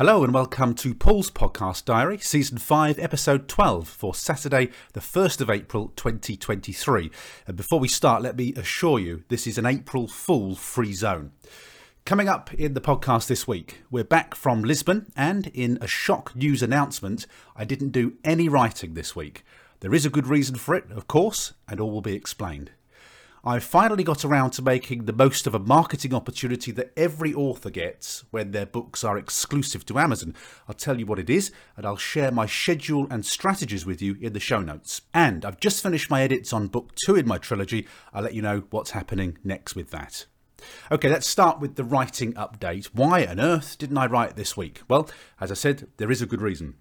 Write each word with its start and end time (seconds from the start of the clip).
Hello 0.00 0.24
and 0.24 0.32
welcome 0.32 0.72
to 0.76 0.94
Paul's 0.94 1.30
Podcast 1.30 1.84
Diary, 1.84 2.16
Season 2.16 2.56
5, 2.56 2.98
Episode 2.98 3.48
12 3.48 3.86
for 3.86 4.14
Saturday, 4.14 4.70
the 4.94 5.00
1st 5.00 5.42
of 5.42 5.50
April 5.50 5.92
2023. 5.94 7.10
And 7.46 7.54
before 7.54 7.78
we 7.78 7.86
start, 7.86 8.22
let 8.22 8.34
me 8.34 8.54
assure 8.56 8.98
you 8.98 9.24
this 9.28 9.46
is 9.46 9.58
an 9.58 9.66
April 9.66 10.08
Fool 10.08 10.54
free 10.54 10.94
zone. 10.94 11.32
Coming 12.06 12.30
up 12.30 12.50
in 12.54 12.72
the 12.72 12.80
podcast 12.80 13.26
this 13.26 13.46
week, 13.46 13.82
we're 13.90 14.02
back 14.02 14.34
from 14.34 14.62
Lisbon, 14.62 15.12
and 15.14 15.48
in 15.48 15.76
a 15.82 15.86
shock 15.86 16.34
news 16.34 16.62
announcement, 16.62 17.26
I 17.54 17.66
didn't 17.66 17.90
do 17.90 18.14
any 18.24 18.48
writing 18.48 18.94
this 18.94 19.14
week. 19.14 19.44
There 19.80 19.92
is 19.92 20.06
a 20.06 20.10
good 20.10 20.26
reason 20.26 20.54
for 20.54 20.74
it, 20.74 20.90
of 20.90 21.08
course, 21.08 21.52
and 21.68 21.78
all 21.78 21.90
will 21.90 22.00
be 22.00 22.14
explained. 22.14 22.70
I've 23.42 23.64
finally 23.64 24.04
got 24.04 24.22
around 24.22 24.50
to 24.50 24.62
making 24.62 25.06
the 25.06 25.14
most 25.14 25.46
of 25.46 25.54
a 25.54 25.58
marketing 25.58 26.12
opportunity 26.12 26.72
that 26.72 26.92
every 26.94 27.32
author 27.32 27.70
gets 27.70 28.24
when 28.30 28.50
their 28.50 28.66
books 28.66 29.02
are 29.02 29.16
exclusive 29.16 29.86
to 29.86 29.98
Amazon. 29.98 30.34
I'll 30.68 30.74
tell 30.74 30.98
you 30.98 31.06
what 31.06 31.18
it 31.18 31.30
is, 31.30 31.50
and 31.74 31.86
I'll 31.86 31.96
share 31.96 32.30
my 32.30 32.44
schedule 32.44 33.06
and 33.10 33.24
strategies 33.24 33.86
with 33.86 34.02
you 34.02 34.18
in 34.20 34.34
the 34.34 34.40
show 34.40 34.60
notes. 34.60 35.00
And 35.14 35.46
I've 35.46 35.58
just 35.58 35.82
finished 35.82 36.10
my 36.10 36.20
edits 36.20 36.52
on 36.52 36.66
book 36.66 36.94
two 36.96 37.16
in 37.16 37.26
my 37.26 37.38
trilogy. 37.38 37.88
I'll 38.12 38.24
let 38.24 38.34
you 38.34 38.42
know 38.42 38.64
what's 38.68 38.90
happening 38.90 39.38
next 39.42 39.74
with 39.74 39.90
that. 39.90 40.26
Okay, 40.92 41.08
let's 41.08 41.26
start 41.26 41.60
with 41.60 41.76
the 41.76 41.84
writing 41.84 42.34
update. 42.34 42.90
Why 42.92 43.24
on 43.24 43.40
earth 43.40 43.78
didn't 43.78 43.96
I 43.96 44.04
write 44.04 44.36
this 44.36 44.54
week? 44.54 44.82
Well, 44.86 45.08
as 45.40 45.50
I 45.50 45.54
said, 45.54 45.88
there 45.96 46.10
is 46.10 46.20
a 46.20 46.26
good 46.26 46.42
reason. 46.42 46.74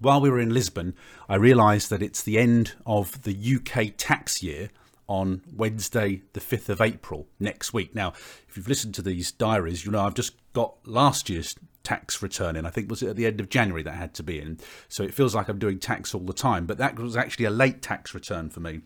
While 0.00 0.22
we 0.22 0.30
were 0.30 0.40
in 0.40 0.54
Lisbon, 0.54 0.94
I 1.28 1.34
realised 1.34 1.90
that 1.90 2.02
it's 2.02 2.22
the 2.22 2.38
end 2.38 2.72
of 2.86 3.22
the 3.22 3.56
UK 3.56 3.92
tax 3.98 4.42
year 4.42 4.70
on 5.06 5.42
Wednesday, 5.54 6.22
the 6.32 6.40
5th 6.40 6.68
of 6.68 6.80
April 6.80 7.26
next 7.38 7.72
week. 7.72 7.94
Now, 7.94 8.12
if 8.48 8.56
you've 8.56 8.68
listened 8.68 8.94
to 8.94 9.02
these 9.02 9.32
diaries, 9.32 9.84
you 9.84 9.90
know 9.90 10.04
I've 10.04 10.14
just 10.14 10.34
got 10.52 10.76
last 10.86 11.28
year's 11.28 11.54
tax 11.82 12.22
return 12.22 12.56
in. 12.56 12.64
I 12.66 12.70
think 12.70 12.90
was 12.90 13.02
it 13.02 13.10
at 13.10 13.16
the 13.16 13.26
end 13.26 13.40
of 13.40 13.48
January 13.48 13.82
that 13.82 13.92
I 13.92 13.96
had 13.96 14.14
to 14.14 14.22
be 14.22 14.40
in. 14.40 14.58
So 14.88 15.02
it 15.02 15.14
feels 15.14 15.34
like 15.34 15.48
I'm 15.48 15.58
doing 15.58 15.78
tax 15.78 16.14
all 16.14 16.22
the 16.22 16.32
time, 16.32 16.66
but 16.66 16.78
that 16.78 16.98
was 16.98 17.16
actually 17.16 17.44
a 17.44 17.50
late 17.50 17.82
tax 17.82 18.14
return 18.14 18.48
for 18.48 18.60
me. 18.60 18.80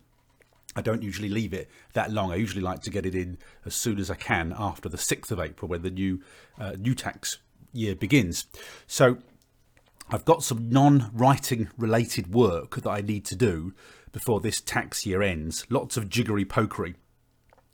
I 0.77 0.83
don't 0.83 1.03
usually 1.03 1.29
leave 1.29 1.55
it 1.55 1.71
that 1.95 2.13
long. 2.13 2.31
I 2.31 2.37
usually 2.37 2.63
like 2.63 2.83
to 2.83 2.91
get 2.91 3.07
it 3.07 3.15
in 3.15 3.39
as 3.65 3.75
soon 3.75 3.99
as 3.99 4.11
I 4.11 4.15
can 4.15 4.55
after 4.57 4.89
the 4.89 4.99
6th 4.99 5.31
of 5.31 5.41
April 5.41 5.69
when 5.69 5.83
the 5.83 5.91
new 5.91 6.21
uh, 6.59 6.73
new 6.79 6.95
tax 6.95 7.39
year 7.73 7.95
begins. 7.95 8.47
So 8.87 9.19
I've 10.11 10.25
got 10.25 10.43
some 10.43 10.69
non-writing 10.71 11.69
related 11.77 12.33
work 12.33 12.77
that 12.77 12.89
I 12.89 13.01
need 13.01 13.25
to 13.27 13.37
do 13.37 13.75
before 14.13 14.41
this 14.41 14.61
tax 14.61 15.07
year 15.07 15.23
ends. 15.23 15.67
Lots 15.71 15.97
of 15.97 16.09
jiggery 16.09 16.45
pokery. 16.45 16.95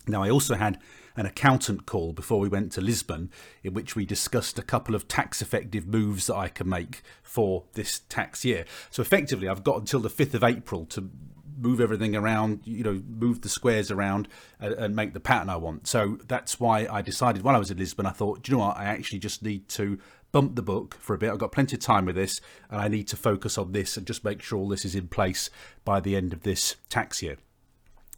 Now, 0.07 0.23
I 0.23 0.31
also 0.31 0.55
had 0.55 0.79
an 1.17 1.27
accountant 1.27 1.87
call 1.87 2.13
before 2.13 2.41
we 2.41 2.49
went 2.49 2.73
to 2.73 2.81
Lisbon, 2.81 3.31
in 3.63 3.73
which 3.73 3.95
we 3.95 4.05
discussed 4.05 4.59
a 4.59 4.63
couple 4.63 4.95
of 4.95 5.09
tax 5.09 5.41
effective 5.41 5.87
moves 5.87 6.27
that 6.27 6.37
I 6.37 6.49
can 6.49 6.69
make 6.69 7.03
for 7.23 7.65
this 7.75 8.01
tax 8.09 8.45
year. 8.45 8.65
So, 8.91 9.01
effectively, 9.01 9.49
I've 9.49 9.65
got 9.65 9.79
until 9.79 10.01
the 10.01 10.11
5th 10.11 10.35
of 10.35 10.45
April 10.45 10.85
to 10.87 11.09
move 11.57 11.81
everything 11.81 12.17
around, 12.17 12.61
you 12.65 12.83
know, 12.83 13.03
move 13.09 13.41
the 13.43 13.49
squares 13.49 13.91
around 13.91 14.29
and, 14.61 14.75
and, 14.75 14.97
make 14.97 15.15
the 15.15 15.21
pattern 15.21 15.49
I 15.49 15.57
want. 15.57 15.87
So 15.87 16.19
that's 16.27 16.59
why 16.59 16.87
I 16.91 17.03
decided 17.03 17.43
while 17.43 17.55
I 17.55 17.59
was 17.59 17.71
in 17.71 17.79
Lisbon, 17.79 18.07
I 18.07 18.11
thought, 18.11 18.49
you 18.49 18.55
know 18.55 18.65
what? 18.65 18.77
I 18.77 18.85
actually 18.85 19.21
just 19.21 19.43
need 19.43 19.69
to 19.71 19.99
bump 20.35 20.57
the 20.57 20.63
book 20.63 20.97
for 20.99 21.15
a 21.15 21.19
bit. 21.19 21.31
I've 21.31 21.39
got 21.39 21.53
plenty 21.53 21.77
of 21.77 21.81
time 21.81 22.07
with 22.07 22.17
this, 22.17 22.41
and 22.69 22.81
I 22.81 22.89
need 22.89 23.07
to 23.09 23.17
focus 23.17 23.57
on 23.57 23.71
this 23.71 23.97
and 23.97 24.05
just 24.05 24.25
make 24.25 24.43
sure 24.43 24.59
all 24.59 24.69
this 24.69 24.85
is 24.85 24.97
in 24.97 25.07
place 25.07 25.49
by 25.85 26.01
the 26.01 26.17
end 26.17 26.33
of 26.33 26.43
this 26.43 26.75
tax 26.89 27.23
year. 27.23 27.37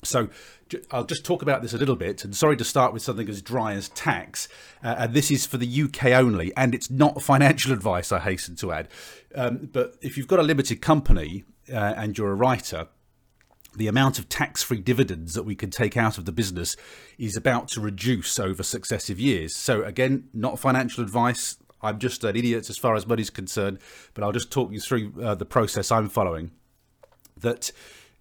So 0.02 0.30
I'll 0.90 1.04
just 1.04 1.26
talk 1.26 1.42
about 1.42 1.60
this 1.60 1.74
a 1.74 1.78
little 1.78 1.94
bit. 1.94 2.24
And 2.24 2.34
sorry 2.34 2.56
to 2.56 2.64
start 2.64 2.94
with 2.94 3.02
something 3.02 3.28
as 3.28 3.42
dry 3.42 3.74
as 3.74 3.90
tax. 3.90 4.48
Uh, 4.82 4.94
and 4.98 5.14
this 5.14 5.30
is 5.30 5.44
for 5.44 5.58
the 5.58 5.82
UK 5.82 6.06
only, 6.06 6.56
and 6.56 6.74
it's 6.74 6.90
not 6.90 7.22
financial 7.22 7.72
advice, 7.74 8.10
I 8.10 8.20
hasten 8.20 8.56
to 8.56 8.72
add. 8.72 8.88
Um, 9.34 9.68
but 9.70 9.96
if 10.00 10.16
you've 10.16 10.28
got 10.28 10.40
a 10.40 10.42
limited 10.42 10.80
company 10.80 11.44
uh, 11.70 11.94
and 11.98 12.16
you're 12.16 12.30
a 12.30 12.34
writer, 12.34 12.88
the 13.76 13.88
amount 13.88 14.18
of 14.18 14.30
tax 14.30 14.62
free 14.62 14.80
dividends 14.80 15.34
that 15.34 15.42
we 15.42 15.54
can 15.54 15.68
take 15.68 15.98
out 15.98 16.16
of 16.16 16.24
the 16.24 16.32
business 16.32 16.76
is 17.18 17.36
about 17.36 17.68
to 17.68 17.80
reduce 17.82 18.38
over 18.38 18.62
successive 18.62 19.20
years. 19.20 19.54
So, 19.54 19.82
again, 19.82 20.30
not 20.32 20.58
financial 20.58 21.04
advice. 21.04 21.58
I'm 21.82 21.98
just 21.98 22.24
an 22.24 22.36
idiot 22.36 22.70
as 22.70 22.78
far 22.78 22.94
as 22.94 23.06
money's 23.06 23.30
concerned, 23.30 23.78
but 24.14 24.24
I'll 24.24 24.32
just 24.32 24.50
talk 24.50 24.72
you 24.72 24.80
through 24.80 25.12
uh, 25.22 25.34
the 25.34 25.44
process 25.44 25.90
I'm 25.90 26.08
following. 26.08 26.50
That 27.38 27.70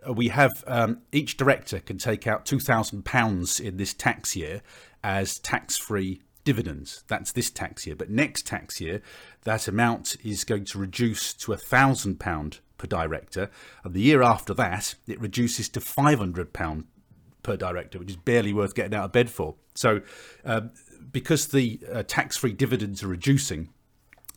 uh, 0.07 0.13
we 0.13 0.27
have 0.29 0.63
um, 0.67 1.01
each 1.11 1.38
director 1.38 1.79
can 1.79 1.97
take 1.97 2.27
out 2.27 2.45
£2,000 2.45 3.61
in 3.61 3.77
this 3.77 3.93
tax 3.93 4.35
year 4.35 4.61
as 5.03 5.39
tax 5.39 5.77
free 5.77 6.21
dividends. 6.43 7.03
That's 7.07 7.31
this 7.31 7.49
tax 7.49 7.85
year. 7.85 7.95
But 7.95 8.09
next 8.09 8.45
tax 8.45 8.79
year, 8.79 9.01
that 9.43 9.67
amount 9.67 10.16
is 10.23 10.43
going 10.43 10.66
to 10.66 10.77
reduce 10.77 11.33
to 11.33 11.51
£1,000 11.51 12.59
per 12.77 12.87
director. 12.87 13.49
And 13.83 13.93
the 13.93 14.01
year 14.01 14.22
after 14.22 14.53
that, 14.53 14.95
it 15.07 15.19
reduces 15.19 15.67
to 15.69 15.79
£500 15.79 16.83
per 17.43 17.57
director, 17.57 17.99
which 17.99 18.11
is 18.11 18.16
barely 18.16 18.53
worth 18.53 18.75
getting 18.75 18.95
out 18.95 19.05
of 19.05 19.11
bed 19.11 19.29
for. 19.29 19.55
So, 19.75 20.01
um, 20.45 20.72
because 21.11 21.47
the 21.47 21.79
uh, 21.91 22.03
tax 22.03 22.38
free 22.38 22.53
dividends 22.53 23.03
are 23.03 23.07
reducing, 23.07 23.69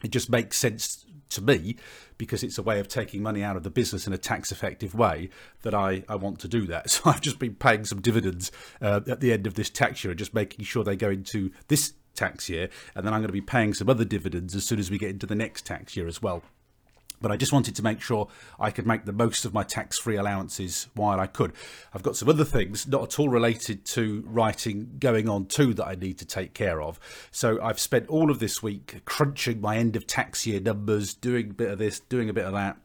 it 0.03 0.11
just 0.11 0.31
makes 0.31 0.57
sense 0.57 1.05
to 1.31 1.43
me 1.43 1.77
because 2.17 2.43
it's 2.43 2.59
a 2.59 2.63
way 2.63 2.81
of 2.81 2.89
taking 2.89 3.23
money 3.23 3.43
out 3.43 3.57
of 3.57 3.63
the 3.63 3.71
business 3.71 4.07
in 4.07 4.13
a 4.13 4.19
tax 4.19 4.51
effective 4.51 4.95
way 4.95 5.29
that 5.63 5.75
I, 5.75 6.03
I 6.09 6.17
want 6.17 6.41
to 6.41 6.49
do 6.49 6.67
that. 6.67 6.91
So 6.99 7.03
I've 7.11 7.21
just 7.21 7.39
been 7.39 7.55
paying 7.55 7.85
some 7.85 8.01
dividends 8.01 8.51
uh, 8.81 9.01
at 9.07 9.21
the 9.21 9.33
end 9.33 9.47
of 9.47 9.55
this 9.55 9.71
tax 9.71 10.03
year, 10.03 10.11
and 10.11 10.19
just 10.19 10.35
making 10.35 10.65
sure 10.65 10.83
they 10.83 10.97
go 10.97 11.11
into 11.11 11.53
this 11.69 11.93
tax 12.15 12.49
year, 12.49 12.69
and 12.95 13.07
then 13.07 13.13
I'm 13.15 13.21
going 13.21 13.29
to 13.29 13.33
be 13.33 13.41
paying 13.41 13.75
some 13.75 13.89
other 13.89 14.05
dividends 14.05 14.55
as 14.55 14.65
soon 14.65 14.79
as 14.79 14.91
we 14.91 14.99
get 14.99 15.11
into 15.11 15.27
the 15.27 15.37
next 15.37 15.65
tax 15.67 15.97
year 15.97 16.09
as 16.09 16.21
well. 16.21 16.43
But 17.21 17.33
I 17.33 17.37
just 17.37 17.53
wanted 17.53 17.75
to 17.77 17.83
make 17.83 18.01
sure 18.01 18.29
I 18.61 18.71
could 18.71 18.87
make 18.87 19.05
the 19.05 19.13
most 19.13 19.45
of 19.45 19.53
my 19.53 19.63
tax 19.63 19.99
free 19.99 20.17
allowances 20.17 20.89
while 20.95 21.19
I 21.19 21.27
could. 21.27 21.53
I've 21.93 22.03
got 22.03 22.17
some 22.17 22.29
other 22.29 22.45
things, 22.45 22.87
not 22.87 23.03
at 23.03 23.19
all 23.19 23.29
related 23.29 23.85
to 23.87 24.23
writing, 24.27 24.97
going 24.99 25.29
on 25.29 25.47
too, 25.47 25.75
that 25.75 25.87
I 25.87 25.95
need 25.95 26.19
to 26.19 26.25
take 26.25 26.55
care 26.55 26.81
of. 26.81 27.01
So 27.31 27.61
I've 27.61 27.81
spent 27.81 28.09
all 28.09 28.31
of 28.31 28.39
this 28.39 28.63
week 28.63 29.03
crunching 29.05 29.61
my 29.61 29.77
end 29.77 29.97
of 29.97 30.07
tax 30.07 30.47
year 30.47 30.61
numbers, 30.61 31.15
doing 31.15 31.51
a 31.51 31.55
bit 31.55 31.71
of 31.71 31.79
this, 31.79 32.01
doing 32.01 32.29
a 32.29 32.33
bit 32.33 32.45
of 32.45 32.53
that, 32.53 32.77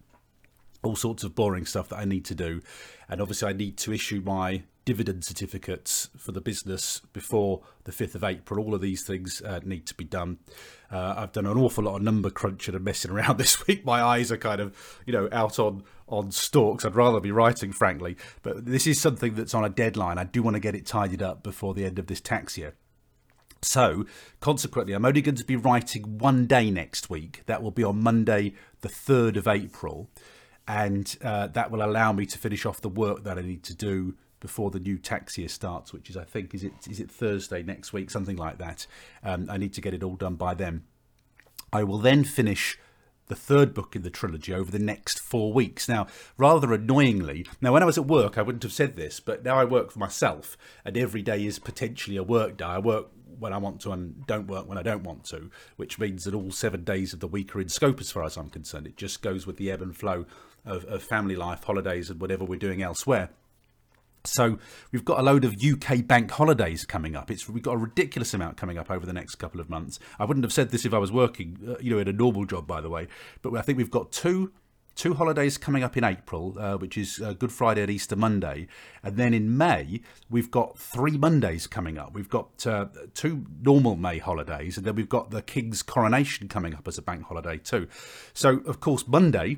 all 0.84 0.96
sorts 0.96 1.24
of 1.24 1.36
boring 1.36 1.66
stuff 1.66 1.90
that 1.90 1.98
I 1.98 2.06
need 2.06 2.26
to 2.26 2.36
do. 2.36 2.62
And 3.10 3.22
obviously, 3.22 3.50
I 3.50 3.54
need 3.54 3.78
to 3.78 3.94
issue 3.94 4.22
my 4.26 4.64
dividend 4.86 5.24
certificates 5.24 6.10
for 6.18 6.32
the 6.32 6.42
business 6.42 7.02
before 7.14 7.62
the 7.86 7.92
5th 7.92 8.16
of 8.16 8.24
April. 8.24 8.64
All 8.64 8.76
of 8.76 8.82
these 8.82 9.04
things 9.04 9.42
uh, 9.42 9.60
need 9.64 9.86
to 9.88 9.96
be 9.96 10.04
done. 10.04 10.40
Uh, 10.92 11.16
I've 11.18 11.32
done 11.32 11.46
an 11.46 11.58
awful 11.58 11.86
lot 11.86 11.96
of 11.96 12.02
number 12.02 12.30
crunching 12.30 12.76
and 12.76 12.84
messing 12.84 13.12
around 13.12 13.38
this 13.40 13.66
week. 13.66 13.86
My 13.86 14.02
eyes 14.02 14.32
are 14.32 14.38
kind 14.38 14.62
of, 14.62 14.76
you 15.06 15.14
know, 15.14 15.30
out 15.32 15.60
on 15.60 15.84
on 16.08 16.32
stalks. 16.32 16.86
I'd 16.86 16.96
rather 16.96 17.20
be 17.20 17.32
writing, 17.32 17.72
frankly. 17.72 18.18
But 18.42 18.66
this 18.66 18.86
is 18.86 19.00
something 19.00 19.36
that's 19.36 19.54
on 19.54 19.64
a 19.64 19.70
deadline. 19.70 20.18
I 20.18 20.26
do 20.26 20.44
want 20.44 20.56
to 20.56 20.60
get 20.60 20.76
it 20.76 20.86
tidied 20.86 21.24
up 21.24 21.44
before 21.44 21.74
the 21.74 21.86
end 21.86 21.98
of 21.98 22.08
this 22.08 22.22
tax 22.22 22.58
year. 22.58 22.76
So, 23.62 24.06
consequently, 24.42 24.94
I'm 24.94 25.06
only 25.06 25.22
going 25.22 25.36
to 25.36 25.46
be 25.46 25.56
writing 25.56 26.18
one 26.18 26.46
day 26.46 26.70
next 26.70 27.10
week. 27.10 27.44
That 27.46 27.64
will 27.64 27.72
be 27.72 27.84
on 27.84 28.04
Monday, 28.04 28.54
the 28.82 28.90
3rd 28.90 29.38
of 29.38 29.48
April. 29.48 30.10
And 30.68 31.18
uh, 31.24 31.48
that 31.48 31.72
will 31.72 31.84
allow 31.84 32.14
me 32.14 32.26
to 32.26 32.38
finish 32.38 32.66
off 32.66 32.82
the 32.82 32.90
work 32.90 33.24
that 33.24 33.38
I 33.38 33.42
need 33.42 33.64
to 33.64 33.76
do 33.76 34.16
before 34.44 34.70
the 34.70 34.80
new 34.80 34.98
tax 34.98 35.38
year 35.38 35.48
starts, 35.48 35.94
which 35.94 36.10
is 36.10 36.18
I 36.18 36.26
think 36.26 36.54
is 36.54 36.66
it 36.66 36.74
is 36.88 37.00
it 37.00 37.10
Thursday 37.10 37.64
next 37.64 37.94
week, 37.94 38.12
something 38.12 38.36
like 38.36 38.58
that. 38.58 38.86
Um, 39.24 39.48
I 39.50 39.58
need 39.58 39.74
to 39.74 39.82
get 39.82 39.94
it 39.94 40.04
all 40.04 40.18
done 40.18 40.36
by 40.36 40.54
then. 40.54 40.84
I 41.72 41.84
will 41.86 41.98
then 41.98 42.26
finish 42.26 42.78
the 43.28 43.36
third 43.36 43.74
book 43.74 43.96
in 43.96 44.02
the 44.02 44.10
trilogy 44.10 44.54
over 44.54 44.70
the 44.70 44.78
next 44.80 45.18
four 45.18 45.54
weeks. 45.54 45.88
Now, 45.88 46.08
rather 46.38 46.74
annoyingly, 46.74 47.46
now 47.62 47.72
when 47.72 47.82
I 47.82 47.86
was 47.86 47.98
at 47.98 48.06
work, 48.06 48.38
I 48.38 48.42
wouldn't 48.42 48.64
have 48.64 48.74
said 48.74 48.98
this, 48.98 49.22
but 49.22 49.46
now 49.46 49.58
I 49.58 49.64
work 49.64 49.92
for 49.92 50.00
myself, 50.00 50.58
and 50.84 50.98
every 50.98 51.22
day 51.22 51.46
is 51.46 51.58
potentially 51.58 52.18
a 52.18 52.24
work 52.24 52.58
day. 52.58 52.66
I 52.66 52.80
work 52.80 53.08
when 53.40 53.54
I 53.54 53.58
want 53.58 53.80
to 53.82 53.94
and 53.94 54.28
don't 54.28 54.48
work 54.48 54.68
when 54.68 54.78
I 54.78 54.84
don't 54.84 55.06
want 55.06 55.24
to, 55.26 55.50
which 55.78 55.98
means 55.98 56.26
that 56.26 56.36
all 56.36 56.52
seven 56.52 56.84
days 56.84 57.14
of 57.14 57.22
the 57.22 57.28
week 57.30 57.56
are 57.56 57.62
in 57.62 57.70
scope 57.70 58.02
as 58.02 58.12
far 58.12 58.26
as 58.26 58.36
I'm 58.36 58.50
concerned. 58.50 58.88
It 58.88 58.98
just 58.98 59.22
goes 59.22 59.48
with 59.48 59.56
the 59.56 59.72
ebb 59.72 59.82
and 59.82 59.96
flow 59.96 60.26
of, 60.66 60.84
of 60.86 61.02
family 61.02 61.38
life, 61.38 61.64
holidays, 61.64 62.10
and 62.10 62.20
whatever 62.20 62.44
we're 62.44 62.60
doing 62.60 62.82
elsewhere. 62.82 63.30
So 64.26 64.58
we've 64.94 65.04
got 65.04 65.20
a 65.20 65.22
load 65.22 65.44
of 65.44 65.62
UK 65.62 66.08
bank 66.08 66.32
holidays 66.32 66.86
coming 66.86 67.14
up. 67.14 67.30
It's 67.30 67.50
we've 67.50 67.62
got 67.62 67.74
a 67.74 67.78
ridiculous 67.78 68.34
amount 68.34 68.56
coming 68.56 68.78
up 68.78 68.90
over 68.90 69.06
the 69.06 69.12
next 69.12 69.36
couple 69.36 69.60
of 69.60 69.70
months. 69.70 70.00
I 70.18 70.24
wouldn't 70.24 70.46
have 70.46 70.54
said 70.54 70.70
this 70.70 70.86
if 70.86 70.94
I 70.94 70.98
was 70.98 71.12
working, 71.12 71.58
uh, 71.68 71.76
you 71.82 71.92
know, 71.92 72.00
in 72.00 72.08
a 72.08 72.14
normal 72.14 72.46
job, 72.46 72.66
by 72.66 72.80
the 72.80 72.90
way. 72.90 73.10
But 73.42 73.54
I 73.56 73.62
think 73.62 73.78
we've 73.78 73.92
got 73.92 74.14
two 74.14 74.54
two 74.96 75.16
holidays 75.16 75.58
coming 75.58 75.84
up 75.84 75.98
in 75.98 76.06
April, 76.06 76.56
uh, 76.58 76.78
which 76.78 76.98
is 76.98 77.20
uh, 77.20 77.34
Good 77.34 77.52
Friday 77.52 77.82
and 77.82 77.92
Easter 77.92 78.16
Monday, 78.16 78.68
and 79.02 79.18
then 79.18 79.34
in 79.34 79.58
May 79.58 80.00
we've 80.30 80.52
got 80.52 80.78
three 80.78 81.18
Mondays 81.18 81.68
coming 81.68 81.98
up. 81.98 82.14
We've 82.14 82.30
got 82.30 82.66
uh, 82.66 82.86
two 83.14 83.46
normal 83.62 83.98
May 83.98 84.20
holidays, 84.20 84.78
and 84.78 84.86
then 84.86 84.96
we've 84.96 85.10
got 85.10 85.32
the 85.32 85.42
King's 85.42 85.82
coronation 85.82 86.48
coming 86.48 86.76
up 86.76 86.88
as 86.88 86.98
a 86.98 87.02
bank 87.02 87.24
holiday 87.24 87.58
too. 87.58 87.90
So 88.34 88.60
of 88.60 88.80
course 88.80 89.06
Monday 89.06 89.58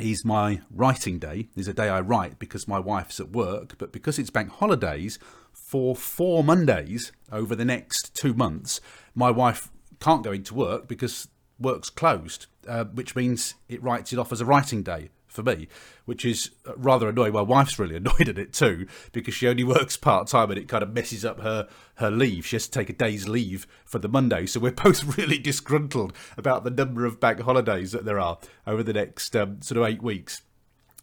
is 0.00 0.24
my 0.24 0.60
writing 0.70 1.18
day. 1.18 1.48
Is 1.56 1.68
a 1.68 1.74
day 1.74 1.88
I 1.88 2.00
write 2.00 2.38
because 2.38 2.68
my 2.68 2.78
wife's 2.78 3.20
at 3.20 3.30
work, 3.30 3.76
but 3.78 3.92
because 3.92 4.18
it's 4.18 4.30
bank 4.30 4.50
holidays, 4.50 5.18
for 5.52 5.94
four 5.94 6.42
Mondays 6.42 7.12
over 7.30 7.54
the 7.54 7.64
next 7.64 8.14
two 8.14 8.34
months, 8.34 8.80
my 9.14 9.30
wife 9.30 9.70
can't 10.00 10.24
go 10.24 10.32
into 10.32 10.54
work 10.54 10.88
because 10.88 11.28
work's 11.58 11.90
closed, 11.90 12.46
uh, 12.66 12.84
which 12.84 13.16
means 13.16 13.54
it 13.68 13.82
writes 13.82 14.12
it 14.12 14.18
off 14.18 14.32
as 14.32 14.40
a 14.40 14.46
writing 14.46 14.82
day 14.82 15.10
for 15.28 15.42
me, 15.42 15.68
which 16.06 16.24
is 16.24 16.50
rather 16.76 17.08
annoying. 17.08 17.34
My 17.34 17.42
wife's 17.42 17.78
really 17.78 17.96
annoyed 17.96 18.28
at 18.28 18.38
it 18.38 18.52
too 18.52 18.86
because 19.12 19.34
she 19.34 19.46
only 19.46 19.64
works 19.64 19.96
part 19.96 20.26
time 20.26 20.50
and 20.50 20.58
it 20.58 20.68
kind 20.68 20.82
of 20.82 20.92
messes 20.92 21.24
up 21.24 21.40
her 21.40 21.68
her 21.96 22.10
leave. 22.10 22.46
She 22.46 22.56
has 22.56 22.66
to 22.66 22.70
take 22.70 22.90
a 22.90 22.94
day's 22.94 23.28
leave 23.28 23.66
for 23.84 23.98
the 23.98 24.08
Monday, 24.08 24.46
so 24.46 24.60
we're 24.60 24.72
both 24.84 25.16
really 25.16 25.38
disgruntled 25.38 26.12
about 26.36 26.64
the 26.64 26.70
number 26.70 27.04
of 27.04 27.20
bank 27.20 27.40
holidays 27.40 27.92
that 27.92 28.04
there 28.04 28.18
are 28.18 28.38
over 28.66 28.82
the 28.82 28.92
next 28.92 29.36
um, 29.36 29.60
sort 29.62 29.78
of 29.78 29.84
eight 29.84 30.02
weeks. 30.02 30.42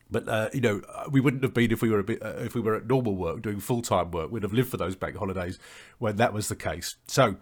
But 0.10 0.30
uh, 0.30 0.50
you 0.54 0.62
know, 0.62 0.82
we 1.10 1.20
wouldn't 1.20 1.44
have 1.44 1.54
been 1.54 1.72
if 1.72 1.82
we 1.82 1.90
were 1.90 2.04
bit 2.04 2.22
uh, 2.22 2.36
if 2.38 2.54
we 2.54 2.62
were 2.62 2.76
at 2.76 2.86
normal 2.86 3.16
work 3.16 3.42
doing 3.42 3.60
full 3.60 3.82
time 3.82 4.12
work. 4.12 4.32
We'd 4.32 4.44
have 4.44 4.54
lived 4.54 4.70
for 4.70 4.78
those 4.78 4.96
bank 4.96 5.16
holidays 5.18 5.58
when 5.98 6.18
that 6.18 6.32
was 6.32 6.48
the 6.48 6.56
case. 6.56 6.96
So 7.08 7.38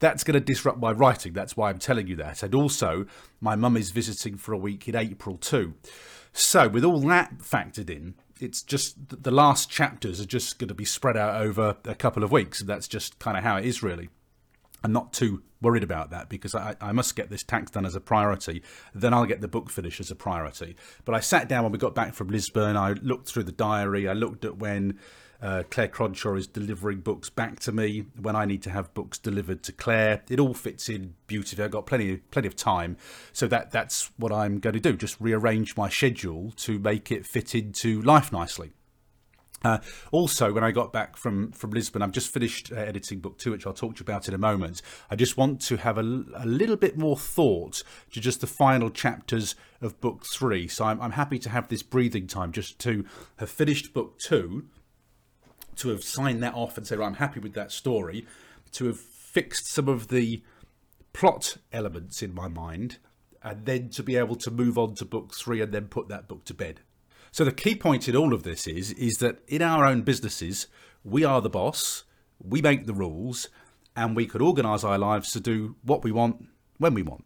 that's 0.00 0.24
going 0.24 0.34
to 0.34 0.40
disrupt 0.40 0.78
my 0.78 0.90
writing. 0.90 1.32
That's 1.32 1.56
why 1.56 1.70
I'm 1.70 1.78
telling 1.78 2.08
you 2.08 2.16
that. 2.16 2.42
And 2.42 2.54
also, 2.54 3.06
my 3.40 3.54
mum 3.54 3.76
is 3.76 3.92
visiting 3.92 4.36
for 4.36 4.52
a 4.52 4.58
week 4.58 4.88
in 4.88 4.96
April 4.96 5.36
too. 5.36 5.74
So, 6.32 6.68
with 6.68 6.84
all 6.84 7.00
that 7.00 7.38
factored 7.38 7.90
in, 7.90 8.14
it's 8.40 8.62
just 8.62 9.22
the 9.22 9.30
last 9.30 9.70
chapters 9.70 10.20
are 10.20 10.26
just 10.26 10.58
going 10.58 10.68
to 10.68 10.74
be 10.74 10.84
spread 10.84 11.16
out 11.16 11.40
over 11.40 11.76
a 11.84 11.94
couple 11.94 12.22
of 12.22 12.30
weeks. 12.30 12.60
That's 12.60 12.88
just 12.88 13.18
kind 13.18 13.36
of 13.36 13.42
how 13.42 13.56
it 13.56 13.64
is, 13.64 13.82
really. 13.82 14.08
I'm 14.84 14.92
not 14.92 15.12
too 15.12 15.42
worried 15.60 15.82
about 15.82 16.10
that 16.10 16.28
because 16.28 16.54
I, 16.54 16.76
I, 16.80 16.92
must 16.92 17.16
get 17.16 17.30
this 17.30 17.42
tax 17.42 17.72
done 17.72 17.84
as 17.84 17.96
a 17.96 18.00
priority. 18.00 18.62
Then 18.94 19.12
I'll 19.12 19.26
get 19.26 19.40
the 19.40 19.48
book 19.48 19.70
finished 19.70 19.98
as 19.98 20.10
a 20.10 20.14
priority. 20.14 20.76
But 21.04 21.16
I 21.16 21.20
sat 21.20 21.48
down 21.48 21.64
when 21.64 21.72
we 21.72 21.78
got 21.78 21.96
back 21.96 22.14
from 22.14 22.28
Lisbon. 22.28 22.76
I 22.76 22.92
looked 22.92 23.28
through 23.28 23.44
the 23.44 23.52
diary. 23.52 24.08
I 24.08 24.12
looked 24.12 24.44
at 24.44 24.58
when 24.58 24.98
uh, 25.40 25.62
Claire 25.70 25.88
Cronshaw 25.88 26.36
is 26.36 26.46
delivering 26.46 27.00
books 27.00 27.30
back 27.30 27.60
to 27.60 27.72
me 27.72 28.06
when 28.20 28.34
I 28.34 28.44
need 28.44 28.62
to 28.64 28.70
have 28.70 28.92
books 28.94 29.18
delivered 29.18 29.62
to 29.64 29.72
Claire. 29.72 30.22
It 30.28 30.40
all 30.40 30.54
fits 30.54 30.88
in 30.88 31.14
beautifully. 31.26 31.64
I've 31.64 31.70
got 31.70 31.86
plenty, 31.86 32.16
plenty 32.16 32.48
of 32.48 32.56
time, 32.56 32.96
so 33.32 33.46
that 33.48 33.70
that's 33.70 34.10
what 34.16 34.32
I'm 34.32 34.58
going 34.58 34.74
to 34.74 34.80
do. 34.80 34.96
Just 34.96 35.20
rearrange 35.20 35.76
my 35.76 35.88
schedule 35.88 36.52
to 36.56 36.78
make 36.78 37.12
it 37.12 37.24
fit 37.26 37.54
into 37.54 38.02
life 38.02 38.32
nicely. 38.32 38.72
Uh, 39.64 39.78
also, 40.12 40.52
when 40.52 40.62
I 40.62 40.70
got 40.70 40.92
back 40.92 41.16
from, 41.16 41.50
from 41.50 41.70
Lisbon, 41.70 42.00
I've 42.00 42.12
just 42.12 42.32
finished 42.32 42.70
uh, 42.70 42.76
editing 42.76 43.18
book 43.18 43.38
two, 43.38 43.50
which 43.50 43.66
I'll 43.66 43.72
talk 43.72 43.96
to 43.96 44.00
you 44.00 44.04
about 44.04 44.28
in 44.28 44.34
a 44.34 44.38
moment. 44.38 44.82
I 45.10 45.16
just 45.16 45.36
want 45.36 45.60
to 45.62 45.76
have 45.78 45.98
a, 45.98 46.02
a, 46.36 46.46
little 46.46 46.76
bit 46.76 46.96
more 46.96 47.16
thought 47.16 47.82
to 48.12 48.20
just 48.20 48.40
the 48.40 48.46
final 48.46 48.88
chapters 48.88 49.56
of 49.80 50.00
book 50.00 50.22
three. 50.32 50.68
So 50.68 50.84
I'm, 50.84 51.00
I'm 51.00 51.12
happy 51.12 51.40
to 51.40 51.48
have 51.48 51.66
this 51.68 51.82
breathing 51.82 52.28
time 52.28 52.52
just 52.52 52.78
to 52.80 53.04
have 53.38 53.50
finished 53.50 53.92
book 53.92 54.20
two 54.20 54.66
to 55.78 55.88
have 55.88 56.04
signed 56.04 56.42
that 56.42 56.54
off 56.54 56.76
and 56.78 56.90
right, 56.90 57.06
I'm 57.06 57.14
happy 57.14 57.40
with 57.40 57.54
that 57.54 57.72
story, 57.72 58.26
to 58.72 58.86
have 58.86 58.98
fixed 58.98 59.66
some 59.66 59.88
of 59.88 60.08
the 60.08 60.42
plot 61.12 61.56
elements 61.72 62.22
in 62.22 62.34
my 62.34 62.48
mind, 62.48 62.98
and 63.42 63.64
then 63.66 63.88
to 63.90 64.02
be 64.02 64.16
able 64.16 64.36
to 64.36 64.50
move 64.50 64.78
on 64.78 64.94
to 64.96 65.04
book 65.04 65.34
three 65.34 65.60
and 65.60 65.72
then 65.72 65.86
put 65.86 66.08
that 66.08 66.28
book 66.28 66.44
to 66.44 66.54
bed. 66.54 66.80
So 67.30 67.44
the 67.44 67.52
key 67.52 67.74
point 67.74 68.08
in 68.08 68.16
all 68.16 68.32
of 68.32 68.42
this 68.42 68.66
is 68.66 68.92
is 68.92 69.18
that 69.18 69.40
in 69.48 69.62
our 69.62 69.84
own 69.84 70.02
businesses, 70.02 70.66
we 71.04 71.24
are 71.24 71.40
the 71.40 71.50
boss, 71.50 72.04
we 72.38 72.62
make 72.62 72.86
the 72.86 72.94
rules, 72.94 73.48
and 73.96 74.16
we 74.16 74.26
could 74.26 74.42
organise 74.42 74.84
our 74.84 74.98
lives 74.98 75.32
to 75.32 75.40
do 75.40 75.76
what 75.82 76.04
we 76.04 76.12
want 76.12 76.46
when 76.78 76.94
we 76.94 77.02
want. 77.02 77.24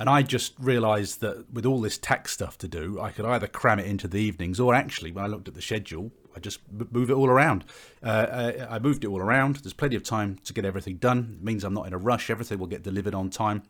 And 0.00 0.08
I 0.08 0.22
just 0.22 0.54
realised 0.58 1.20
that 1.20 1.52
with 1.52 1.66
all 1.66 1.80
this 1.80 1.98
tax 1.98 2.32
stuff 2.32 2.56
to 2.58 2.68
do, 2.68 3.00
I 3.00 3.10
could 3.10 3.24
either 3.24 3.48
cram 3.48 3.80
it 3.80 3.86
into 3.86 4.06
the 4.06 4.20
evenings 4.20 4.60
or 4.60 4.74
actually, 4.74 5.10
when 5.10 5.24
I 5.24 5.28
looked 5.28 5.48
at 5.48 5.54
the 5.54 5.62
schedule, 5.62 6.12
I 6.38 6.40
just 6.40 6.60
move 6.70 7.10
it 7.10 7.14
all 7.14 7.28
around. 7.28 7.64
Uh, 8.00 8.52
I 8.70 8.78
moved 8.78 9.02
it 9.02 9.08
all 9.08 9.18
around. 9.18 9.56
There's 9.56 9.72
plenty 9.72 9.96
of 9.96 10.04
time 10.04 10.38
to 10.44 10.52
get 10.52 10.64
everything 10.64 10.96
done. 10.96 11.38
It 11.40 11.44
means 11.44 11.64
I'm 11.64 11.74
not 11.74 11.88
in 11.88 11.92
a 11.92 11.98
rush. 11.98 12.30
Everything 12.30 12.60
will 12.60 12.68
get 12.68 12.84
delivered 12.84 13.14
on 13.14 13.28
time. 13.28 13.64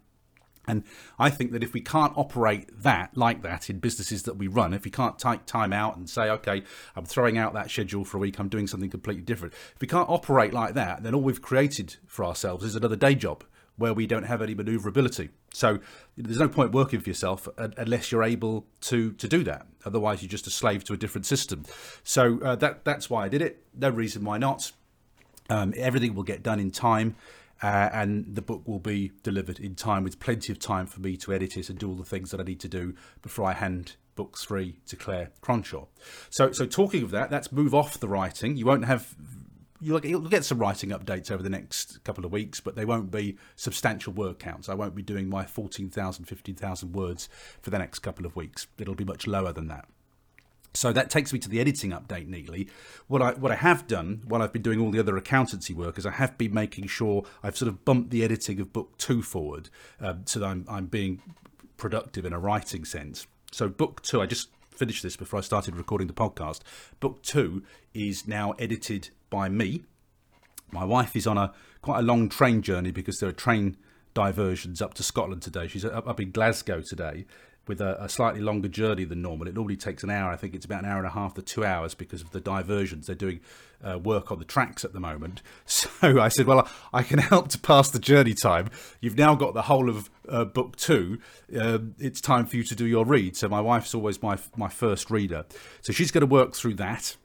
And 0.66 0.84
I 1.18 1.30
think 1.30 1.52
that 1.52 1.62
if 1.62 1.72
we 1.72 1.80
can't 1.80 2.12
operate 2.14 2.68
that 2.82 3.16
like 3.16 3.40
that 3.40 3.70
in 3.70 3.78
businesses 3.78 4.24
that 4.24 4.36
we 4.36 4.48
run, 4.48 4.74
if 4.74 4.84
we 4.84 4.90
can't 4.90 5.18
take 5.18 5.46
time 5.46 5.72
out 5.72 5.96
and 5.96 6.10
say, 6.10 6.28
okay, 6.28 6.62
I'm 6.94 7.06
throwing 7.06 7.38
out 7.38 7.54
that 7.54 7.70
schedule 7.70 8.04
for 8.04 8.18
a 8.18 8.20
week, 8.20 8.38
I'm 8.38 8.50
doing 8.50 8.66
something 8.66 8.90
completely 8.90 9.22
different. 9.22 9.54
If 9.54 9.80
we 9.80 9.88
can't 9.88 10.10
operate 10.10 10.52
like 10.52 10.74
that, 10.74 11.02
then 11.02 11.14
all 11.14 11.22
we've 11.22 11.40
created 11.40 11.96
for 12.06 12.22
ourselves 12.22 12.64
is 12.64 12.76
another 12.76 12.96
day 12.96 13.14
job 13.14 13.44
where 13.78 13.94
we 13.94 14.06
don't 14.06 14.24
have 14.24 14.42
any 14.42 14.54
maneuverability. 14.54 15.30
So 15.54 15.78
there's 16.16 16.38
no 16.38 16.48
point 16.48 16.72
working 16.72 17.00
for 17.00 17.08
yourself 17.08 17.48
unless 17.56 18.12
you're 18.12 18.24
able 18.24 18.66
to 18.82 19.12
to 19.12 19.26
do 19.28 19.42
that. 19.44 19.66
Otherwise, 19.88 20.22
you're 20.22 20.28
just 20.28 20.46
a 20.46 20.50
slave 20.50 20.84
to 20.84 20.92
a 20.92 20.96
different 20.96 21.26
system. 21.26 21.64
So 22.04 22.38
uh, 22.40 22.54
that 22.56 22.84
that's 22.84 23.10
why 23.10 23.24
I 23.24 23.28
did 23.28 23.42
it. 23.42 23.64
No 23.74 23.90
reason 23.90 24.24
why 24.24 24.38
not. 24.38 24.70
Um, 25.50 25.74
everything 25.76 26.14
will 26.14 26.22
get 26.22 26.42
done 26.42 26.60
in 26.60 26.70
time. 26.70 27.16
Uh, 27.60 27.88
and 27.92 28.36
the 28.36 28.42
book 28.42 28.62
will 28.66 28.78
be 28.78 29.10
delivered 29.24 29.58
in 29.58 29.74
time 29.74 30.04
with 30.04 30.20
plenty 30.20 30.52
of 30.52 30.60
time 30.60 30.86
for 30.86 31.00
me 31.00 31.16
to 31.16 31.32
edit 31.32 31.56
it 31.56 31.68
and 31.68 31.76
do 31.76 31.88
all 31.88 31.96
the 31.96 32.04
things 32.04 32.30
that 32.30 32.40
I 32.40 32.44
need 32.44 32.60
to 32.60 32.68
do 32.68 32.94
before 33.20 33.46
I 33.46 33.52
hand 33.52 33.96
book 34.14 34.38
three 34.38 34.76
to 34.86 34.96
Claire 34.96 35.30
Cronshaw. 35.42 35.86
So, 36.30 36.52
so 36.52 36.66
talking 36.66 37.02
of 37.02 37.10
that, 37.10 37.32
let's 37.32 37.50
move 37.50 37.74
off 37.74 37.98
the 37.98 38.08
writing. 38.08 38.56
You 38.56 38.66
won't 38.66 38.84
have 38.84 39.14
you'll, 39.80 40.04
you'll 40.04 40.20
get 40.22 40.44
some 40.44 40.58
writing 40.58 40.90
updates 40.90 41.30
over 41.30 41.42
the 41.42 41.50
next 41.50 42.02
couple 42.04 42.24
of 42.24 42.32
weeks, 42.32 42.60
but 42.60 42.76
they 42.76 42.84
won't 42.84 43.10
be 43.10 43.36
substantial 43.56 44.12
word 44.12 44.38
counts. 44.38 44.68
I 44.68 44.74
won't 44.74 44.94
be 44.94 45.02
doing 45.02 45.28
my 45.28 45.44
14,000, 45.44 46.24
15,000 46.24 46.92
words 46.92 47.28
for 47.62 47.70
the 47.70 47.78
next 47.78 48.00
couple 48.00 48.26
of 48.26 48.36
weeks. 48.36 48.66
It'll 48.78 48.94
be 48.94 49.04
much 49.04 49.26
lower 49.26 49.52
than 49.52 49.68
that. 49.68 49.88
So 50.74 50.92
that 50.92 51.10
takes 51.10 51.32
me 51.32 51.38
to 51.40 51.48
the 51.48 51.60
editing 51.60 51.90
update 51.90 52.28
neatly. 52.28 52.68
What 53.06 53.22
I 53.22 53.32
what 53.32 53.50
I 53.50 53.56
have 53.56 53.86
done 53.86 54.22
while 54.26 54.42
I've 54.42 54.52
been 54.52 54.62
doing 54.62 54.80
all 54.80 54.90
the 54.90 55.00
other 55.00 55.16
accountancy 55.16 55.72
work 55.72 55.98
is 55.98 56.04
I 56.04 56.10
have 56.10 56.36
been 56.36 56.52
making 56.52 56.86
sure 56.88 57.24
I've 57.42 57.56
sort 57.56 57.68
of 57.68 57.84
bumped 57.84 58.10
the 58.10 58.22
editing 58.22 58.60
of 58.60 58.72
book 58.72 58.96
two 58.98 59.22
forward, 59.22 59.70
um, 59.98 60.22
so 60.26 60.40
that 60.40 60.46
I'm 60.46 60.66
I'm 60.68 60.86
being 60.86 61.22
productive 61.78 62.26
in 62.26 62.32
a 62.32 62.38
writing 62.38 62.84
sense. 62.84 63.26
So 63.50 63.68
book 63.68 64.02
two, 64.02 64.20
I 64.20 64.26
just 64.26 64.50
finished 64.70 65.02
this 65.02 65.16
before 65.16 65.38
I 65.38 65.42
started 65.42 65.74
recording 65.74 66.06
the 66.06 66.12
podcast. 66.12 66.60
Book 67.00 67.22
two 67.22 67.64
is 67.94 68.28
now 68.28 68.52
edited 68.52 69.08
by 69.30 69.48
me. 69.48 69.82
My 70.70 70.84
wife 70.84 71.16
is 71.16 71.26
on 71.26 71.38
a 71.38 71.52
quite 71.80 72.00
a 72.00 72.02
long 72.02 72.28
train 72.28 72.62
journey 72.62 72.90
because 72.90 73.18
there 73.18 73.28
are 73.28 73.32
train 73.32 73.76
diversions 74.14 74.82
up 74.82 74.94
to 74.94 75.02
Scotland 75.02 75.42
today. 75.42 75.68
She's 75.68 75.84
up, 75.84 76.20
in 76.20 76.30
Glasgow 76.30 76.82
today 76.82 77.24
with 77.68 77.80
a, 77.80 78.02
a, 78.02 78.08
slightly 78.08 78.40
longer 78.40 78.66
journey 78.66 79.04
than 79.04 79.22
normal. 79.22 79.46
It 79.46 79.54
normally 79.54 79.76
takes 79.76 80.02
an 80.02 80.10
hour. 80.10 80.32
I 80.32 80.36
think 80.36 80.54
it's 80.54 80.64
about 80.64 80.84
an 80.84 80.90
hour 80.90 80.98
and 80.98 81.06
a 81.06 81.10
half 81.10 81.34
to 81.34 81.42
two 81.42 81.64
hours 81.64 81.94
because 81.94 82.22
of 82.22 82.30
the 82.30 82.40
diversions. 82.40 83.06
They're 83.06 83.14
doing 83.14 83.40
uh, 83.86 83.98
work 83.98 84.32
on 84.32 84.38
the 84.38 84.44
tracks 84.44 84.84
at 84.84 84.92
the 84.92 85.00
moment. 85.00 85.42
So 85.66 86.20
I 86.20 86.28
said, 86.28 86.46
well, 86.46 86.68
I 86.92 87.02
can 87.02 87.18
help 87.18 87.48
to 87.48 87.58
pass 87.58 87.90
the 87.90 87.98
journey 87.98 88.34
time. 88.34 88.70
You've 89.00 89.18
now 89.18 89.34
got 89.34 89.54
the 89.54 89.62
whole 89.62 89.88
of 89.88 90.10
uh, 90.28 90.44
book 90.44 90.76
two. 90.76 91.18
Uh, 91.56 91.78
it's 91.98 92.20
time 92.20 92.46
for 92.46 92.56
you 92.56 92.64
to 92.64 92.74
do 92.74 92.86
your 92.86 93.04
read. 93.04 93.36
So 93.36 93.48
my 93.48 93.60
wife's 93.60 93.94
always 93.94 94.22
my 94.22 94.38
my 94.56 94.68
first 94.68 95.10
reader. 95.10 95.44
So 95.82 95.92
she's 95.92 96.10
going 96.10 96.22
to 96.22 96.26
work 96.26 96.54
through 96.54 96.74
that 96.74 97.16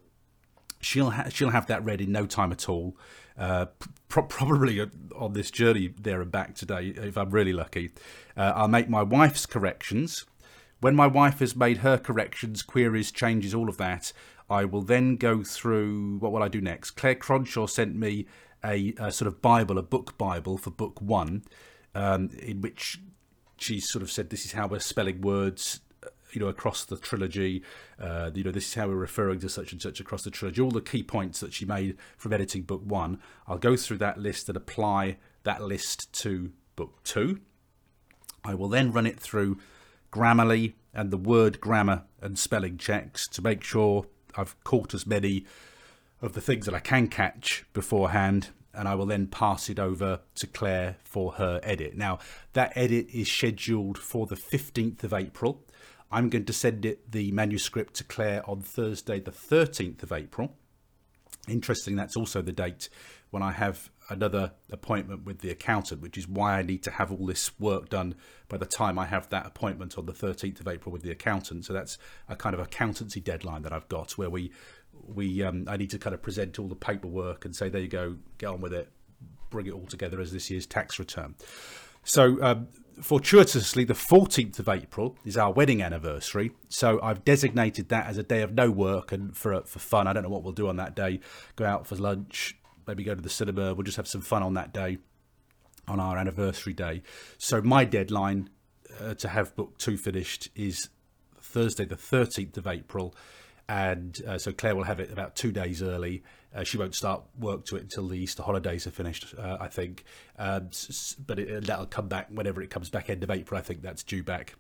she'll 0.85 1.11
ha- 1.11 1.29
she'll 1.29 1.49
have 1.49 1.67
that 1.67 1.83
read 1.83 2.01
in 2.01 2.11
no 2.11 2.25
time 2.25 2.51
at 2.51 2.69
all. 2.69 2.97
Uh, 3.37 3.65
pro- 4.09 4.23
probably 4.23 4.79
on 5.15 5.33
this 5.33 5.49
journey 5.49 5.93
there 5.99 6.21
and 6.21 6.31
back 6.31 6.55
today, 6.55 6.93
if 6.95 7.17
I'm 7.17 7.31
really 7.31 7.53
lucky. 7.53 7.91
Uh, 8.37 8.53
I'll 8.55 8.67
make 8.67 8.89
my 8.89 9.03
wife's 9.03 9.45
corrections. 9.45 10.25
When 10.79 10.95
my 10.95 11.07
wife 11.07 11.39
has 11.39 11.55
made 11.55 11.77
her 11.77 11.97
corrections, 11.97 12.61
queries, 12.61 13.11
changes, 13.11 13.53
all 13.53 13.69
of 13.69 13.77
that, 13.77 14.11
I 14.49 14.65
will 14.65 14.81
then 14.81 15.15
go 15.15 15.43
through. 15.43 16.17
What 16.17 16.31
will 16.31 16.43
I 16.43 16.49
do 16.49 16.61
next? 16.61 16.91
Claire 16.91 17.15
Cronshaw 17.15 17.69
sent 17.69 17.95
me 17.95 18.27
a, 18.63 18.93
a 18.99 19.11
sort 19.11 19.27
of 19.27 19.41
Bible, 19.41 19.77
a 19.77 19.83
book 19.83 20.17
Bible 20.17 20.57
for 20.57 20.71
book 20.71 21.01
one, 21.01 21.43
um, 21.95 22.29
in 22.37 22.61
which 22.61 22.99
she 23.57 23.79
sort 23.79 24.03
of 24.03 24.11
said 24.11 24.29
this 24.29 24.45
is 24.45 24.51
how 24.51 24.67
we're 24.67 24.79
spelling 24.79 25.21
words 25.21 25.79
you 26.35 26.41
know 26.41 26.47
across 26.47 26.85
the 26.85 26.97
trilogy 26.97 27.63
uh, 27.99 28.31
you 28.33 28.43
know 28.43 28.51
this 28.51 28.67
is 28.67 28.73
how 28.73 28.87
we're 28.87 28.95
referring 28.95 29.39
to 29.39 29.49
such 29.49 29.71
and 29.71 29.81
such 29.81 29.99
across 29.99 30.23
the 30.23 30.31
trilogy 30.31 30.61
all 30.61 30.71
the 30.71 30.81
key 30.81 31.03
points 31.03 31.39
that 31.39 31.53
she 31.53 31.65
made 31.65 31.97
from 32.17 32.33
editing 32.33 32.63
book 32.63 32.81
one 32.83 33.19
i'll 33.47 33.57
go 33.57 33.75
through 33.75 33.97
that 33.97 34.17
list 34.17 34.47
and 34.47 34.57
apply 34.57 35.17
that 35.43 35.61
list 35.61 36.11
to 36.13 36.51
book 36.75 37.03
two 37.03 37.39
i 38.43 38.53
will 38.53 38.69
then 38.69 38.91
run 38.91 39.05
it 39.05 39.19
through 39.19 39.57
grammarly 40.11 40.73
and 40.93 41.11
the 41.11 41.17
word 41.17 41.59
grammar 41.59 42.03
and 42.21 42.37
spelling 42.37 42.77
checks 42.77 43.27
to 43.27 43.41
make 43.41 43.63
sure 43.63 44.05
i've 44.35 44.61
caught 44.63 44.93
as 44.93 45.07
many 45.07 45.45
of 46.21 46.33
the 46.33 46.41
things 46.41 46.65
that 46.65 46.75
i 46.75 46.79
can 46.79 47.07
catch 47.07 47.65
beforehand 47.73 48.49
and 48.73 48.87
I 48.87 48.95
will 48.95 49.05
then 49.05 49.27
pass 49.27 49.69
it 49.69 49.79
over 49.79 50.21
to 50.35 50.47
Claire 50.47 50.97
for 51.03 51.33
her 51.33 51.59
edit. 51.63 51.95
Now, 51.95 52.19
that 52.53 52.73
edit 52.75 53.07
is 53.13 53.31
scheduled 53.31 53.97
for 53.97 54.25
the 54.25 54.35
15th 54.35 55.03
of 55.03 55.13
April. 55.13 55.61
I'm 56.13 56.29
going 56.29 56.45
to 56.45 56.53
send 56.53 56.85
it 56.85 57.11
the 57.11 57.31
manuscript 57.31 57.95
to 57.95 58.03
Claire 58.03 58.47
on 58.47 58.61
Thursday, 58.61 59.19
the 59.19 59.31
13th 59.31 60.03
of 60.03 60.11
April. 60.11 60.55
Interesting, 61.47 61.95
that's 61.95 62.15
also 62.15 62.43
the 62.43 62.51
date 62.51 62.87
when 63.31 63.41
I 63.41 63.51
have 63.51 63.89
another 64.09 64.51
appointment 64.71 65.25
with 65.25 65.39
the 65.39 65.49
accountant, 65.49 66.01
which 66.01 66.15
is 66.15 66.27
why 66.27 66.59
I 66.59 66.61
need 66.61 66.83
to 66.83 66.91
have 66.91 67.11
all 67.11 67.25
this 67.25 67.59
work 67.59 67.89
done 67.89 68.13
by 68.47 68.57
the 68.57 68.65
time 68.67 68.99
I 68.99 69.05
have 69.07 69.27
that 69.29 69.47
appointment 69.47 69.97
on 69.97 70.05
the 70.05 70.13
13th 70.13 70.59
of 70.59 70.67
April 70.67 70.93
with 70.93 71.01
the 71.01 71.09
accountant. 71.09 71.65
So 71.65 71.73
that's 71.73 71.97
a 72.29 72.35
kind 72.35 72.53
of 72.53 72.59
accountancy 72.59 73.19
deadline 73.19 73.63
that 73.63 73.73
I've 73.73 73.89
got 73.89 74.11
where 74.15 74.29
we 74.29 74.51
we 75.07 75.41
um, 75.41 75.65
I 75.67 75.77
need 75.77 75.89
to 75.89 75.97
kind 75.97 76.13
of 76.13 76.21
present 76.21 76.59
all 76.59 76.67
the 76.67 76.75
paperwork 76.75 77.43
and 77.43 77.55
say 77.55 77.69
there 77.69 77.81
you 77.81 77.87
go, 77.87 78.17
get 78.37 78.47
on 78.47 78.61
with 78.61 78.73
it, 78.73 78.91
bring 79.49 79.65
it 79.65 79.73
all 79.73 79.87
together 79.87 80.21
as 80.21 80.31
this 80.31 80.51
year's 80.51 80.67
tax 80.67 80.99
return. 80.99 81.33
So 82.03 82.37
um, 82.43 82.67
fortuitously, 83.01 83.83
the 83.83 83.93
14th 83.93 84.59
of 84.59 84.69
April 84.69 85.17
is 85.25 85.37
our 85.37 85.51
wedding 85.51 85.81
anniversary. 85.81 86.51
So 86.69 86.99
I've 87.01 87.23
designated 87.23 87.89
that 87.89 88.07
as 88.07 88.17
a 88.17 88.23
day 88.23 88.41
of 88.41 88.53
no 88.53 88.71
work 88.71 89.11
and 89.11 89.35
for, 89.35 89.61
for 89.61 89.79
fun. 89.79 90.07
I 90.07 90.13
don't 90.13 90.23
know 90.23 90.29
what 90.29 90.43
we'll 90.43 90.53
do 90.53 90.67
on 90.67 90.77
that 90.77 90.95
day. 90.95 91.19
Go 91.55 91.65
out 91.65 91.87
for 91.87 91.95
lunch, 91.95 92.57
maybe 92.87 93.03
go 93.03 93.15
to 93.15 93.21
the 93.21 93.29
cinema. 93.29 93.73
We'll 93.73 93.83
just 93.83 93.97
have 93.97 94.07
some 94.07 94.21
fun 94.21 94.43
on 94.43 94.53
that 94.55 94.73
day, 94.73 94.97
on 95.87 95.99
our 95.99 96.17
anniversary 96.17 96.73
day. 96.73 97.03
So 97.37 97.61
my 97.61 97.85
deadline 97.85 98.49
uh, 98.99 99.13
to 99.15 99.27
have 99.27 99.55
book 99.55 99.77
two 99.77 99.97
finished 99.97 100.49
is 100.55 100.89
Thursday, 101.39 101.85
the 101.85 101.95
13th 101.95 102.57
of 102.57 102.67
April. 102.67 103.15
And 103.67 104.19
uh, 104.27 104.37
so 104.37 104.51
Claire 104.51 104.75
will 104.75 104.83
have 104.83 104.99
it 104.99 105.11
about 105.11 105.35
two 105.35 105.51
days 105.51 105.81
early. 105.81 106.23
Uh, 106.55 106.63
she 106.63 106.77
won't 106.77 106.95
start 106.95 107.23
work 107.39 107.65
to 107.65 107.75
it 107.75 107.81
until 107.83 108.07
the 108.07 108.17
Easter 108.17 108.43
holidays 108.43 108.85
are 108.85 108.91
finished, 108.91 109.33
uh, 109.37 109.57
I 109.59 109.67
think. 109.67 110.03
Um, 110.37 110.69
but 111.25 111.39
it, 111.39 111.65
that'll 111.65 111.87
come 111.87 112.07
back 112.07 112.27
whenever 112.29 112.61
it 112.61 112.69
comes 112.69 112.89
back, 112.89 113.09
end 113.09 113.23
of 113.23 113.31
April. 113.31 113.57
I 113.57 113.63
think 113.63 113.81
that's 113.81 114.03
due 114.03 114.23
back. 114.23 114.55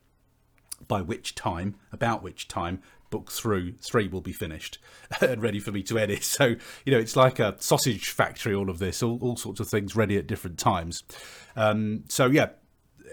By 0.87 1.01
which 1.01 1.35
time, 1.35 1.75
about 1.91 2.23
which 2.23 2.47
time, 2.47 2.81
book 3.09 3.31
through 3.31 3.73
three 3.73 4.07
will 4.07 4.21
be 4.21 4.33
finished 4.33 4.79
and 5.21 5.41
ready 5.41 5.59
for 5.59 5.71
me 5.71 5.83
to 5.83 5.99
edit. 5.99 6.23
So 6.33 6.55
you 6.85 6.91
know, 6.91 6.97
it's 6.97 7.15
like 7.15 7.39
a 7.39 7.55
sausage 7.59 8.09
factory. 8.09 8.55
All 8.55 8.69
of 8.69 8.79
this, 8.79 9.03
all, 9.03 9.19
all 9.21 9.37
sorts 9.37 9.59
of 9.59 9.69
things 9.69 9.95
ready 9.95 10.17
at 10.17 10.25
different 10.25 10.57
times. 10.57 11.03
Um, 11.55 12.05
so 12.09 12.25
yeah, 12.25 12.49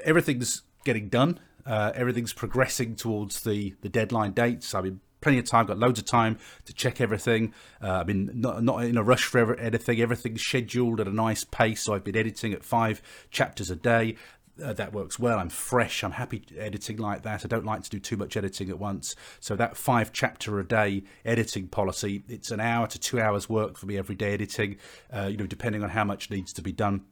everything's 0.03 0.63
getting 0.85 1.09
done. 1.09 1.39
Uh, 1.67 1.93
everything's 1.95 2.33
progressing 2.33 2.97
towards 2.97 3.43
the 3.43 3.75
the 3.83 3.91
deadline 3.91 4.33
dates. 4.33 4.75
I 4.75 4.81
mean, 4.81 5.01
plenty 5.21 5.39
of 5.39 5.45
time, 5.45 5.67
got 5.67 5.79
loads 5.79 5.99
of 5.99 6.05
time 6.05 6.39
to 6.65 6.73
check 6.73 7.01
everything. 7.01 7.55
Uh, 7.83 7.93
I 7.93 8.05
mean, 8.05 8.31
not, 8.35 8.63
not 8.63 8.85
in 8.85 8.97
a 8.97 9.03
rush 9.03 9.25
for 9.25 9.55
anything. 9.57 10.01
Everything's 10.01 10.43
scheduled 10.43 11.01
at 11.01 11.07
a 11.07 11.13
nice 11.13 11.45
pace. 11.45 11.83
So 11.83 11.95
I've 11.95 12.05
been 12.05 12.17
editing 12.17 12.53
at 12.53 12.65
five 12.65 13.03
chapters 13.31 13.71
a 13.71 13.77
day. 13.77 14.17
Uh, 14.63 14.73
that 14.75 14.93
works 14.93 15.19
well. 15.19 15.39
I'm 15.39 15.49
fresh. 15.49 16.05
I'm 16.05 16.13
happy 16.13 16.43
editing 16.59 16.99
like 16.99 17.23
that. 17.23 17.45
I 17.45 17.49
don't 17.49 17.65
like 17.65 17.83
to 17.85 17.91
do 17.91 17.99
too 17.99 18.17
much 18.17 18.37
editing 18.37 18.69
at 18.69 18.79
once. 18.79 19.17
So 19.39 19.57
that 19.57 19.77
five 19.77 20.13
chapter 20.13 20.59
a 20.61 20.67
day 20.67 21.05
editing 21.25 21.69
policy, 21.69 22.25
it's 22.29 22.51
an 22.51 22.61
hour 22.61 22.87
to 22.89 22.99
two 22.99 23.21
hours 23.21 23.49
work 23.49 23.79
for 23.79 23.87
me 23.87 23.97
every 23.97 24.17
day 24.17 24.35
editing, 24.35 24.77
uh, 25.11 25.29
you 25.31 25.39
know, 25.39 25.47
depending 25.47 25.83
on 25.83 25.91
how 25.91 26.05
much 26.05 26.31
needs 26.31 26.53
to 26.55 26.63
be 26.63 26.73
done. 26.73 27.05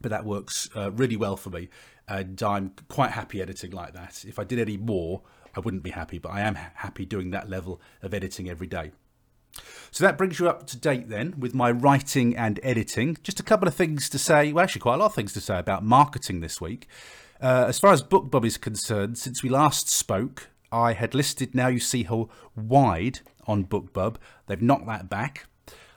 But 0.00 0.10
that 0.10 0.24
works 0.24 0.68
uh, 0.74 0.90
really 0.90 1.16
well 1.16 1.36
for 1.36 1.50
me. 1.50 1.68
And 2.08 2.42
I'm 2.42 2.72
quite 2.88 3.12
happy 3.12 3.40
editing 3.40 3.70
like 3.70 3.92
that. 3.92 4.24
If 4.26 4.40
I 4.40 4.44
did 4.44 4.58
any 4.58 4.76
more, 4.76 5.22
I 5.54 5.60
wouldn't 5.60 5.82
be 5.82 5.90
happy, 5.90 6.18
but 6.18 6.30
I 6.30 6.40
am 6.40 6.54
happy 6.54 7.04
doing 7.04 7.30
that 7.30 7.48
level 7.48 7.80
of 8.02 8.14
editing 8.14 8.48
every 8.48 8.66
day. 8.66 8.92
So 9.90 10.04
that 10.04 10.16
brings 10.16 10.38
you 10.38 10.48
up 10.48 10.66
to 10.68 10.78
date 10.78 11.08
then 11.08 11.34
with 11.38 11.54
my 11.54 11.70
writing 11.70 12.36
and 12.36 12.58
editing. 12.62 13.18
Just 13.22 13.40
a 13.40 13.42
couple 13.42 13.68
of 13.68 13.74
things 13.74 14.08
to 14.08 14.18
say, 14.18 14.52
well, 14.52 14.64
actually, 14.64 14.80
quite 14.80 14.94
a 14.94 14.98
lot 14.98 15.06
of 15.06 15.14
things 15.14 15.34
to 15.34 15.40
say 15.40 15.58
about 15.58 15.84
marketing 15.84 16.40
this 16.40 16.60
week. 16.60 16.88
Uh, 17.40 17.66
as 17.68 17.78
far 17.78 17.92
as 17.92 18.02
BookBub 18.02 18.44
is 18.44 18.56
concerned, 18.56 19.18
since 19.18 19.42
we 19.42 19.48
last 19.48 19.88
spoke, 19.88 20.48
I 20.70 20.94
had 20.94 21.14
listed 21.14 21.54
Now 21.54 21.68
You 21.68 21.80
See 21.80 22.04
Her 22.04 22.24
Wide 22.56 23.20
on 23.46 23.66
BookBub. 23.66 24.16
They've 24.46 24.62
knocked 24.62 24.86
that 24.86 25.10
back. 25.10 25.46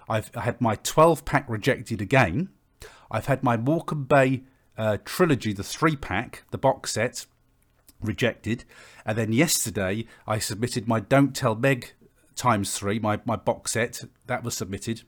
I've 0.09 0.29
I 0.35 0.41
had 0.41 0.59
my 0.59 0.75
12 0.75 1.23
pack 1.23 1.49
rejected 1.49 2.01
again. 2.01 2.49
I've 3.09 3.27
had 3.27 3.43
my 3.43 3.57
Morecambe 3.57 4.05
Bay 4.05 4.43
uh, 4.77 4.97
trilogy, 5.05 5.53
the 5.53 5.63
three 5.63 5.95
pack, 5.95 6.43
the 6.51 6.57
box 6.57 6.93
set, 6.93 7.25
rejected. 8.01 8.63
And 9.05 9.17
then 9.17 9.31
yesterday, 9.31 10.05
I 10.27 10.39
submitted 10.39 10.87
my 10.87 10.99
Don't 10.99 11.35
Tell 11.35 11.55
Meg 11.55 11.93
times 12.35 12.77
three, 12.77 12.99
my, 12.99 13.19
my 13.25 13.35
box 13.35 13.71
set. 13.71 14.03
That 14.27 14.43
was 14.43 14.57
submitted. 14.57 15.03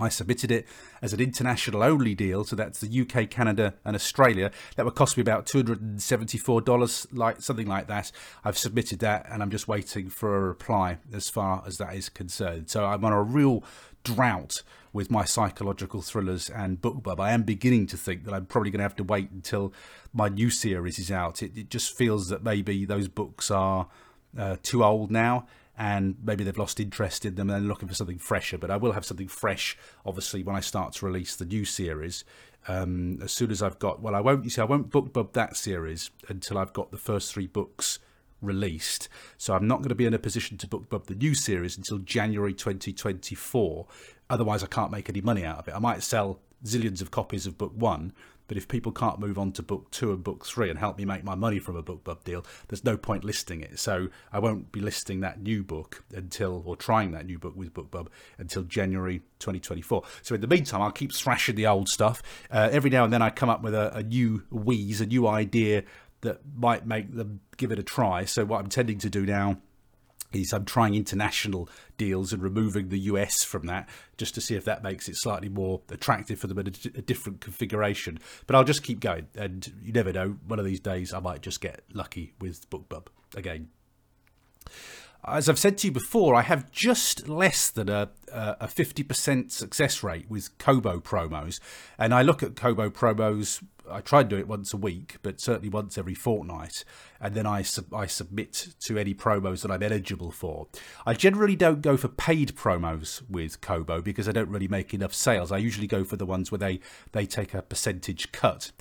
I 0.00 0.08
submitted 0.08 0.52
it 0.52 0.66
as 1.02 1.12
an 1.12 1.20
international 1.20 1.82
only 1.82 2.14
deal, 2.14 2.44
so 2.44 2.54
that's 2.54 2.80
the 2.80 3.00
UK, 3.00 3.28
Canada, 3.28 3.74
and 3.84 3.96
Australia. 3.96 4.52
That 4.76 4.84
would 4.84 4.94
cost 4.94 5.16
me 5.16 5.22
about 5.22 5.46
$274, 5.46 7.06
like 7.12 7.42
something 7.42 7.66
like 7.66 7.88
that. 7.88 8.12
I've 8.44 8.56
submitted 8.56 9.00
that 9.00 9.26
and 9.28 9.42
I'm 9.42 9.50
just 9.50 9.66
waiting 9.66 10.08
for 10.08 10.36
a 10.36 10.40
reply 10.40 10.98
as 11.12 11.28
far 11.28 11.64
as 11.66 11.78
that 11.78 11.96
is 11.96 12.08
concerned. 12.08 12.70
So 12.70 12.84
I'm 12.84 13.04
on 13.04 13.12
a 13.12 13.22
real 13.22 13.64
drought 14.04 14.62
with 14.98 15.12
my 15.12 15.24
psychological 15.24 16.02
thrillers 16.02 16.50
and 16.50 16.82
BookBub. 16.82 17.20
I 17.20 17.30
am 17.30 17.44
beginning 17.44 17.86
to 17.86 17.96
think 17.96 18.24
that 18.24 18.34
I'm 18.34 18.46
probably 18.46 18.72
going 18.72 18.80
to 18.80 18.82
have 18.82 18.96
to 18.96 19.04
wait 19.04 19.30
until 19.30 19.72
my 20.12 20.28
new 20.28 20.50
series 20.50 20.98
is 20.98 21.12
out. 21.12 21.40
It, 21.40 21.56
it 21.56 21.70
just 21.70 21.96
feels 21.96 22.30
that 22.30 22.42
maybe 22.42 22.84
those 22.84 23.06
books 23.06 23.48
are 23.48 23.86
uh, 24.36 24.56
too 24.64 24.82
old 24.82 25.12
now 25.12 25.46
and 25.78 26.16
maybe 26.24 26.42
they've 26.42 26.58
lost 26.58 26.80
interest 26.80 27.24
in 27.24 27.36
them 27.36 27.48
and 27.48 27.62
they're 27.62 27.68
looking 27.68 27.86
for 27.86 27.94
something 27.94 28.18
fresher. 28.18 28.58
But 28.58 28.72
I 28.72 28.76
will 28.76 28.90
have 28.90 29.04
something 29.04 29.28
fresh, 29.28 29.78
obviously, 30.04 30.42
when 30.42 30.56
I 30.56 30.60
start 30.60 30.94
to 30.94 31.06
release 31.06 31.36
the 31.36 31.44
new 31.44 31.64
series. 31.64 32.24
Um, 32.66 33.20
as 33.22 33.30
soon 33.30 33.52
as 33.52 33.62
I've 33.62 33.78
got, 33.78 34.02
well, 34.02 34.16
I 34.16 34.20
won't, 34.20 34.42
you 34.42 34.50
see, 34.50 34.60
I 34.60 34.64
won't 34.64 34.90
BookBub 34.90 35.32
that 35.34 35.56
series 35.56 36.10
until 36.28 36.58
I've 36.58 36.72
got 36.72 36.90
the 36.90 36.98
first 36.98 37.32
three 37.32 37.46
books 37.46 38.00
released. 38.42 39.08
So 39.36 39.54
I'm 39.54 39.68
not 39.68 39.76
going 39.76 39.90
to 39.90 39.94
be 39.94 40.06
in 40.06 40.14
a 40.14 40.18
position 40.18 40.58
to 40.58 40.66
BookBub 40.66 41.06
the 41.06 41.14
new 41.14 41.34
series 41.34 41.76
until 41.76 41.98
January 41.98 42.52
2024. 42.52 43.86
Otherwise, 44.30 44.62
I 44.62 44.66
can't 44.66 44.90
make 44.90 45.08
any 45.08 45.20
money 45.20 45.44
out 45.44 45.58
of 45.58 45.68
it. 45.68 45.74
I 45.74 45.78
might 45.78 46.02
sell 46.02 46.40
zillions 46.64 47.00
of 47.00 47.10
copies 47.10 47.46
of 47.46 47.56
book 47.56 47.72
one, 47.74 48.12
but 48.48 48.56
if 48.56 48.66
people 48.66 48.92
can't 48.92 49.20
move 49.20 49.38
on 49.38 49.52
to 49.52 49.62
book 49.62 49.90
two 49.90 50.10
and 50.10 50.24
book 50.24 50.44
three 50.44 50.70
and 50.70 50.78
help 50.78 50.96
me 50.98 51.04
make 51.04 51.22
my 51.22 51.34
money 51.34 51.58
from 51.58 51.76
a 51.76 51.82
BookBub 51.82 52.24
deal, 52.24 52.44
there's 52.68 52.84
no 52.84 52.96
point 52.96 53.22
listing 53.22 53.60
it. 53.60 53.78
So 53.78 54.08
I 54.32 54.38
won't 54.38 54.72
be 54.72 54.80
listing 54.80 55.20
that 55.20 55.40
new 55.40 55.62
book 55.62 56.02
until, 56.14 56.62
or 56.64 56.74
trying 56.74 57.12
that 57.12 57.26
new 57.26 57.38
book 57.38 57.54
with 57.54 57.74
BookBub 57.74 58.08
until 58.38 58.62
January 58.62 59.20
2024. 59.38 60.02
So 60.22 60.34
in 60.34 60.40
the 60.40 60.46
meantime, 60.46 60.80
I'll 60.80 60.90
keep 60.90 61.12
thrashing 61.12 61.56
the 61.56 61.66
old 61.66 61.88
stuff. 61.88 62.22
Uh, 62.50 62.70
every 62.72 62.90
now 62.90 63.04
and 63.04 63.12
then 63.12 63.22
I 63.22 63.30
come 63.30 63.50
up 63.50 63.62
with 63.62 63.74
a, 63.74 63.94
a 63.94 64.02
new 64.02 64.42
wheeze, 64.50 65.02
a 65.02 65.06
new 65.06 65.28
idea 65.28 65.84
that 66.22 66.40
might 66.56 66.86
make 66.86 67.14
them 67.14 67.40
give 67.58 67.70
it 67.70 67.78
a 67.78 67.82
try. 67.82 68.24
So 68.24 68.44
what 68.44 68.60
I'm 68.60 68.68
tending 68.68 68.98
to 68.98 69.10
do 69.10 69.24
now 69.26 69.58
is 70.32 70.52
I'm 70.52 70.64
trying 70.64 70.94
international 70.94 71.68
deals 71.96 72.32
and 72.32 72.42
removing 72.42 72.88
the 72.88 72.98
US 73.00 73.44
from 73.44 73.66
that 73.66 73.88
just 74.16 74.34
to 74.34 74.40
see 74.40 74.54
if 74.54 74.64
that 74.64 74.82
makes 74.82 75.08
it 75.08 75.16
slightly 75.16 75.48
more 75.48 75.80
attractive 75.90 76.38
for 76.38 76.46
them 76.46 76.58
in 76.58 76.68
a, 76.68 76.98
a, 76.98 77.02
different 77.02 77.40
configuration. 77.40 78.18
But 78.46 78.56
I'll 78.56 78.64
just 78.64 78.82
keep 78.82 79.00
going, 79.00 79.28
and 79.34 79.72
you 79.82 79.92
never 79.92 80.12
know. 80.12 80.36
One 80.46 80.58
of 80.58 80.64
these 80.64 80.80
days, 80.80 81.12
I 81.12 81.20
might 81.20 81.42
just 81.42 81.60
get 81.60 81.82
lucky 81.92 82.34
with 82.40 82.68
BookBub 82.70 83.06
again. 83.36 83.68
As 85.24 85.48
I've 85.48 85.58
said 85.58 85.78
to 85.78 85.88
you 85.88 85.92
before, 85.92 86.34
I 86.34 86.42
have 86.42 86.70
just 86.70 87.28
less 87.28 87.70
than 87.70 87.88
a 87.88 88.10
a 88.30 88.66
50% 88.66 89.50
success 89.50 90.02
rate 90.02 90.26
with 90.28 90.56
Kobo 90.58 91.00
promos, 91.00 91.60
and 91.98 92.12
I 92.12 92.20
look 92.20 92.42
at 92.42 92.56
Kobo 92.56 92.90
promos 92.90 93.62
I 93.90 94.00
try 94.00 94.22
to 94.22 94.28
do 94.28 94.36
it 94.36 94.48
once 94.48 94.72
a 94.72 94.76
week, 94.76 95.16
but 95.22 95.40
certainly 95.40 95.68
once 95.68 95.98
every 95.98 96.14
fortnight, 96.14 96.84
and 97.20 97.34
then 97.34 97.46
I 97.46 97.62
sub- 97.62 97.92
I 97.94 98.06
submit 98.06 98.74
to 98.80 98.98
any 98.98 99.14
promos 99.14 99.62
that 99.62 99.70
I'm 99.70 99.82
eligible 99.82 100.30
for. 100.30 100.66
I 101.06 101.14
generally 101.14 101.56
don't 101.56 101.82
go 101.82 101.96
for 101.96 102.08
paid 102.08 102.54
promos 102.54 103.22
with 103.28 103.60
Kobo 103.60 104.00
because 104.00 104.28
I 104.28 104.32
don't 104.32 104.50
really 104.50 104.68
make 104.68 104.94
enough 104.94 105.14
sales. 105.14 105.52
I 105.52 105.58
usually 105.58 105.86
go 105.86 106.04
for 106.04 106.16
the 106.16 106.26
ones 106.26 106.50
where 106.50 106.58
they 106.58 106.80
they 107.12 107.26
take 107.26 107.54
a 107.54 107.62
percentage 107.62 108.32
cut. 108.32 108.72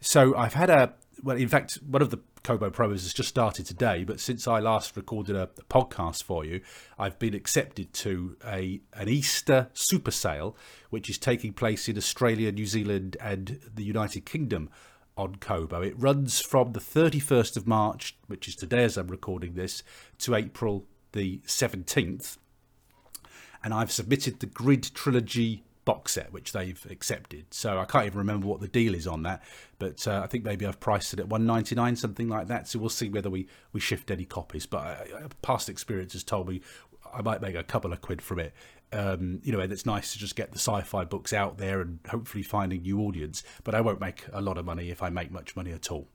So 0.00 0.36
I've 0.36 0.54
had 0.54 0.70
a 0.70 0.94
well, 1.22 1.36
in 1.36 1.48
fact, 1.48 1.78
one 1.86 2.02
of 2.02 2.10
the 2.10 2.20
Kobo 2.42 2.70
Pros 2.70 3.02
has 3.02 3.12
just 3.12 3.28
started 3.28 3.66
today, 3.66 4.04
but 4.04 4.20
since 4.20 4.46
I 4.46 4.60
last 4.60 4.96
recorded 4.96 5.36
a, 5.36 5.48
podcast 5.68 6.22
for 6.22 6.44
you, 6.44 6.60
I've 6.98 7.18
been 7.18 7.34
accepted 7.34 7.92
to 7.94 8.36
a 8.46 8.80
an 8.92 9.08
Easter 9.08 9.68
super 9.72 10.10
sale, 10.10 10.56
which 10.90 11.10
is 11.10 11.18
taking 11.18 11.52
place 11.52 11.88
in 11.88 11.96
Australia, 11.96 12.52
New 12.52 12.66
Zealand, 12.66 13.16
and 13.20 13.60
the 13.74 13.84
United 13.84 14.26
Kingdom 14.26 14.70
on 15.16 15.36
Kobo. 15.36 15.82
It 15.82 15.94
runs 15.96 16.40
from 16.40 16.72
the 16.72 16.80
31st 16.80 17.56
of 17.56 17.66
March, 17.66 18.16
which 18.26 18.46
is 18.46 18.54
today 18.54 18.84
as 18.84 18.96
I'm 18.96 19.08
recording 19.08 19.54
this, 19.54 19.82
to 20.18 20.34
April 20.34 20.86
the 21.12 21.38
17th. 21.46 22.36
And 23.64 23.72
I've 23.72 23.90
submitted 23.90 24.40
the 24.40 24.46
Grid 24.46 24.90
Trilogy 24.94 25.64
box 25.86 26.12
set, 26.12 26.32
which 26.32 26.52
they've 26.52 26.86
accepted. 26.90 27.46
So 27.54 27.78
I 27.78 27.86
can't 27.86 28.04
even 28.04 28.18
remember 28.18 28.46
what 28.46 28.60
the 28.60 28.68
deal 28.68 28.94
is 28.94 29.06
on 29.06 29.22
that, 29.22 29.42
but 29.78 30.06
uh, 30.06 30.20
I 30.22 30.26
think 30.26 30.44
maybe 30.44 30.66
I've 30.66 30.80
priced 30.80 31.14
it 31.14 31.20
at 31.20 31.28
199, 31.28 31.96
something 31.96 32.28
like 32.28 32.48
that. 32.48 32.68
So 32.68 32.78
we'll 32.78 32.90
see 32.90 33.08
whether 33.08 33.30
we, 33.30 33.46
we 33.72 33.80
shift 33.80 34.10
any 34.10 34.26
copies. 34.26 34.66
But 34.66 34.78
uh, 34.78 35.28
past 35.40 35.70
experience 35.70 36.12
has 36.12 36.24
told 36.24 36.48
me 36.48 36.60
I 37.14 37.22
might 37.22 37.40
make 37.40 37.54
a 37.54 37.62
couple 37.62 37.94
of 37.94 38.02
quid 38.02 38.20
from 38.20 38.40
it. 38.40 38.52
Um, 38.92 39.40
you 39.42 39.52
know, 39.52 39.60
and 39.60 39.72
it's 39.72 39.86
nice 39.86 40.12
to 40.12 40.18
just 40.18 40.36
get 40.36 40.52
the 40.52 40.58
sci-fi 40.58 41.04
books 41.04 41.32
out 41.32 41.58
there 41.58 41.80
and 41.80 42.00
hopefully 42.08 42.42
finding 42.42 42.82
new 42.82 43.00
audience. 43.00 43.42
But 43.64 43.74
I 43.74 43.80
won't 43.80 44.00
make 44.00 44.24
a 44.32 44.40
lot 44.40 44.58
of 44.58 44.66
money 44.66 44.90
if 44.90 45.02
I 45.02 45.08
make 45.08 45.30
much 45.30 45.56
money 45.56 45.72
at 45.72 45.90
all. 45.90 46.08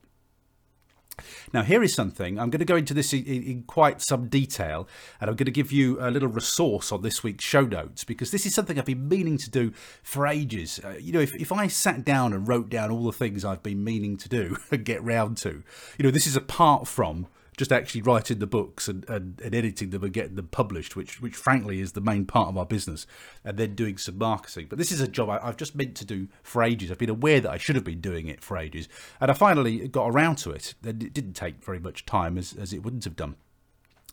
Now, 1.52 1.62
here 1.62 1.82
is 1.82 1.94
something. 1.94 2.38
I'm 2.38 2.50
going 2.50 2.60
to 2.60 2.64
go 2.64 2.76
into 2.76 2.94
this 2.94 3.12
in, 3.12 3.24
in, 3.24 3.62
quite 3.64 4.00
some 4.00 4.28
detail, 4.28 4.88
and 5.20 5.28
I'm 5.28 5.36
going 5.36 5.46
to 5.46 5.52
give 5.52 5.70
you 5.70 5.98
a 6.00 6.10
little 6.10 6.28
resource 6.28 6.90
on 6.90 7.02
this 7.02 7.22
week's 7.22 7.44
show 7.44 7.62
notes 7.62 8.04
because 8.04 8.30
this 8.30 8.46
is 8.46 8.54
something 8.54 8.78
I've 8.78 8.86
been 8.86 9.08
meaning 9.08 9.38
to 9.38 9.50
do 9.50 9.72
for 10.02 10.26
ages. 10.26 10.80
Uh, 10.82 10.94
you 10.98 11.12
know, 11.12 11.20
if, 11.20 11.34
if 11.34 11.52
I 11.52 11.66
sat 11.66 12.04
down 12.04 12.32
and 12.32 12.48
wrote 12.48 12.70
down 12.70 12.90
all 12.90 13.04
the 13.04 13.12
things 13.12 13.44
I've 13.44 13.62
been 13.62 13.84
meaning 13.84 14.16
to 14.18 14.28
do 14.28 14.56
and 14.70 14.84
get 14.84 15.02
round 15.02 15.36
to, 15.38 15.62
you 15.98 16.02
know, 16.02 16.10
this 16.10 16.26
is 16.26 16.36
apart 16.36 16.88
from 16.88 17.26
just 17.56 17.72
actually 17.72 18.02
writing 18.02 18.38
the 18.38 18.46
books 18.46 18.88
and, 18.88 19.08
and, 19.08 19.40
and, 19.42 19.54
editing 19.54 19.90
them 19.90 20.02
and 20.02 20.12
getting 20.12 20.36
them 20.36 20.48
published, 20.48 20.96
which 20.96 21.20
which 21.20 21.36
frankly 21.36 21.80
is 21.80 21.92
the 21.92 22.00
main 22.00 22.24
part 22.24 22.48
of 22.48 22.56
our 22.56 22.64
business, 22.64 23.06
and 23.44 23.58
then 23.58 23.74
doing 23.74 23.98
some 23.98 24.18
marketing. 24.18 24.66
But 24.68 24.78
this 24.78 24.90
is 24.90 25.00
a 25.00 25.08
job 25.08 25.28
I, 25.28 25.38
have 25.44 25.56
just 25.56 25.74
meant 25.74 25.94
to 25.96 26.04
do 26.04 26.28
for 26.42 26.62
ages. 26.62 26.90
I've 26.90 26.98
been 26.98 27.10
aware 27.10 27.40
that 27.40 27.50
I 27.50 27.58
should 27.58 27.74
have 27.76 27.84
been 27.84 28.00
doing 28.00 28.26
it 28.26 28.42
for 28.42 28.56
ages, 28.56 28.88
and 29.20 29.30
I 29.30 29.34
finally 29.34 29.86
got 29.88 30.08
around 30.08 30.36
to 30.36 30.50
it. 30.50 30.74
And 30.82 31.02
it 31.02 31.12
didn't 31.12 31.34
take 31.34 31.64
very 31.64 31.78
much 31.78 32.06
time, 32.06 32.38
as 32.38 32.54
as 32.54 32.72
it 32.72 32.82
wouldn't 32.82 33.04
have 33.04 33.16
done. 33.16 33.36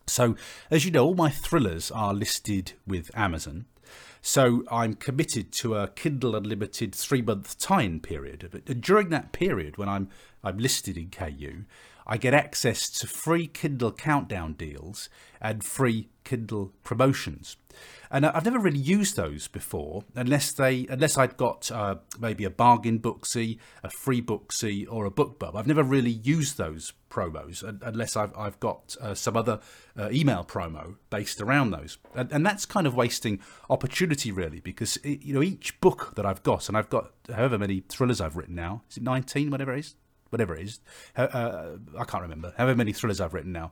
So, 0.05 0.35
as 0.71 0.85
you 0.85 0.91
know, 0.91 1.05
all 1.05 1.15
my 1.15 1.29
thrillers 1.29 1.91
are 1.91 2.13
listed 2.13 2.73
with 2.85 3.11
Amazon. 3.15 3.65
So 4.21 4.63
I'm 4.69 4.95
committed 4.95 5.51
to 5.53 5.75
a 5.75 5.87
Kindle 5.87 6.35
Unlimited 6.35 6.93
three 6.93 7.21
month 7.21 7.57
tie-in 7.57 8.01
period. 8.01 8.63
And 8.67 8.81
during 8.81 9.09
that 9.09 9.31
period, 9.31 9.77
when 9.77 9.87
I'm 9.87 10.09
I'm 10.43 10.57
listed 10.57 10.97
in 10.97 11.09
KU, 11.09 11.63
I 12.11 12.17
get 12.17 12.33
access 12.33 12.89
to 12.89 13.07
free 13.07 13.45
Kindle 13.45 13.91
countdown 13.91 14.53
deals 14.53 15.09
and 15.39 15.63
free 15.63 16.09
Kindle 16.23 16.73
promotions. 16.83 17.55
And 18.09 18.25
I've 18.25 18.45
never 18.45 18.57
really 18.57 18.79
used 18.79 19.15
those 19.15 19.47
before, 19.47 20.03
unless 20.15 20.51
they 20.51 20.87
unless 20.89 21.19
I'd 21.19 21.37
got 21.37 21.71
uh, 21.71 21.97
maybe 22.19 22.43
a 22.45 22.49
bargain 22.49 22.99
booksy, 22.99 23.59
a 23.83 23.91
free 23.91 24.23
booksy, 24.23 24.87
or 24.89 25.05
a 25.05 25.11
bookbub. 25.11 25.55
I've 25.55 25.67
never 25.67 25.83
really 25.83 26.09
used 26.09 26.57
those 26.57 26.93
promos 27.11 27.63
unless 27.83 28.17
I've 28.17 28.35
I've 28.35 28.59
got 28.59 28.95
uh, 28.99 29.13
some 29.13 29.37
other 29.37 29.59
uh, 29.95 30.09
email 30.11 30.43
promo 30.43 30.95
based 31.11 31.39
around 31.39 31.69
those, 31.69 31.99
and, 32.15 32.31
and 32.31 32.43
that's 32.43 32.65
kind 32.65 32.87
of 32.87 32.95
wasting 32.95 33.39
opportunity 33.69 34.31
really 34.31 34.59
because 34.59 34.97
it, 34.97 35.21
you 35.21 35.35
know 35.35 35.43
each 35.43 35.79
book 35.79 36.15
that 36.15 36.25
I've 36.25 36.41
got, 36.41 36.67
and 36.69 36.75
I've 36.75 36.89
got 36.89 37.11
however 37.31 37.59
many 37.59 37.81
thrillers 37.81 38.19
I've 38.19 38.35
written 38.35 38.55
now, 38.55 38.81
is 38.89 38.97
it 38.97 39.03
nineteen, 39.03 39.51
whatever 39.51 39.75
it 39.75 39.79
is, 39.81 39.95
whatever 40.29 40.55
it 40.55 40.63
is. 40.63 40.79
Uh, 41.15 41.77
I 41.97 42.05
can't 42.05 42.23
remember. 42.23 42.53
However 42.57 42.75
many 42.75 42.93
thrillers 42.93 43.21
I've 43.21 43.33
written 43.33 43.51
now. 43.51 43.71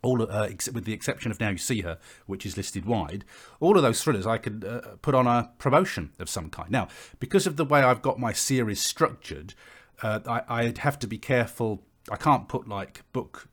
All 0.00 0.22
uh, 0.22 0.46
ex- 0.48 0.70
with 0.70 0.84
the 0.84 0.92
exception 0.92 1.32
of 1.32 1.40
Now 1.40 1.48
You 1.48 1.58
See 1.58 1.80
Her, 1.80 1.98
which 2.26 2.46
is 2.46 2.56
listed 2.56 2.84
wide, 2.84 3.24
all 3.58 3.76
of 3.76 3.82
those 3.82 4.00
thrillers 4.00 4.26
I 4.26 4.38
could 4.38 4.64
uh, 4.64 4.96
put 5.02 5.16
on 5.16 5.26
a 5.26 5.50
promotion 5.58 6.12
of 6.20 6.28
some 6.28 6.50
kind. 6.50 6.70
Now, 6.70 6.86
because 7.18 7.48
of 7.48 7.56
the 7.56 7.64
way 7.64 7.82
I've 7.82 8.02
got 8.02 8.20
my 8.20 8.32
series 8.32 8.80
structured, 8.80 9.54
uh, 10.00 10.20
I, 10.24 10.42
I'd 10.48 10.78
have 10.78 11.00
to 11.00 11.08
be 11.08 11.18
careful. 11.18 11.82
I 12.10 12.16
can't 12.16 12.48
put 12.48 12.68
like 12.68 13.02
book 13.12 13.48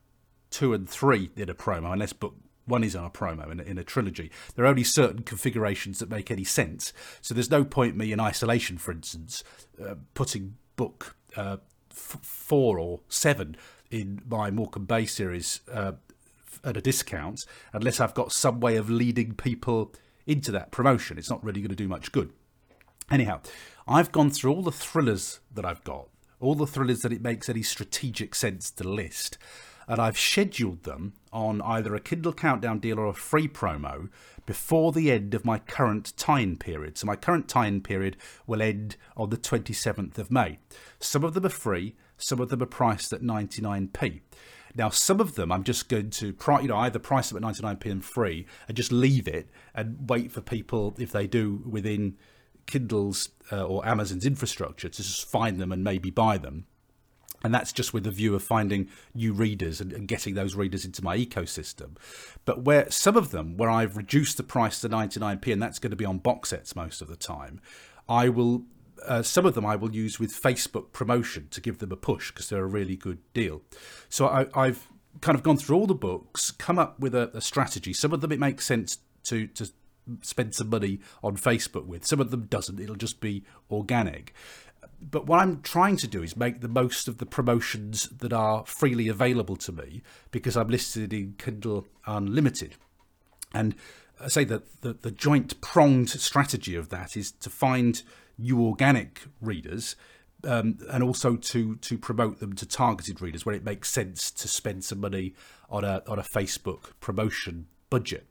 two 0.51 0.73
and 0.73 0.87
three 0.87 1.31
in 1.35 1.49
a 1.49 1.55
promo 1.55 1.91
unless 1.91 2.13
book 2.13 2.35
one 2.65 2.83
is 2.83 2.95
a 2.95 3.09
promo 3.13 3.51
in 3.51 3.59
a, 3.59 3.63
in 3.63 3.77
a, 3.77 3.83
trilogy. 3.83 4.31
There 4.55 4.65
are 4.65 4.67
only 4.69 4.83
certain 4.83 5.21
configurations 5.21 5.99
that 5.99 6.09
make 6.09 6.31
any 6.31 6.43
sense. 6.43 6.93
So 7.21 7.33
there's 7.33 7.51
no 7.51 7.63
point 7.63 7.95
me 7.95 8.11
in 8.11 8.19
isolation, 8.19 8.77
for 8.77 8.91
instance, 8.91 9.43
uh, 9.83 9.95
putting 10.13 10.55
book 10.75 11.15
uh, 11.35 11.57
f- 11.95 12.19
four 12.21 12.77
or 12.77 12.99
seven 13.09 13.55
in 13.89 14.21
my 14.27 14.51
Morecambe 14.51 14.85
Bay 14.85 15.05
series 15.05 15.61
uh, 15.71 15.93
at 16.63 16.77
a 16.77 16.81
discount 16.81 17.45
unless 17.73 17.99
I've 17.99 18.13
got 18.13 18.31
some 18.31 18.59
way 18.59 18.75
of 18.75 18.89
leading 18.89 19.33
people 19.33 19.93
into 20.25 20.51
that 20.51 20.71
promotion. 20.71 21.17
It's 21.17 21.29
not 21.29 21.43
really 21.43 21.61
going 21.61 21.69
to 21.69 21.75
do 21.75 21.87
much 21.87 22.11
good. 22.11 22.33
Anyhow, 23.11 23.41
I've 23.87 24.11
gone 24.11 24.31
through 24.31 24.53
all 24.53 24.63
the 24.63 24.71
thrillers 24.71 25.39
that 25.53 25.65
I've 25.65 25.83
got, 25.83 26.09
all 26.39 26.55
the 26.55 26.67
thrillers 26.67 27.01
that 27.01 27.13
it 27.13 27.21
makes 27.21 27.49
any 27.49 27.61
strategic 27.61 28.33
sense 28.33 28.71
to 28.71 28.83
list, 28.83 29.37
and 29.87 29.99
I've 29.99 30.17
scheduled 30.17 30.83
them 30.83 31.13
on 31.31 31.61
either 31.61 31.93
a 31.95 31.99
Kindle 31.99 32.33
Countdown 32.33 32.79
deal 32.79 32.99
or 32.99 33.07
a 33.07 33.13
free 33.13 33.47
promo 33.47 34.09
before 34.45 34.91
the 34.91 35.11
end 35.11 35.33
of 35.33 35.45
my 35.45 35.59
current 35.59 36.13
tie-in 36.17 36.57
period. 36.57 36.97
So 36.97 37.07
my 37.07 37.15
current 37.15 37.47
tie-in 37.47 37.81
period 37.81 38.17
will 38.45 38.61
end 38.61 38.95
on 39.17 39.29
the 39.29 39.37
27th 39.37 40.17
of 40.17 40.31
May. 40.31 40.59
Some 40.99 41.23
of 41.23 41.33
them 41.33 41.45
are 41.45 41.49
free, 41.49 41.95
some 42.17 42.39
of 42.39 42.49
them 42.49 42.61
are 42.61 42.67
priced 42.67 43.11
at 43.13 43.21
99p. 43.21 44.21
Now, 44.77 44.89
some 44.89 45.19
of 45.21 45.35
them 45.35 45.51
I'm 45.51 45.63
just 45.63 45.87
going 45.87 46.09
to, 46.11 46.35
you 46.61 46.67
know, 46.67 46.77
either 46.77 46.99
price 46.99 47.29
them 47.29 47.43
at 47.43 47.55
99p 47.55 47.91
and 47.91 48.03
free, 48.03 48.45
and 48.67 48.75
just 48.75 48.91
leave 48.91 49.27
it 49.27 49.49
and 49.73 50.09
wait 50.09 50.31
for 50.31 50.41
people 50.41 50.95
if 50.99 51.11
they 51.11 51.27
do 51.27 51.63
within 51.65 52.17
Kindle's 52.65 53.29
uh, 53.51 53.63
or 53.63 53.85
Amazon's 53.87 54.25
infrastructure 54.25 54.89
to 54.89 55.03
just 55.03 55.29
find 55.29 55.59
them 55.59 55.71
and 55.71 55.83
maybe 55.83 56.09
buy 56.09 56.37
them 56.37 56.65
and 57.45 57.53
that's 57.53 57.71
just 57.71 57.93
with 57.93 58.05
the 58.05 58.11
view 58.11 58.33
of 58.33 58.41
finding 58.41 58.89
new 59.13 59.31
readers 59.31 59.79
and, 59.79 59.93
and, 59.93 60.07
getting 60.07 60.33
those 60.33 60.55
readers 60.55 60.83
into 60.83 61.03
my 61.03 61.15
ecosystem. 61.15 61.95
But 62.43 62.63
where 62.63 62.89
some 62.89 63.15
of 63.15 63.29
them, 63.29 63.55
where 63.55 63.69
I've 63.69 63.95
reduced 63.95 64.37
the 64.37 64.43
price 64.43 64.81
to 64.81 64.89
99p, 64.89 65.53
and 65.53 65.61
that's 65.61 65.77
going 65.77 65.91
to 65.91 65.95
be 65.95 66.05
on 66.05 66.17
box 66.17 66.49
sets 66.49 66.75
most 66.75 67.03
of 67.03 67.07
the 67.07 67.15
time, 67.15 67.61
I 68.09 68.29
will. 68.29 68.63
Uh, 69.05 69.21
some 69.21 69.45
of 69.45 69.53
them 69.53 69.65
I 69.65 69.75
will 69.75 69.93
use 69.93 70.19
with 70.19 70.31
Facebook 70.31 70.91
promotion 70.91 71.47
to 71.51 71.61
give 71.61 71.77
them 71.77 71.91
a 71.91 71.97
push 71.97 72.31
because 72.31 72.49
they're 72.49 72.63
a 72.63 72.67
really 72.67 72.95
good 72.95 73.19
deal. 73.33 73.61
So 74.09 74.27
I, 74.27 74.47
I've 74.55 74.87
kind 75.21 75.37
of 75.37 75.43
gone 75.43 75.57
through 75.57 75.77
all 75.77 75.85
the 75.85 75.93
books, 75.93 76.49
come 76.49 76.79
up 76.79 76.99
with 76.99 77.13
a, 77.13 77.29
a 77.35 77.41
strategy. 77.41 77.93
Some 77.93 78.11
of 78.11 78.21
them 78.21 78.31
it 78.31 78.39
makes 78.39 78.65
sense 78.65 78.97
to 79.25 79.45
to 79.47 79.69
spend 80.21 80.55
some 80.55 80.69
money 80.69 80.99
on 81.23 81.37
Facebook 81.37 81.85
with. 81.85 82.05
Some 82.05 82.19
of 82.19 82.31
them 82.31 82.45
doesn't. 82.45 82.79
It'll 82.79 82.95
just 82.95 83.19
be 83.19 83.43
organic 83.69 84.33
but 85.09 85.27
what 85.27 85.39
I'm 85.39 85.61
trying 85.61 85.97
to 85.97 86.07
do 86.07 86.23
is 86.23 86.35
make 86.35 86.61
the 86.61 86.67
most 86.67 87.07
of 87.07 87.17
the 87.17 87.25
promotions 87.25 88.09
that 88.09 88.33
are 88.33 88.65
freely 88.65 89.07
available 89.07 89.55
to 89.57 89.71
me 89.71 90.01
because 90.31 90.57
I'm 90.57 90.67
listed 90.67 91.13
in 91.13 91.35
Kindle 91.37 91.87
Unlimited. 92.05 92.75
And 93.53 93.75
I 94.19 94.27
say 94.27 94.43
that 94.45 94.81
the, 94.81 94.93
the 94.93 95.11
joint 95.11 95.59
pronged 95.61 96.09
strategy 96.09 96.75
of 96.75 96.89
that 96.89 97.15
is 97.15 97.31
to 97.31 97.49
find 97.49 98.01
new 98.37 98.61
organic 98.61 99.23
readers 99.41 99.95
um, 100.43 100.77
and 100.89 101.03
also 101.03 101.35
to 101.35 101.75
to 101.77 101.97
promote 101.97 102.39
them 102.39 102.53
to 102.53 102.65
targeted 102.65 103.21
readers 103.21 103.45
where 103.45 103.55
it 103.55 103.63
makes 103.63 103.89
sense 103.89 104.29
to 104.31 104.47
spend 104.47 104.83
some 104.83 104.99
money 104.99 105.33
on 105.69 105.83
a 105.83 106.03
on 106.07 106.19
a 106.19 106.23
Facebook 106.23 106.91
promotion 106.99 107.67
budget. 107.89 108.27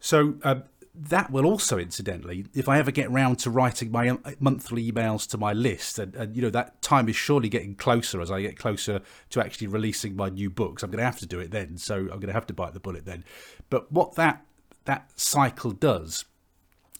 So 0.00 0.34
um, 0.42 0.64
that 1.00 1.30
will 1.30 1.46
also, 1.46 1.78
incidentally, 1.78 2.46
if 2.54 2.68
I 2.68 2.78
ever 2.78 2.90
get 2.90 3.10
round 3.10 3.38
to 3.40 3.50
writing 3.50 3.92
my 3.92 4.08
uh, 4.08 4.16
monthly 4.40 4.90
emails 4.90 5.28
to 5.30 5.38
my 5.38 5.52
list, 5.52 5.98
and, 5.98 6.14
and, 6.16 6.34
you 6.34 6.42
know 6.42 6.50
that 6.50 6.82
time 6.82 7.08
is 7.08 7.14
surely 7.16 7.48
getting 7.48 7.76
closer 7.76 8.20
as 8.20 8.30
I 8.30 8.42
get 8.42 8.58
closer 8.58 9.00
to 9.30 9.40
actually 9.40 9.68
releasing 9.68 10.16
my 10.16 10.28
new 10.28 10.50
books. 10.50 10.82
I'm 10.82 10.90
going 10.90 10.98
to 10.98 11.04
have 11.04 11.18
to 11.20 11.26
do 11.26 11.38
it 11.38 11.52
then, 11.52 11.78
so 11.78 11.96
I'm 11.96 12.06
going 12.06 12.26
to 12.26 12.32
have 12.32 12.46
to 12.48 12.54
bite 12.54 12.74
the 12.74 12.80
bullet 12.80 13.04
then. 13.04 13.24
But 13.70 13.92
what 13.92 14.16
that 14.16 14.44
that 14.86 15.10
cycle 15.16 15.70
does 15.70 16.24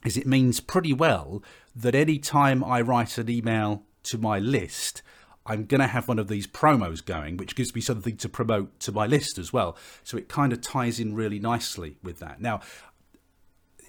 is 0.05 0.17
it 0.17 0.27
means 0.27 0.61
pretty 0.61 0.93
well 0.93 1.43
that 1.75 1.95
any 1.95 2.19
time 2.19 2.63
I 2.63 2.81
write 2.81 3.19
an 3.19 3.29
email 3.29 3.83
to 4.05 4.19
my 4.19 4.39
list, 4.39 5.03
I'm 5.49 5.65
going 5.65 5.81
to 5.81 5.87
have 5.87 6.07
one 6.07 6.19
of 6.19 6.29
these 6.29 6.47
promos 6.47 7.05
going, 7.05 7.39
which 7.39 7.57
gives 7.57 7.75
me 7.75 7.81
something 7.81 8.17
to 8.19 8.29
promote 8.29 8.79
to 8.81 8.93
my 8.93 9.07
list 9.07 9.39
as 9.39 9.53
well. 9.53 9.77
So 10.05 10.19
it 10.19 10.29
kind 10.29 10.53
of 10.53 10.61
ties 10.61 11.01
in 11.01 11.15
really 11.15 11.39
nicely 11.39 11.97
with 12.03 12.19
that. 12.19 12.41
Now, 12.41 12.61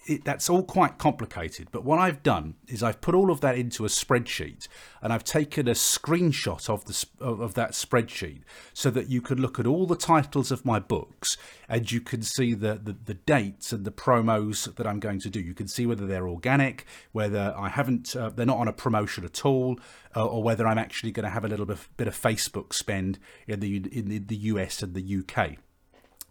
it, 0.10 0.26
that's 0.26 0.50
all 0.50 0.64
quite 0.64 0.98
complicated. 0.98 1.68
But 1.72 1.86
what 1.86 2.00
I've 2.00 2.24
done 2.24 2.56
is 2.68 2.82
I've 2.82 3.00
put 3.00 3.14
all 3.14 3.30
of 3.30 3.42
that 3.42 3.58
into 3.58 3.86
a 3.86 3.88
spreadsheet, 3.88 4.68
and 5.02 5.14
I've 5.14 5.24
taken 5.24 5.68
a 5.68 5.74
screenshot 5.74 6.68
of 6.68 6.86
the 6.86 7.06
of 7.24 7.54
that 7.54 7.72
spreadsheet 7.72 8.42
so 8.74 8.90
that 8.90 9.08
you 9.08 9.22
can 9.22 9.40
look 9.40 9.60
at 9.60 9.68
all 9.68 9.86
the 9.86 9.96
titles 9.96 10.52
of 10.52 10.66
my 10.66 10.80
books, 10.80 11.38
and 11.70 11.92
you 11.92 12.02
can 12.02 12.24
see 12.24 12.56
the, 12.56 12.80
the, 12.84 12.96
the 13.06 13.14
dates 13.14 13.72
and 13.72 13.86
the 13.86 13.92
promos 13.92 14.74
that 14.76 14.88
I'm 14.88 15.00
going 15.00 15.20
to 15.20 15.30
do. 15.30 15.40
You 15.40 15.54
can 15.54 15.68
see 15.68 15.86
whether 15.86 16.08
they're 16.08 16.28
organic, 16.28 16.86
whether 17.12 17.54
I 17.56 17.70
haven't 17.70 18.16
uh, 18.16 18.30
they're 18.30 18.48
not 18.48 18.58
on 18.58 18.68
a 18.68 18.74
promotion 18.74 19.24
at 19.26 19.46
all, 19.46 19.80
uh, 20.16 20.26
or 20.26 20.42
whether 20.42 20.68
I'm 20.68 20.80
actually 20.80 21.12
going 21.12 21.26
to 21.26 21.30
have 21.30 21.46
a 21.46 21.50
little 21.50 21.68
bit, 21.68 21.78
bit 21.98 22.08
of 22.08 22.20
Facebook 22.20 22.74
spend 22.74 23.20
in 23.48 23.60
the 23.60 23.78
in 23.78 24.10
the, 24.10 24.18
the 24.18 24.38
US 24.38 24.82
and 24.82 24.96
the 24.96 25.18
UK. 25.20 25.60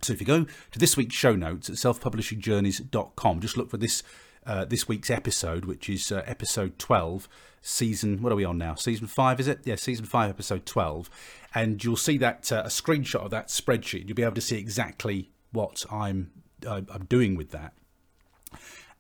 So 0.02 0.12
if 0.12 0.20
you 0.20 0.26
go 0.26 0.46
to 0.72 0.78
this 0.78 0.96
week's 0.96 1.14
show 1.14 1.34
notes 1.34 1.68
at 1.68 1.76
selfpublishingjourneys.com, 1.76 3.40
just 3.40 3.56
look 3.56 3.70
for 3.70 3.76
this 3.76 4.02
uh, 4.46 4.64
this 4.64 4.88
week's 4.88 5.10
episode, 5.10 5.66
which 5.66 5.90
is 5.90 6.10
uh, 6.10 6.22
episode 6.24 6.78
12, 6.78 7.28
season, 7.60 8.22
what 8.22 8.32
are 8.32 8.36
we 8.36 8.44
on 8.44 8.56
now? 8.56 8.74
Season 8.74 9.06
5, 9.06 9.40
is 9.40 9.48
it? 9.48 9.60
Yeah, 9.64 9.74
season 9.74 10.06
5, 10.06 10.30
episode 10.30 10.64
12. 10.64 11.10
And 11.54 11.84
you'll 11.84 11.96
see 11.96 12.16
that 12.16 12.50
uh, 12.50 12.62
a 12.64 12.68
screenshot 12.68 13.20
of 13.20 13.30
that 13.30 13.48
spreadsheet. 13.48 14.06
You'll 14.06 14.14
be 14.14 14.22
able 14.22 14.34
to 14.36 14.40
see 14.40 14.56
exactly 14.56 15.30
what 15.52 15.84
I'm 15.90 16.30
I'm 16.66 17.06
doing 17.08 17.36
with 17.36 17.50
that. 17.50 17.72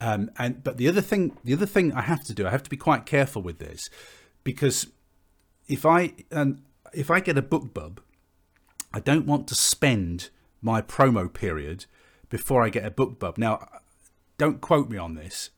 Um, 0.00 0.30
and 0.38 0.62
but 0.62 0.76
the 0.76 0.86
other 0.86 1.00
thing, 1.00 1.36
the 1.42 1.54
other 1.54 1.66
thing 1.66 1.92
I 1.92 2.02
have 2.02 2.24
to 2.24 2.34
do, 2.34 2.46
I 2.46 2.50
have 2.50 2.62
to 2.62 2.70
be 2.70 2.76
quite 2.76 3.06
careful 3.06 3.42
with 3.42 3.58
this 3.58 3.90
because 4.44 4.86
if 5.66 5.84
I 5.84 6.12
um, 6.30 6.62
if 6.92 7.10
I 7.10 7.20
get 7.20 7.36
a 7.36 7.42
BookBub, 7.42 7.98
I 8.92 9.00
don't 9.00 9.26
want 9.26 9.48
to 9.48 9.54
spend 9.54 10.30
my 10.60 10.82
promo 10.82 11.32
period 11.32 11.86
before 12.28 12.62
I 12.62 12.68
get 12.68 12.84
a 12.84 12.90
BookBub. 12.90 13.38
Now, 13.38 13.66
don't 14.36 14.60
quote 14.60 14.88
me 14.88 14.98
on 14.98 15.14
this 15.14 15.50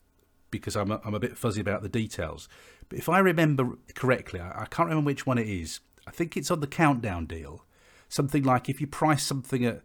because 0.50 0.76
I'm 0.76 0.90
a, 0.90 1.00
I'm 1.04 1.14
a 1.14 1.20
bit 1.20 1.38
fuzzy 1.38 1.60
about 1.60 1.82
the 1.82 1.88
details. 1.88 2.48
But 2.88 2.98
if 2.98 3.08
I 3.08 3.18
remember 3.18 3.78
correctly, 3.94 4.40
I, 4.40 4.62
I 4.62 4.66
can't 4.66 4.88
remember 4.88 5.06
which 5.06 5.26
one 5.26 5.38
it 5.38 5.48
is. 5.48 5.80
I 6.06 6.10
think 6.10 6.36
it's 6.36 6.50
on 6.50 6.60
the 6.60 6.66
countdown 6.66 7.26
deal. 7.26 7.64
Something 8.08 8.42
like 8.42 8.68
if 8.68 8.80
you 8.80 8.86
price 8.86 9.22
something 9.22 9.64
at 9.64 9.82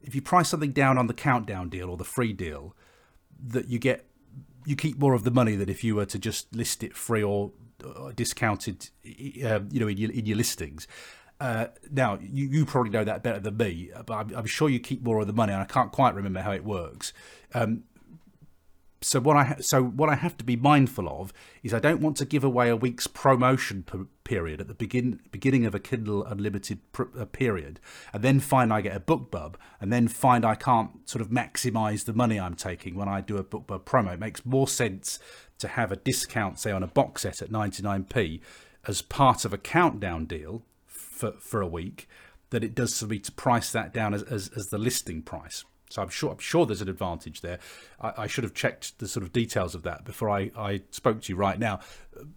if 0.00 0.14
you 0.14 0.22
price 0.22 0.48
something 0.48 0.72
down 0.72 0.96
on 0.96 1.08
the 1.08 1.14
countdown 1.14 1.68
deal 1.68 1.90
or 1.90 1.96
the 1.96 2.04
free 2.04 2.32
deal, 2.32 2.76
that 3.46 3.68
you 3.68 3.78
get 3.78 4.06
you 4.64 4.76
keep 4.76 4.98
more 4.98 5.14
of 5.14 5.24
the 5.24 5.30
money 5.30 5.56
than 5.56 5.68
if 5.68 5.82
you 5.82 5.94
were 5.94 6.06
to 6.06 6.18
just 6.18 6.54
list 6.54 6.82
it 6.82 6.94
free 6.94 7.22
or, 7.22 7.52
or 7.96 8.12
discounted, 8.12 8.90
uh, 9.42 9.60
you 9.70 9.80
know, 9.80 9.88
in 9.88 9.96
your, 9.96 10.10
in 10.10 10.26
your 10.26 10.36
listings. 10.36 10.86
Uh, 11.40 11.66
now, 11.90 12.18
you, 12.20 12.48
you 12.48 12.66
probably 12.66 12.90
know 12.90 13.04
that 13.04 13.22
better 13.22 13.38
than 13.38 13.56
me, 13.56 13.90
but 14.06 14.12
I'm, 14.12 14.34
I'm, 14.34 14.46
sure 14.46 14.68
you 14.68 14.80
keep 14.80 15.02
more 15.04 15.20
of 15.20 15.28
the 15.28 15.32
money, 15.32 15.52
and 15.52 15.62
I 15.62 15.66
can't 15.66 15.92
quite 15.92 16.14
remember 16.14 16.40
how 16.40 16.50
it 16.50 16.64
works. 16.64 17.12
Um, 17.54 17.84
so 19.00 19.20
what 19.20 19.36
I 19.36 19.56
so 19.60 19.82
what 19.84 20.08
I 20.08 20.16
have 20.16 20.36
to 20.38 20.44
be 20.44 20.56
mindful 20.56 21.08
of 21.08 21.32
is 21.62 21.72
I 21.72 21.78
don't 21.78 22.00
want 22.00 22.16
to 22.16 22.24
give 22.24 22.42
away 22.42 22.68
a 22.68 22.76
week's 22.76 23.06
promotion 23.06 23.84
per 23.84 24.06
period 24.24 24.60
at 24.60 24.66
the 24.66 24.74
begin 24.74 25.20
beginning 25.30 25.64
of 25.64 25.74
a 25.74 25.78
Kindle 25.78 26.24
Unlimited 26.24 26.80
pr- 26.92 27.04
uh, 27.16 27.24
period, 27.24 27.78
and 28.12 28.22
then 28.22 28.40
find 28.40 28.72
I 28.72 28.80
get 28.80 28.96
a 28.96 29.00
BookBub, 29.00 29.54
and 29.80 29.92
then 29.92 30.08
find 30.08 30.44
I 30.44 30.56
can't 30.56 31.08
sort 31.08 31.22
of 31.22 31.28
maximise 31.28 32.04
the 32.04 32.12
money 32.12 32.40
I'm 32.40 32.56
taking 32.56 32.96
when 32.96 33.08
I 33.08 33.20
do 33.20 33.36
a 33.36 33.44
BookBub 33.44 33.84
promo. 33.84 34.14
It 34.14 34.20
makes 34.20 34.44
more 34.44 34.66
sense 34.66 35.20
to 35.58 35.68
have 35.68 35.92
a 35.92 35.96
discount, 35.96 36.58
say 36.58 36.72
on 36.72 36.82
a 36.82 36.88
box 36.88 37.22
set 37.22 37.42
at 37.42 37.50
99p, 37.50 38.40
as 38.86 39.02
part 39.02 39.44
of 39.44 39.52
a 39.52 39.58
countdown 39.58 40.24
deal 40.24 40.62
for 41.18 41.32
for 41.32 41.60
a 41.60 41.66
week, 41.66 42.08
that 42.50 42.64
it 42.64 42.74
does 42.74 42.98
for 42.98 43.06
me 43.06 43.18
to 43.18 43.32
price 43.32 43.72
that 43.72 43.92
down 43.92 44.14
as, 44.14 44.22
as, 44.22 44.50
as 44.56 44.66
the 44.66 44.78
listing 44.78 45.22
price. 45.22 45.64
So 45.90 46.02
I'm 46.02 46.08
sure 46.08 46.32
I'm 46.32 46.38
sure 46.38 46.66
there's 46.66 46.82
an 46.82 46.88
advantage 46.88 47.40
there. 47.40 47.58
I, 48.00 48.12
I, 48.18 48.26
should 48.26 48.44
have 48.44 48.54
checked 48.54 48.98
the 48.98 49.08
sort 49.08 49.24
of 49.24 49.32
details 49.32 49.74
of 49.74 49.82
that 49.84 50.04
before 50.04 50.28
I, 50.28 50.50
I 50.56 50.82
spoke 50.90 51.22
to 51.22 51.32
you 51.32 51.36
right 51.36 51.58
now, 51.58 51.80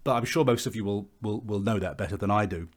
but 0.03 0.13
I'm 0.13 0.25
sure 0.25 0.45
most 0.45 0.65
of 0.65 0.75
you 0.75 0.85
will 0.85 1.09
will 1.21 1.41
will 1.41 1.59
know 1.59 1.79
that 1.79 1.97
better 1.97 2.17
than 2.17 2.31
I 2.31 2.45
do. 2.45 2.69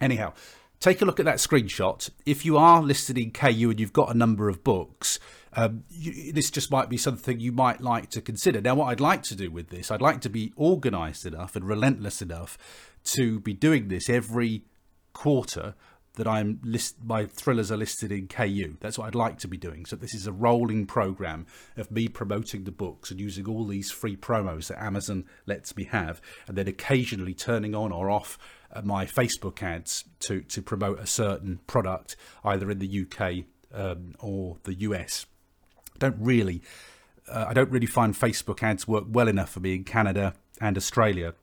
Anyhow, 0.00 0.32
take 0.80 1.00
a 1.00 1.04
look 1.04 1.20
at 1.20 1.26
that 1.26 1.36
screenshot. 1.36 2.10
If 2.26 2.44
you 2.44 2.56
are 2.56 2.82
listed 2.82 3.16
in 3.16 3.30
KU 3.30 3.70
and 3.70 3.78
you've 3.78 3.92
got 3.92 4.12
a 4.12 4.18
number 4.18 4.48
of 4.48 4.64
books, 4.64 5.20
um, 5.52 5.84
you, 5.88 6.32
this 6.32 6.50
just 6.50 6.72
might 6.72 6.88
be 6.88 6.96
something 6.96 7.38
you 7.38 7.52
might 7.52 7.80
like 7.80 8.10
to 8.10 8.20
consider. 8.20 8.60
Now, 8.60 8.74
what 8.74 8.86
I'd 8.86 9.00
like 9.00 9.22
to 9.24 9.36
do 9.36 9.50
with 9.50 9.68
this, 9.68 9.92
I'd 9.92 10.02
like 10.02 10.20
to 10.22 10.30
be 10.30 10.52
organised 10.58 11.24
enough 11.24 11.54
and 11.54 11.64
relentless 11.64 12.20
enough 12.20 12.58
to 13.04 13.38
be 13.38 13.52
doing 13.52 13.86
this 13.88 14.10
every 14.10 14.64
quarter 15.12 15.74
that 16.14 16.26
I'm 16.26 16.60
list 16.62 16.96
my 17.02 17.24
thrillers 17.24 17.72
are 17.72 17.76
listed 17.76 18.12
in 18.12 18.28
KU. 18.28 18.76
That's 18.80 18.98
what 18.98 19.06
I'd 19.06 19.14
like 19.14 19.38
to 19.38 19.48
be 19.48 19.56
doing. 19.56 19.86
So 19.86 19.96
this 19.96 20.14
is 20.14 20.26
a 20.26 20.32
rolling 20.32 20.86
program 20.86 21.46
of 21.76 21.90
me 21.90 22.08
promoting 22.08 22.64
the 22.64 22.70
books 22.70 23.10
and 23.10 23.18
using 23.18 23.48
all 23.48 23.66
these 23.66 23.90
free 23.90 24.16
promos 24.16 24.66
that 24.68 24.82
Amazon 24.82 25.24
lets 25.46 25.76
me 25.76 25.84
have, 25.84 26.20
and 26.46 26.56
then 26.56 26.68
occasionally 26.68 27.34
turning 27.34 27.74
on 27.74 27.92
or 27.92 28.10
off 28.10 28.38
uh, 28.72 28.82
my 28.82 29.06
Facebook 29.06 29.62
ads 29.62 30.04
to 30.20 30.42
to 30.42 30.60
promote 30.60 30.98
a 30.98 31.06
certain 31.06 31.60
product 31.66 32.16
either 32.44 32.70
in 32.70 32.78
the 32.78 33.06
UK 33.06 33.44
um, 33.72 34.14
or 34.20 34.58
the 34.64 34.74
US. 34.74 35.26
don't 35.98 36.16
really. 36.18 36.62
Uh, 37.28 37.46
I 37.48 37.54
don't 37.54 37.70
really 37.70 37.86
find 37.86 38.14
Facebook 38.14 38.62
ads 38.62 38.86
work 38.86 39.04
well 39.08 39.28
enough 39.28 39.50
for 39.50 39.60
me 39.60 39.74
in 39.74 39.84
Canada 39.84 40.34
and 40.60 40.76
Australia 40.76 41.34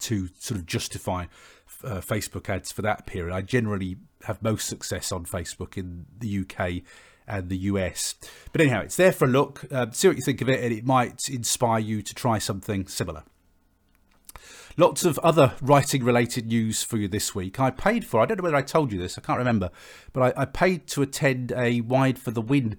to 0.00 0.28
sort 0.38 0.58
of 0.58 0.66
justify 0.66 1.26
uh, 1.84 2.00
Facebook 2.00 2.48
ads 2.48 2.72
for 2.72 2.82
that 2.82 3.06
period. 3.06 3.34
I 3.34 3.42
generally 3.42 3.96
have 4.24 4.42
most 4.42 4.68
success 4.68 5.12
on 5.12 5.24
Facebook 5.24 5.76
in 5.76 6.06
the 6.18 6.40
UK 6.40 6.82
and 7.26 7.48
the 7.48 7.56
US. 7.58 8.16
But 8.52 8.60
anyhow, 8.60 8.80
it's 8.82 8.96
there 8.96 9.12
for 9.12 9.24
a 9.24 9.28
look. 9.28 9.64
Uh, 9.70 9.86
see 9.92 10.08
what 10.08 10.16
you 10.16 10.22
think 10.22 10.40
of 10.40 10.48
it, 10.48 10.62
and 10.62 10.72
it 10.72 10.84
might 10.84 11.28
inspire 11.28 11.78
you 11.78 12.02
to 12.02 12.14
try 12.14 12.38
something 12.38 12.86
similar. 12.86 13.22
Lots 14.76 15.04
of 15.04 15.18
other 15.18 15.54
writing 15.60 16.04
related 16.04 16.46
news 16.46 16.82
for 16.82 16.96
you 16.96 17.08
this 17.08 17.34
week. 17.34 17.60
I 17.60 17.70
paid 17.70 18.04
for, 18.04 18.20
I 18.20 18.26
don't 18.26 18.38
know 18.38 18.44
whether 18.44 18.56
I 18.56 18.62
told 18.62 18.92
you 18.92 18.98
this, 18.98 19.18
I 19.18 19.20
can't 19.20 19.38
remember, 19.38 19.70
but 20.12 20.36
I, 20.36 20.42
I 20.42 20.44
paid 20.44 20.86
to 20.88 21.02
attend 21.02 21.52
a 21.52 21.80
Wide 21.82 22.18
for 22.18 22.30
the 22.30 22.40
Win 22.40 22.78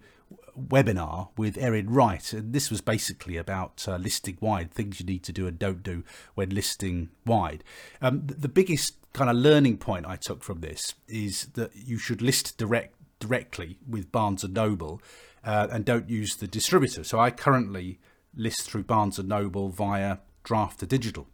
webinar 0.58 1.30
with 1.38 1.58
Erin 1.58 1.90
Wright, 1.90 2.34
and 2.34 2.54
this 2.54 2.70
was 2.70 2.82
basically 2.82 3.38
about 3.38 3.86
uh, 3.88 3.98
listing 3.98 4.38
wide, 4.40 4.72
things 4.72 5.00
you 5.00 5.06
need 5.06 5.24
to 5.24 5.34
do 5.34 5.48
and 5.48 5.58
don't 5.58 5.84
do 5.84 6.04
when 6.36 6.50
listing 6.50 7.10
wide. 7.26 7.64
Um, 8.02 8.24
the 8.26 8.50
biggest 8.50 8.96
kind 9.14 9.30
of 9.30 9.36
learning 9.36 9.78
point 9.78 10.06
I 10.06 10.16
took 10.16 10.44
from 10.44 10.62
this 10.62 10.96
is 11.08 11.48
that 11.54 11.76
you 11.76 11.98
should 11.98 12.22
list 12.22 12.58
direct 12.58 12.96
directly 13.20 13.78
with 13.88 14.12
Barnes 14.12 14.44
and 14.44 14.54
Noble 14.54 15.02
uh, 15.44 15.68
and 15.72 15.86
don't 15.86 16.10
use 16.10 16.36
the 16.36 16.48
distributor. 16.48 17.04
So 17.04 17.20
I 17.20 17.32
currently 17.32 18.00
list 18.36 18.64
through 18.64 18.84
Barnes 18.84 19.20
and 19.20 19.30
Noble 19.30 19.70
via 19.70 20.18
Draft2Digital 20.44 21.28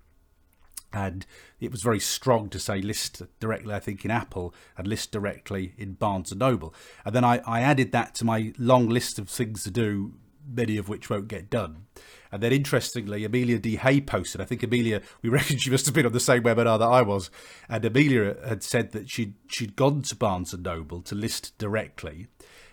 and 0.94 1.26
it 1.60 1.72
was 1.72 1.82
very 1.82 2.00
strong 2.00 2.50
to 2.50 2.60
say 2.60 2.82
list 2.82 3.22
directly 3.40 3.74
i 3.74 3.80
think 3.80 4.06
in 4.06 4.12
apple 4.12 4.54
and 4.78 4.88
list 4.88 5.12
directly 5.12 5.74
in 5.78 5.94
barnes 5.94 6.32
and 6.32 6.40
noble. 6.40 6.74
And 7.06 7.16
then 7.16 7.24
I, 7.24 7.42
I 7.46 7.62
added 7.62 7.92
that 7.92 8.16
to 8.16 8.26
my 8.26 8.54
long 8.58 8.90
list 8.90 9.20
of 9.20 9.30
things 9.30 9.64
to 9.64 9.72
do 9.72 10.14
many 10.50 10.78
of 10.78 10.88
which 10.88 11.10
won't 11.10 11.28
get 11.28 11.50
done. 11.50 11.88
And 12.32 12.42
then 12.42 12.54
interestingly 12.54 13.26
amelia 13.26 13.60
d. 13.60 13.78
Hay 13.78 14.02
posted 14.02 14.42
i 14.42 14.46
think 14.46 14.64
amelia 14.64 15.02
we 15.22 15.30
reckon 15.38 15.58
she 15.58 15.70
must 15.70 15.86
have 15.86 15.96
been 15.96 16.06
on 16.06 16.12
the 16.12 16.20
same 16.20 16.44
webinar 16.44 16.80
that 16.80 16.86
i 16.86 17.02
was 17.02 17.30
and 17.70 17.84
amelia 17.84 18.36
had 18.46 18.64
said 18.64 18.92
that 18.92 19.10
she'd 19.10 19.34
she'd 19.48 19.76
gone 19.76 20.02
to 20.04 20.16
barnes 20.16 20.54
and 20.54 20.64
noble 20.64 21.02
to 21.02 21.16
list 21.16 21.58
directly 21.58 22.28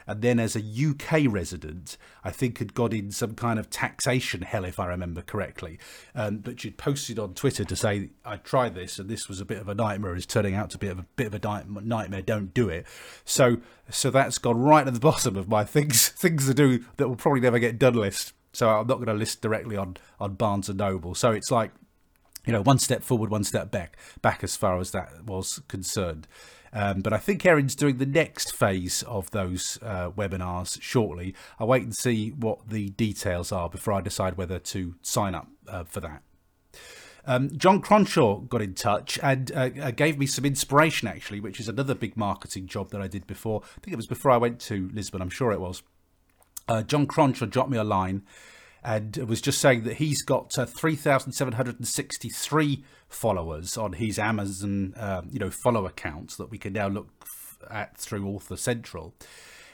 and 0.06 0.22
then 0.22 0.38
as 0.38 0.56
a 0.56 0.60
UK 0.60 1.22
resident, 1.28 1.96
I 2.22 2.30
think 2.30 2.58
had 2.58 2.74
got 2.74 2.92
in 2.92 3.10
some 3.10 3.34
kind 3.34 3.58
of 3.58 3.70
taxation 3.70 4.42
hell, 4.42 4.64
if 4.64 4.78
I 4.78 4.86
remember 4.86 5.22
correctly. 5.22 5.78
Um, 6.14 6.38
but 6.38 6.60
she'd 6.60 6.76
posted 6.76 7.18
on 7.18 7.34
Twitter 7.34 7.64
to 7.64 7.76
say, 7.76 8.10
"I 8.24 8.36
tried 8.36 8.74
this, 8.74 8.98
and 8.98 9.08
this 9.08 9.28
was 9.28 9.40
a 9.40 9.44
bit 9.44 9.58
of 9.58 9.68
a 9.68 9.74
nightmare. 9.74 10.14
It's 10.14 10.26
turning 10.26 10.54
out 10.54 10.70
to 10.70 10.78
be 10.78 10.88
a 10.88 10.94
bit 11.16 11.26
of 11.26 11.34
a 11.34 11.64
nightmare. 11.82 12.22
Don't 12.22 12.52
do 12.54 12.68
it." 12.68 12.86
So, 13.24 13.58
so 13.90 14.10
that's 14.10 14.38
gone 14.38 14.58
right 14.58 14.86
at 14.86 14.94
the 14.94 15.00
bottom 15.12 15.36
of 15.36 15.48
my 15.48 15.64
things 15.64 16.08
things 16.08 16.46
to 16.46 16.54
do 16.54 16.84
that 16.96 17.08
will 17.08 17.16
probably 17.16 17.40
never 17.40 17.58
get 17.58 17.78
done 17.78 17.94
list. 17.94 18.32
So 18.52 18.68
I'm 18.68 18.86
not 18.86 18.96
going 18.96 19.08
to 19.08 19.14
list 19.14 19.42
directly 19.42 19.76
on 19.76 19.96
on 20.20 20.34
Barnes 20.34 20.68
and 20.68 20.78
Noble. 20.78 21.14
So 21.14 21.32
it's 21.32 21.50
like 21.50 21.72
you 22.46 22.52
know, 22.52 22.62
one 22.62 22.78
step 22.78 23.02
forward, 23.02 23.30
one 23.30 23.44
step 23.44 23.70
back, 23.70 23.96
back 24.20 24.44
as 24.44 24.56
far 24.56 24.78
as 24.78 24.90
that 24.90 25.24
was 25.24 25.60
concerned. 25.68 26.26
Um, 26.74 27.02
but 27.02 27.12
I 27.12 27.18
think 27.18 27.46
Erin's 27.46 27.76
doing 27.76 27.98
the 27.98 28.06
next 28.06 28.52
phase 28.52 29.04
of 29.04 29.30
those 29.30 29.78
uh, 29.80 30.10
webinars 30.10 30.82
shortly. 30.82 31.34
I'll 31.60 31.68
wait 31.68 31.84
and 31.84 31.94
see 31.94 32.30
what 32.30 32.68
the 32.68 32.90
details 32.90 33.52
are 33.52 33.68
before 33.68 33.94
I 33.94 34.00
decide 34.00 34.36
whether 34.36 34.58
to 34.58 34.96
sign 35.00 35.36
up 35.36 35.46
uh, 35.68 35.84
for 35.84 36.00
that. 36.00 36.22
Um, 37.26 37.56
John 37.56 37.80
Cronshaw 37.80 38.48
got 38.48 38.60
in 38.60 38.74
touch 38.74 39.18
and 39.22 39.50
uh, 39.52 39.70
uh, 39.80 39.90
gave 39.92 40.18
me 40.18 40.26
some 40.26 40.44
inspiration, 40.44 41.08
actually, 41.08 41.40
which 41.40 41.60
is 41.60 41.68
another 41.68 41.94
big 41.94 42.16
marketing 42.16 42.66
job 42.66 42.90
that 42.90 43.00
I 43.00 43.06
did 43.06 43.26
before. 43.26 43.62
I 43.64 43.80
think 43.80 43.92
it 43.92 43.96
was 43.96 44.08
before 44.08 44.32
I 44.32 44.36
went 44.36 44.60
to 44.62 44.90
Lisbon, 44.92 45.22
I'm 45.22 45.30
sure 45.30 45.52
it 45.52 45.60
was. 45.60 45.82
Uh, 46.66 46.82
John 46.82 47.06
Cronshaw 47.06 47.48
dropped 47.48 47.70
me 47.70 47.78
a 47.78 47.84
line 47.84 48.22
and 48.84 49.16
was 49.16 49.40
just 49.40 49.60
saying 49.60 49.84
that 49.84 49.94
he's 49.94 50.22
got 50.22 50.58
uh, 50.58 50.66
3,763 50.66 52.84
followers 53.08 53.78
on 53.78 53.94
his 53.94 54.18
Amazon, 54.18 54.92
uh, 54.96 55.22
you 55.30 55.38
know, 55.38 55.50
follow 55.50 55.86
accounts 55.86 56.36
that 56.36 56.50
we 56.50 56.58
can 56.58 56.74
now 56.74 56.88
look 56.88 57.08
at 57.70 57.96
through 57.96 58.28
Author 58.28 58.56
Central. 58.56 59.14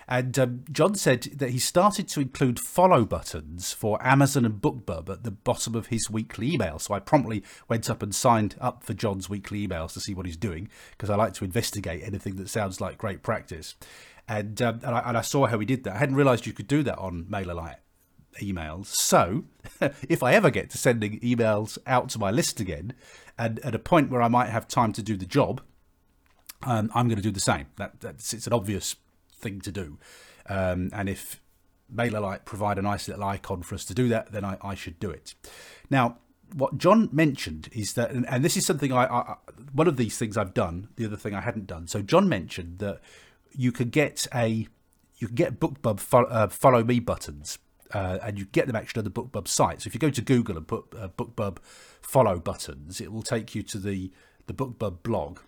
And 0.07 0.38
um, 0.38 0.64
John 0.70 0.94
said 0.94 1.23
that 1.37 1.51
he 1.51 1.59
started 1.59 2.09
to 2.09 2.20
include 2.20 2.59
follow 2.59 3.05
buttons 3.05 3.73
for 3.73 4.05
Amazon 4.05 4.44
and 4.44 4.61
BookBub 4.61 5.09
at 5.09 5.23
the 5.23 5.31
bottom 5.31 5.75
of 5.75 5.87
his 5.87 6.11
weekly 6.11 6.55
email. 6.55 6.79
So 6.79 6.94
I 6.94 7.01
promptly 7.01 7.44
went 7.68 7.88
up 7.88 8.03
and 8.03 8.14
signed 8.14 8.57
up 8.61 8.85
for 8.85 8.92
John's 8.92 9.29
weekly 9.29 9.66
emails 9.66 9.92
to 9.94 10.01
see 10.01 10.14
what 10.14 10.27
he's 10.27 10.37
doing 10.37 10.68
because 10.92 11.11
I 11.11 11.16
like 11.16 11.35
to 11.35 11.44
investigate 11.44 12.03
anything 12.05 12.37
that 12.37 12.49
sounds 12.49 12.81
like 12.81 12.99
great 12.99 13.23
practice. 13.23 13.77
And, 14.29 14.61
um, 14.62 14.81
and, 14.85 14.96
I, 14.96 15.03
and 15.07 15.18
I 15.18 15.23
saw 15.23 15.46
how 15.46 15.59
he 15.59 15.66
did 15.66 15.85
that. 15.85 15.94
I 15.94 15.99
hadn't 15.99 16.16
realised 16.16 16.46
you 16.46 16.53
could 16.53 16.68
do 16.68 16.83
that 16.85 16.99
on 16.99 17.25
MailerLite 17.25 17.77
emails. 18.40 18.86
So, 18.86 19.44
if 20.08 20.22
I 20.22 20.34
ever 20.34 20.50
get 20.50 20.70
to 20.70 20.78
sending 20.78 21.20
emails 21.20 21.78
out 21.86 22.08
to 22.10 22.18
my 22.18 22.30
list 22.30 22.60
again, 22.60 22.94
and 23.38 23.58
at 23.60 23.74
a 23.74 23.78
point 23.78 24.10
where 24.10 24.22
I 24.22 24.28
might 24.28 24.48
have 24.48 24.68
time 24.68 24.92
to 24.92 25.02
do 25.02 25.16
the 25.16 25.26
job, 25.26 25.60
um, 26.62 26.90
I'm 26.94 27.08
going 27.08 27.16
to 27.16 27.22
do 27.22 27.30
the 27.30 27.40
same. 27.40 27.66
That, 27.76 28.00
that's 28.00 28.34
it's 28.34 28.46
an 28.46 28.52
obvious 28.52 28.96
thing 29.34 29.60
to 29.62 29.72
do. 29.72 29.98
Um, 30.48 30.90
and 30.92 31.08
if 31.08 31.40
MailerLite 31.94 32.44
provide 32.44 32.78
a 32.78 32.82
nice 32.82 33.08
little 33.08 33.24
icon 33.24 33.62
for 33.62 33.74
us 33.74 33.84
to 33.86 33.94
do 33.94 34.08
that, 34.08 34.32
then 34.32 34.44
I, 34.44 34.58
I 34.62 34.74
should 34.74 34.98
do 35.00 35.10
it. 35.10 35.34
Now, 35.88 36.18
what 36.54 36.78
John 36.78 37.08
mentioned 37.12 37.68
is 37.72 37.94
that, 37.94 38.10
and, 38.10 38.28
and 38.28 38.44
this 38.44 38.56
is 38.56 38.66
something 38.66 38.92
I, 38.92 39.06
I, 39.06 39.36
one 39.72 39.86
of 39.86 39.96
these 39.96 40.18
things 40.18 40.36
I've 40.36 40.54
done. 40.54 40.88
The 40.96 41.06
other 41.06 41.16
thing 41.16 41.34
I 41.34 41.40
hadn't 41.40 41.66
done. 41.66 41.86
So 41.86 42.02
John 42.02 42.28
mentioned 42.28 42.78
that 42.78 43.00
you 43.52 43.72
could 43.72 43.90
get 43.90 44.26
a 44.34 44.68
you 45.18 45.26
can 45.26 45.36
get 45.36 45.60
BookBub 45.60 46.00
follow, 46.00 46.28
uh, 46.28 46.48
follow 46.48 46.82
me 46.82 46.98
buttons 46.98 47.58
uh, 47.92 48.18
and 48.22 48.38
you 48.38 48.46
get 48.46 48.66
them 48.66 48.76
actually 48.76 49.00
on 49.00 49.05
the 49.05 49.11
BookBub 49.11 49.48
site. 49.48 49.83
So 49.83 49.88
if 49.88 49.94
you 49.94 50.00
go 50.00 50.11
to 50.11 50.22
Google 50.22 50.57
and 50.57 50.66
put 50.66 50.85
uh, 50.98 51.09
BookBub 51.09 51.59
follow 52.00 52.38
buttons, 52.38 53.00
it 53.00 53.12
will 53.12 53.22
take 53.22 53.55
you 53.55 53.62
to 53.64 53.79
the 53.79 54.11
the 54.46 54.55
BookBub 54.55 55.03
blog, 55.03 55.40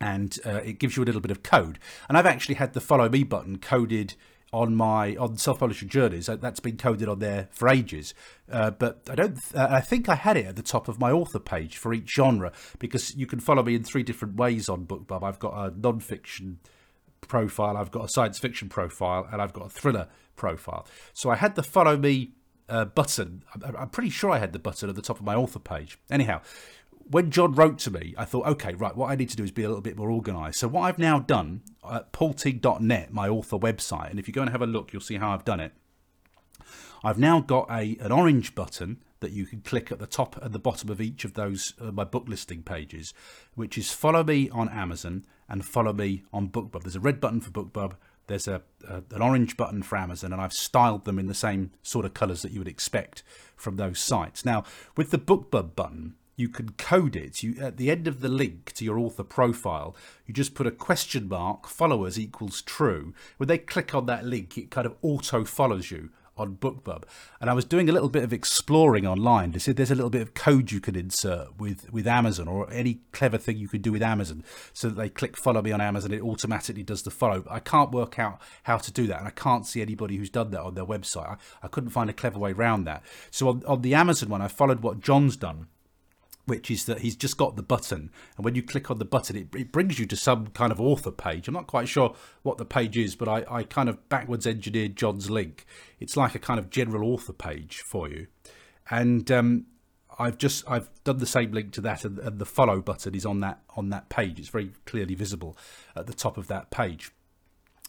and 0.00 0.38
uh, 0.44 0.60
it 0.64 0.78
gives 0.78 0.96
you 0.96 1.02
a 1.02 1.06
little 1.06 1.20
bit 1.20 1.30
of 1.30 1.42
code. 1.42 1.78
And 2.08 2.18
I've 2.18 2.26
actually 2.26 2.56
had 2.56 2.72
the 2.72 2.80
follow 2.80 3.08
me 3.08 3.22
button 3.24 3.58
coded 3.58 4.14
on 4.52 4.74
my 4.74 5.14
on 5.16 5.36
self-publishing 5.36 5.88
journeys 5.88 6.26
that's 6.26 6.60
been 6.60 6.76
coded 6.76 7.08
on 7.08 7.20
there 7.20 7.48
for 7.52 7.68
ages 7.68 8.14
uh, 8.50 8.70
but 8.70 9.00
i 9.08 9.14
don't 9.14 9.38
uh, 9.54 9.68
i 9.70 9.80
think 9.80 10.08
i 10.08 10.14
had 10.16 10.36
it 10.36 10.44
at 10.44 10.56
the 10.56 10.62
top 10.62 10.88
of 10.88 10.98
my 10.98 11.10
author 11.10 11.38
page 11.38 11.76
for 11.76 11.94
each 11.94 12.12
genre 12.12 12.50
because 12.80 13.14
you 13.14 13.26
can 13.26 13.38
follow 13.38 13.62
me 13.62 13.76
in 13.76 13.84
three 13.84 14.02
different 14.02 14.34
ways 14.34 14.68
on 14.68 14.84
bookbub 14.84 15.22
i've 15.22 15.38
got 15.38 15.52
a 15.54 15.78
non-fiction 15.78 16.58
profile 17.28 17.76
i've 17.76 17.90
got 17.90 18.04
a 18.04 18.08
science 18.08 18.38
fiction 18.38 18.68
profile 18.68 19.28
and 19.30 19.40
i've 19.40 19.52
got 19.52 19.66
a 19.66 19.70
thriller 19.70 20.08
profile. 20.40 20.86
So 21.12 21.30
I 21.30 21.36
had 21.36 21.54
the 21.54 21.62
follow 21.62 21.96
me 21.96 22.32
uh, 22.68 22.86
button. 22.86 23.44
I'm, 23.54 23.76
I'm 23.76 23.90
pretty 23.90 24.10
sure 24.10 24.30
I 24.30 24.38
had 24.38 24.52
the 24.52 24.58
button 24.58 24.88
at 24.88 24.96
the 24.96 25.02
top 25.02 25.18
of 25.18 25.24
my 25.24 25.34
author 25.34 25.58
page. 25.58 25.98
Anyhow, 26.10 26.40
when 27.10 27.30
John 27.30 27.52
wrote 27.52 27.78
to 27.80 27.90
me, 27.90 28.14
I 28.16 28.24
thought, 28.24 28.46
okay, 28.46 28.74
right, 28.74 28.96
what 28.96 29.10
I 29.10 29.16
need 29.16 29.28
to 29.28 29.36
do 29.36 29.44
is 29.44 29.50
be 29.50 29.64
a 29.64 29.68
little 29.68 29.82
bit 29.82 29.96
more 29.96 30.10
organised. 30.10 30.58
So 30.58 30.68
what 30.68 30.82
I've 30.82 30.98
now 30.98 31.18
done 31.18 31.60
at 31.88 32.12
paulteague.net, 32.12 33.12
my 33.12 33.28
author 33.28 33.58
website, 33.58 34.10
and 34.10 34.18
if 34.18 34.26
you 34.26 34.34
go 34.34 34.40
and 34.40 34.50
have 34.50 34.62
a 34.62 34.66
look, 34.66 34.92
you'll 34.92 35.02
see 35.02 35.18
how 35.18 35.30
I've 35.30 35.44
done 35.44 35.60
it. 35.60 35.72
I've 37.04 37.18
now 37.18 37.40
got 37.40 37.70
a 37.70 37.96
an 38.00 38.12
orange 38.12 38.54
button 38.54 39.02
that 39.20 39.32
you 39.32 39.46
can 39.46 39.60
click 39.60 39.92
at 39.92 39.98
the 39.98 40.06
top 40.06 40.36
and 40.42 40.52
the 40.52 40.58
bottom 40.58 40.90
of 40.90 41.00
each 41.00 41.24
of 41.24 41.34
those 41.34 41.74
uh, 41.80 41.92
my 41.92 42.04
book 42.04 42.24
listing 42.26 42.62
pages, 42.62 43.14
which 43.54 43.78
is 43.78 43.92
follow 43.92 44.24
me 44.24 44.50
on 44.50 44.68
Amazon 44.68 45.24
and 45.48 45.64
follow 45.64 45.92
me 45.92 46.24
on 46.32 46.48
BookBub. 46.48 46.82
There's 46.82 46.96
a 46.96 47.00
red 47.00 47.20
button 47.20 47.40
for 47.40 47.50
BookBub. 47.50 47.92
There's 48.26 48.48
a, 48.48 48.62
a 48.88 49.02
an 49.12 49.22
orange 49.22 49.56
button 49.56 49.82
for 49.82 49.98
Amazon, 49.98 50.32
and 50.32 50.40
I've 50.40 50.52
styled 50.52 51.04
them 51.04 51.18
in 51.18 51.26
the 51.26 51.34
same 51.34 51.72
sort 51.82 52.04
of 52.04 52.14
colours 52.14 52.42
that 52.42 52.52
you 52.52 52.60
would 52.60 52.68
expect 52.68 53.22
from 53.56 53.76
those 53.76 53.98
sites. 53.98 54.44
Now, 54.44 54.64
with 54.96 55.10
the 55.10 55.18
BookBub 55.18 55.74
button, 55.74 56.14
you 56.36 56.48
can 56.48 56.70
code 56.70 57.16
it. 57.16 57.42
You 57.42 57.56
at 57.60 57.76
the 57.76 57.90
end 57.90 58.08
of 58.08 58.20
the 58.20 58.28
link 58.28 58.72
to 58.74 58.84
your 58.84 58.98
author 58.98 59.24
profile, 59.24 59.94
you 60.26 60.32
just 60.32 60.54
put 60.54 60.66
a 60.66 60.70
question 60.70 61.28
mark, 61.28 61.66
followers 61.66 62.18
equals 62.18 62.62
true. 62.62 63.12
When 63.36 63.48
they 63.48 63.58
click 63.58 63.94
on 63.94 64.06
that 64.06 64.24
link, 64.24 64.56
it 64.56 64.70
kind 64.70 64.86
of 64.86 64.96
auto 65.02 65.44
follows 65.44 65.90
you 65.90 66.10
on 66.40 66.56
BookBub. 66.56 67.04
And 67.40 67.48
I 67.48 67.54
was 67.54 67.64
doing 67.64 67.88
a 67.88 67.92
little 67.92 68.08
bit 68.08 68.24
of 68.24 68.32
exploring 68.32 69.06
online 69.06 69.52
to 69.52 69.60
see 69.60 69.70
if 69.70 69.76
there's 69.76 69.90
a 69.90 69.94
little 69.94 70.10
bit 70.10 70.22
of 70.22 70.34
code 70.34 70.72
you 70.72 70.80
could 70.80 70.96
insert 70.96 71.58
with, 71.58 71.92
with 71.92 72.06
Amazon 72.06 72.48
or 72.48 72.70
any 72.72 73.00
clever 73.12 73.38
thing 73.38 73.56
you 73.56 73.68
could 73.68 73.82
do 73.82 73.92
with 73.92 74.02
Amazon 74.02 74.44
so 74.72 74.88
that 74.88 74.96
they 74.96 75.08
click 75.08 75.36
follow 75.36 75.62
me 75.62 75.72
on 75.72 75.80
Amazon, 75.80 76.12
it 76.12 76.22
automatically 76.22 76.82
does 76.82 77.02
the 77.02 77.10
follow. 77.10 77.44
I 77.50 77.60
can't 77.60 77.92
work 77.92 78.18
out 78.18 78.40
how 78.64 78.78
to 78.78 78.92
do 78.92 79.06
that. 79.06 79.18
And 79.18 79.28
I 79.28 79.32
can't 79.32 79.66
see 79.66 79.82
anybody 79.82 80.16
who's 80.16 80.30
done 80.30 80.50
that 80.50 80.62
on 80.62 80.74
their 80.74 80.86
website. 80.86 81.28
I, 81.28 81.36
I 81.62 81.68
couldn't 81.68 81.90
find 81.90 82.10
a 82.10 82.14
clever 82.14 82.38
way 82.38 82.52
around 82.52 82.84
that. 82.84 83.04
So 83.30 83.48
on, 83.48 83.62
on 83.66 83.82
the 83.82 83.94
Amazon 83.94 84.28
one, 84.28 84.42
I 84.42 84.48
followed 84.48 84.80
what 84.80 85.00
John's 85.00 85.36
done 85.36 85.68
which 86.50 86.70
is 86.70 86.84
that 86.84 87.00
he's 87.00 87.16
just 87.16 87.36
got 87.36 87.56
the 87.56 87.62
button 87.62 88.10
and 88.36 88.44
when 88.44 88.54
you 88.54 88.62
click 88.62 88.90
on 88.90 88.98
the 88.98 89.04
button 89.04 89.36
it, 89.36 89.54
it, 89.54 89.72
brings 89.72 89.98
you 89.98 90.04
to 90.04 90.16
some 90.16 90.48
kind 90.48 90.72
of 90.72 90.80
author 90.80 91.12
page. 91.12 91.46
I'm 91.46 91.54
not 91.54 91.68
quite 91.68 91.88
sure 91.88 92.14
what 92.42 92.58
the 92.58 92.64
page 92.64 92.98
is 92.98 93.14
but 93.14 93.28
I, 93.28 93.44
I 93.48 93.62
kind 93.62 93.88
of 93.88 94.08
backwards 94.08 94.46
engineered 94.46 94.96
john's 94.96 95.30
link. 95.30 95.64
It's 96.00 96.16
like 96.16 96.34
a 96.34 96.40
kind 96.40 96.58
of 96.58 96.68
general 96.68 97.12
author 97.14 97.32
page 97.32 97.78
for 97.78 98.08
you. 98.08 98.26
And 98.90 99.30
um, 99.30 99.66
i've 100.18 100.36
just 100.36 100.68
i've 100.68 100.90
done 101.04 101.18
the 101.18 101.26
same 101.26 101.52
link 101.52 101.72
to 101.72 101.80
that 101.80 102.04
and, 102.04 102.18
and 102.18 102.38
the 102.38 102.44
follow 102.44 102.82
button 102.82 103.14
is 103.14 103.24
on 103.24 103.40
that 103.40 103.60
on 103.76 103.90
that 103.90 104.08
page. 104.08 104.40
It's 104.40 104.48
very 104.48 104.72
clearly 104.84 105.14
visible 105.14 105.56
at 105.94 106.08
the 106.08 106.12
top 106.12 106.36
of 106.36 106.48
that 106.48 106.70
page. 106.70 107.12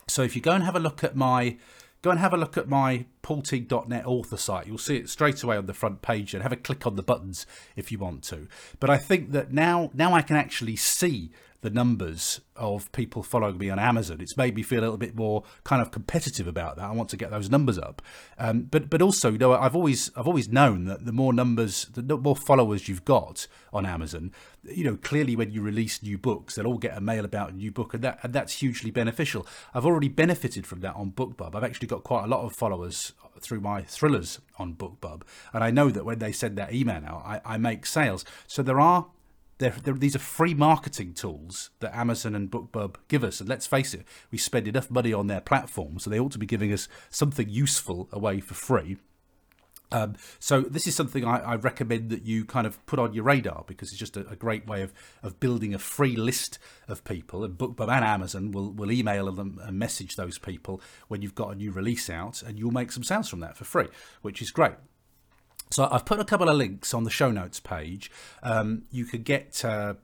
So 0.08 0.22
if 0.22 0.36
you 0.36 0.42
go 0.42 0.52
and 0.52 0.64
have 0.64 0.76
a 0.76 0.80
look 0.80 1.04
at 1.04 1.16
my 1.16 1.58
go 2.02 2.10
and 2.10 2.20
have 2.20 2.34
a 2.34 2.38
look 2.38 2.58
at 2.58 2.68
my 2.68 3.06
paulteague.net 3.24 4.06
author 4.06 4.38
site. 4.38 4.68
You'll 4.68 4.78
see 4.78 4.98
it 4.98 5.10
straight 5.10 5.44
away 5.44 5.58
on 5.58 5.68
the 5.68 5.74
front 5.74 6.02
page 6.02 6.34
and 6.34 6.44
have 6.44 6.52
a 6.52 6.58
click 6.58 6.88
on 6.88 6.96
the 6.96 7.04
buttons 7.04 7.46
if 7.76 7.92
you 7.92 8.00
want 8.00 8.24
to. 8.26 8.48
But 8.80 8.90
I 8.90 8.98
think 8.98 9.32
that 9.32 9.52
now 9.52 9.92
now 9.94 10.14
I 10.14 10.22
can 10.22 10.36
actually 10.36 10.76
see 10.76 11.32
the 11.62 11.70
numbers 11.70 12.42
of 12.56 12.92
people 12.92 13.24
following 13.24 13.58
me 13.58 13.70
on 13.70 13.80
Amazon. 13.80 14.20
It's 14.20 14.36
made 14.36 14.56
me 14.56 14.64
feel 14.64 14.80
a 14.80 14.82
little 14.82 14.98
bit 14.98 15.16
more 15.16 15.44
kind 15.64 15.82
of 15.82 15.92
competitive 15.92 16.48
about 16.48 16.76
that. 16.76 16.86
I 16.86 16.92
want 16.92 17.10
to 17.10 17.18
get 17.18 17.30
those 17.32 17.50
numbers 17.50 17.78
up. 17.78 18.02
Um, 18.38 18.64
but 18.64 18.90
but 18.90 19.02
also, 19.02 19.32
you 19.32 19.38
know, 19.38 19.54
I've 19.54 19.76
always 19.76 20.12
I've 20.16 20.28
always 20.28 20.50
known 20.50 20.86
that 20.86 21.06
the 21.06 21.12
more 21.12 21.34
numbers, 21.34 21.86
the 21.94 22.18
more 22.18 22.36
followers 22.36 22.88
you've 22.90 23.06
got 23.06 23.48
on 23.72 23.86
Amazon, 23.86 24.32
you 24.64 24.84
know, 24.84 24.98
clearly 24.98 25.36
when 25.36 25.52
you 25.52 25.62
release 25.62 26.02
new 26.02 26.18
books, 26.18 26.56
they'll 26.56 26.68
all 26.68 26.78
get 26.78 26.98
a 26.98 27.02
mail 27.02 27.26
about 27.26 27.52
a 27.52 27.56
new 27.56 27.72
book, 27.72 27.94
and 27.94 28.04
that 28.04 28.20
and 28.24 28.34
that's 28.34 28.54
hugely 28.54 28.92
beneficial. 28.92 29.46
I've 29.74 29.86
already 29.86 30.10
benefited 30.10 30.66
from 30.66 30.82
that 30.82 30.96
on 30.96 31.12
BookBub. 31.12 31.56
I've 31.56 31.64
actually 31.64 31.88
got 31.88 32.04
quite 32.04 32.24
a 32.24 32.28
lot 32.28 32.44
of 32.44 32.54
followers 32.54 33.14
through 33.40 33.62
my 33.62 33.82
thrillers 33.84 34.40
on 34.58 34.74
BookBub, 34.74 35.22
and 35.54 35.64
I 35.64 35.70
know 35.70 35.90
that 35.92 36.06
when 36.06 36.20
they 36.20 36.32
send 36.32 36.58
that 36.58 36.74
email 36.74 37.04
out, 37.06 37.24
I, 37.24 37.42
I 37.46 37.58
make 37.58 37.86
sales. 37.86 38.26
So 38.48 38.64
there 38.64 38.80
are 38.80 39.08
they're, 39.62 39.76
they're, 39.84 39.94
these 39.94 40.16
are 40.16 40.20
free 40.20 40.56
marketing 40.56 41.14
tools 41.14 41.70
that 41.80 41.96
Amazon 41.96 42.36
and 42.36 42.50
BookBub 42.50 42.96
give 43.08 43.24
us. 43.24 43.40
And 43.40 43.48
let's 43.48 43.68
face 43.68 43.94
it, 43.94 44.06
we 44.32 44.38
spend 44.38 44.68
enough 44.68 44.90
money 44.90 45.14
on 45.14 45.28
their 45.28 45.40
platform, 45.40 46.00
so 46.00 46.10
they 46.10 46.20
ought 46.20 46.32
to 46.32 46.40
be 46.40 46.48
giving 46.48 46.74
us 46.74 46.88
something 47.12 47.48
useful 47.48 48.10
away 48.12 48.40
for 48.40 48.56
free. 48.56 48.98
Um, 49.94 50.16
so 50.40 50.62
this 50.62 50.88
is 50.88 50.96
something 50.96 51.26
I, 51.26 51.40
I, 51.40 51.56
recommend 51.56 52.12
that 52.12 52.24
you 52.24 52.46
kind 52.46 52.66
of 52.66 52.84
put 52.86 52.98
on 52.98 53.14
your 53.14 53.26
radar 53.26 53.66
because 53.68 53.90
it's 53.90 54.00
just 54.00 54.16
a, 54.16 54.26
a, 54.30 54.38
great 54.38 54.66
way 54.66 54.84
of, 54.84 54.94
of 55.22 55.42
building 55.42 55.74
a 55.74 55.80
free 55.80 56.16
list 56.16 56.60
of 56.88 57.04
people. 57.04 57.44
And 57.44 57.58
BookBub 57.58 57.94
and 57.94 58.06
Amazon 58.06 58.52
will, 58.52 58.72
will 58.72 58.90
email 58.90 59.30
them 59.34 59.60
and 59.62 59.78
message 59.78 60.16
those 60.16 60.38
people 60.38 60.82
when 61.10 61.22
you've 61.22 61.36
got 61.36 61.52
a 61.52 61.56
new 61.56 61.72
release 61.72 62.10
out, 62.10 62.42
and 62.42 62.58
you'll 62.58 62.72
make 62.72 62.94
some 62.94 63.04
sales 63.04 63.28
from 63.28 63.42
that 63.42 63.58
for 63.58 63.66
free, 63.66 63.90
which 64.22 64.42
is 64.42 64.50
great. 64.50 64.76
So 65.72 65.88
I've 65.90 66.06
put 66.06 66.20
a 66.20 66.26
couple 66.26 66.50
of 66.50 66.58
links 66.58 66.94
on 66.94 67.06
the 67.06 67.10
show 67.10 67.32
notes 67.32 67.60
page. 67.60 68.12
Um, 68.44 68.84
you 68.92 69.06
could 69.06 69.24
get. 69.24 69.64
Uh, 69.64 69.96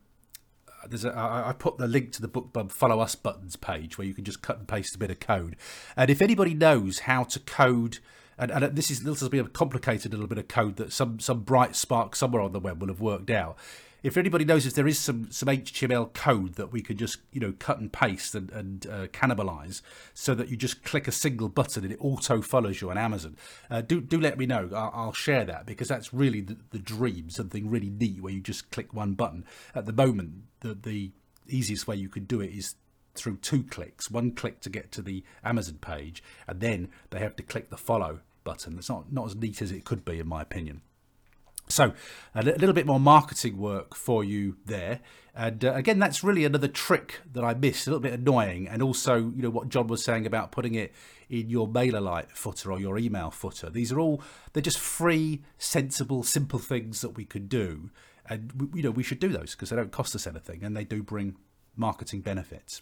there's 0.88 1.04
a, 1.04 1.18
I, 1.18 1.54
put 1.58 1.78
the 1.78 1.88
link 1.88 2.14
to 2.14 2.22
the 2.22 2.30
BookBub 2.30 2.72
follow 2.72 3.02
us 3.02 3.16
buttons 3.16 3.58
page 3.58 3.98
where 3.98 4.08
you 4.08 4.14
can 4.14 4.24
just 4.24 4.42
cut 4.42 4.58
and 4.58 4.68
paste 4.68 4.96
a 4.96 4.98
bit 4.98 5.12
of 5.12 5.20
code. 5.20 5.58
And 5.98 6.10
if 6.10 6.22
anybody 6.22 6.54
knows 6.54 7.00
how 7.00 7.24
to 7.26 7.40
code, 7.40 8.00
and, 8.38 8.52
and 8.52 8.76
this 8.76 8.90
is 8.90 9.04
this 9.04 9.22
will 9.22 9.30
be 9.30 9.40
a 9.40 9.44
complicated 9.46 10.12
little 10.12 10.28
bit 10.28 10.38
of 10.38 10.48
code 10.48 10.78
that 10.78 10.94
some 10.94 11.20
some 11.20 11.42
bright 11.42 11.76
spark 11.76 12.16
somewhere 12.16 12.42
on 12.42 12.54
the 12.54 12.60
web 12.60 12.80
will 12.80 12.88
have 12.88 13.02
worked 13.02 13.30
out 13.30 13.58
if 14.08 14.16
anybody 14.16 14.46
knows 14.46 14.66
if 14.66 14.74
there 14.74 14.88
is 14.88 14.98
some 14.98 15.30
some 15.32 15.50
HTML 15.50 16.14
code 16.14 16.56
that 16.56 16.72
we 16.72 16.82
could 16.82 16.98
just 16.98 17.18
you 17.34 17.42
know 17.42 17.54
cut 17.60 17.78
and 17.80 17.92
paste 17.92 18.36
and, 18.36 18.50
and 18.52 18.88
uh, 18.88 19.08
cannibalize, 19.08 19.82
so 20.14 20.34
that 20.34 20.48
you 20.48 20.56
just 20.56 20.82
click 20.84 21.10
a 21.10 21.12
single 21.12 21.50
button 21.50 21.84
and 21.84 21.92
it 21.92 22.00
auto 22.00 22.42
follows 22.42 22.80
you 22.80 22.90
on 22.90 22.98
Amazon, 22.98 23.36
uh, 23.70 23.82
do 23.82 24.00
do 24.00 24.18
let 24.18 24.38
me 24.38 24.46
know. 24.46 24.70
I'll, 24.74 24.92
I'll 24.94 25.14
share 25.14 25.44
that 25.44 25.66
because 25.66 25.90
that's 25.90 26.14
really 26.14 26.40
the, 26.40 26.56
the, 26.70 26.80
dream, 26.80 27.30
something 27.30 27.70
really 27.70 27.90
neat 27.90 28.22
where 28.22 28.32
you 28.32 28.40
just 28.40 28.72
click 28.72 28.94
one 28.94 29.14
button. 29.14 29.44
At 29.76 29.86
the 29.86 29.94
moment, 29.94 30.44
the 30.62 30.74
the 30.74 31.12
easiest 31.50 31.86
way 31.86 31.98
you 31.98 32.08
could 32.08 32.30
do 32.30 32.40
it 32.40 32.52
is 32.52 32.76
through 33.14 33.38
two 33.38 33.64
clicks. 33.64 34.10
One 34.10 34.32
click 34.32 34.62
to 34.62 34.70
get 34.70 34.90
to 34.94 35.02
the 35.02 35.26
Amazon 35.44 35.80
page, 35.82 36.24
and 36.48 36.62
then 36.62 36.90
they 37.10 37.20
have 37.20 37.36
to 37.36 37.44
click 37.44 37.70
the 37.70 37.78
follow 37.78 38.22
button. 38.46 38.78
It's 38.78 38.88
not 38.88 39.12
not 39.12 39.26
as 39.26 39.36
neat 39.36 39.62
as 39.62 39.74
it 39.74 39.84
could 39.84 40.06
be, 40.06 40.18
in 40.18 40.30
my 40.30 40.42
opinion. 40.42 40.82
So, 41.70 41.94
a 42.34 42.44
little 42.44 42.74
bit 42.74 42.86
more 42.86 43.00
marketing 43.00 43.58
work 43.58 43.94
for 43.94 44.24
you 44.24 44.58
there. 44.66 45.02
And 45.36 45.64
uh, 45.64 45.74
again, 45.74 46.00
that's 46.00 46.24
really 46.24 46.46
another 46.46 46.68
trick 46.68 47.20
that 47.32 47.44
I 47.44 47.54
missed, 47.54 47.86
a 47.86 47.92
little 47.92 48.02
bit 48.02 48.14
annoying. 48.14 48.68
And 48.68 48.82
also, 48.82 49.18
you 49.18 49.42
know, 49.42 49.50
what 49.50 49.70
John 49.70 49.88
was 49.88 50.04
saying 50.04 50.26
about 50.26 50.52
putting 50.52 50.76
it 50.76 50.94
in 51.30 51.50
your 51.50 51.68
MailerLite 51.68 52.32
footer 52.32 52.72
or 52.72 52.80
your 52.80 52.98
email 52.98 53.30
footer. 53.30 53.70
These 53.70 53.92
are 53.92 54.00
all, 54.00 54.24
they're 54.54 54.64
just 54.64 54.80
free, 54.80 55.44
sensible, 55.58 56.24
simple 56.24 56.58
things 56.58 57.02
that 57.02 57.12
we 57.12 57.26
could 57.26 57.50
do. 57.50 57.92
And, 58.30 58.72
you 58.74 58.82
know, 58.82 58.92
we 58.92 59.04
should 59.04 59.20
do 59.20 59.30
those 59.30 59.52
because 59.52 59.70
they 59.70 59.76
don't 59.76 59.92
cost 59.92 60.16
us 60.16 60.26
anything 60.26 60.64
and 60.64 60.76
they 60.76 60.84
do 60.84 61.04
bring 61.04 61.36
marketing 61.76 62.22
benefits. 62.22 62.82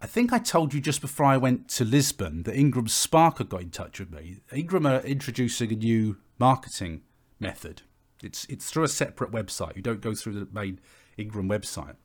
I 0.00 0.06
think 0.06 0.32
I 0.32 0.38
told 0.38 0.74
you 0.74 0.80
just 0.80 1.00
before 1.00 1.26
I 1.26 1.36
went 1.36 1.68
to 1.70 1.84
Lisbon 1.84 2.42
that 2.42 2.56
Ingram 2.56 2.88
Spark 2.88 3.38
had 3.38 3.48
got 3.48 3.62
in 3.62 3.70
touch 3.70 4.00
with 4.00 4.10
me. 4.10 4.40
Ingram 4.52 4.86
are 4.86 5.00
introducing 5.00 5.72
a 5.72 5.76
new 5.76 6.18
marketing 6.38 7.02
method. 7.40 7.82
It's 8.22 8.44
it's 8.46 8.70
through 8.70 8.84
a 8.84 8.88
separate 8.88 9.30
website. 9.30 9.76
You 9.76 9.82
don't 9.82 10.00
go 10.00 10.14
through 10.14 10.34
the 10.34 10.48
main 10.52 10.80
Ingram 11.16 11.48
website. 11.48 11.96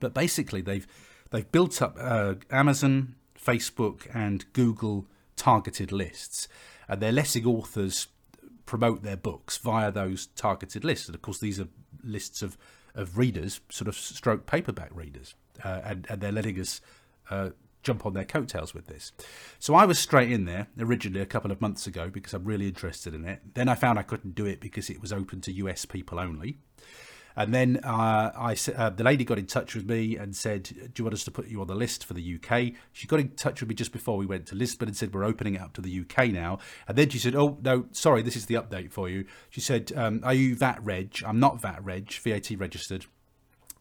But 0.00 0.14
basically, 0.14 0.60
they've 0.60 0.86
they've 1.30 1.50
built 1.50 1.80
up 1.82 1.96
uh, 2.00 2.34
Amazon, 2.50 3.16
Facebook, 3.38 4.06
and 4.14 4.44
Google 4.52 5.06
targeted 5.36 5.92
lists, 5.92 6.48
and 6.88 7.00
they're 7.00 7.12
letting 7.12 7.46
authors 7.46 8.08
promote 8.66 9.02
their 9.02 9.16
books 9.16 9.58
via 9.58 9.90
those 9.92 10.26
targeted 10.26 10.84
lists. 10.84 11.06
And 11.06 11.14
of 11.14 11.22
course, 11.22 11.38
these 11.38 11.60
are 11.60 11.68
lists 12.02 12.42
of 12.42 12.56
of 12.94 13.18
readers, 13.18 13.60
sort 13.70 13.88
of 13.88 13.96
stroke 13.96 14.46
paperback 14.46 14.90
readers, 14.94 15.34
uh, 15.64 15.80
and 15.84 16.06
and 16.08 16.20
they're 16.20 16.32
letting 16.32 16.60
us 16.60 16.80
uh, 17.30 17.50
jump 17.84 18.04
on 18.04 18.14
their 18.14 18.24
coattails 18.24 18.74
with 18.74 18.86
this. 18.86 19.12
So 19.58 19.74
I 19.74 19.84
was 19.84 19.98
straight 19.98 20.32
in 20.32 20.46
there 20.46 20.66
originally 20.78 21.20
a 21.20 21.26
couple 21.26 21.52
of 21.52 21.60
months 21.60 21.86
ago 21.86 22.08
because 22.08 22.34
I'm 22.34 22.44
really 22.44 22.66
interested 22.66 23.14
in 23.14 23.24
it. 23.24 23.54
Then 23.54 23.68
I 23.68 23.74
found 23.74 23.98
I 23.98 24.02
couldn't 24.02 24.34
do 24.34 24.46
it 24.46 24.60
because 24.60 24.90
it 24.90 25.00
was 25.00 25.12
open 25.12 25.40
to 25.42 25.52
US 25.52 25.84
people 25.84 26.18
only. 26.18 26.58
And 27.36 27.52
then 27.52 27.80
uh, 27.82 28.30
I, 28.36 28.56
uh, 28.76 28.90
the 28.90 29.02
lady 29.02 29.24
got 29.24 29.38
in 29.38 29.46
touch 29.46 29.74
with 29.74 29.88
me 29.88 30.16
and 30.16 30.36
said, 30.36 30.62
"Do 30.62 30.92
you 30.96 31.04
want 31.04 31.14
us 31.14 31.24
to 31.24 31.32
put 31.32 31.48
you 31.48 31.60
on 31.60 31.66
the 31.66 31.74
list 31.74 32.04
for 32.04 32.14
the 32.14 32.36
UK?" 32.36 32.74
She 32.92 33.08
got 33.08 33.18
in 33.18 33.30
touch 33.30 33.60
with 33.60 33.68
me 33.68 33.74
just 33.74 33.92
before 33.92 34.16
we 34.16 34.26
went 34.26 34.46
to 34.46 34.54
Lisbon 34.54 34.86
and 34.86 34.96
said, 34.96 35.12
"We're 35.12 35.24
opening 35.24 35.54
it 35.54 35.60
up 35.60 35.72
to 35.74 35.80
the 35.80 36.00
UK 36.00 36.28
now." 36.28 36.58
And 36.86 36.96
then 36.96 37.08
she 37.08 37.18
said, 37.18 37.34
"Oh 37.34 37.58
no, 37.60 37.86
sorry, 37.90 38.22
this 38.22 38.36
is 38.36 38.46
the 38.46 38.54
update 38.54 38.92
for 38.92 39.08
you." 39.08 39.24
She 39.50 39.60
said, 39.60 39.92
um, 39.96 40.20
"Are 40.22 40.34
you 40.34 40.54
VAT 40.54 40.78
reg? 40.84 41.22
I'm 41.26 41.40
not 41.40 41.60
VAT 41.60 41.84
reg, 41.84 42.12
VAT 42.12 42.52
registered." 42.56 43.06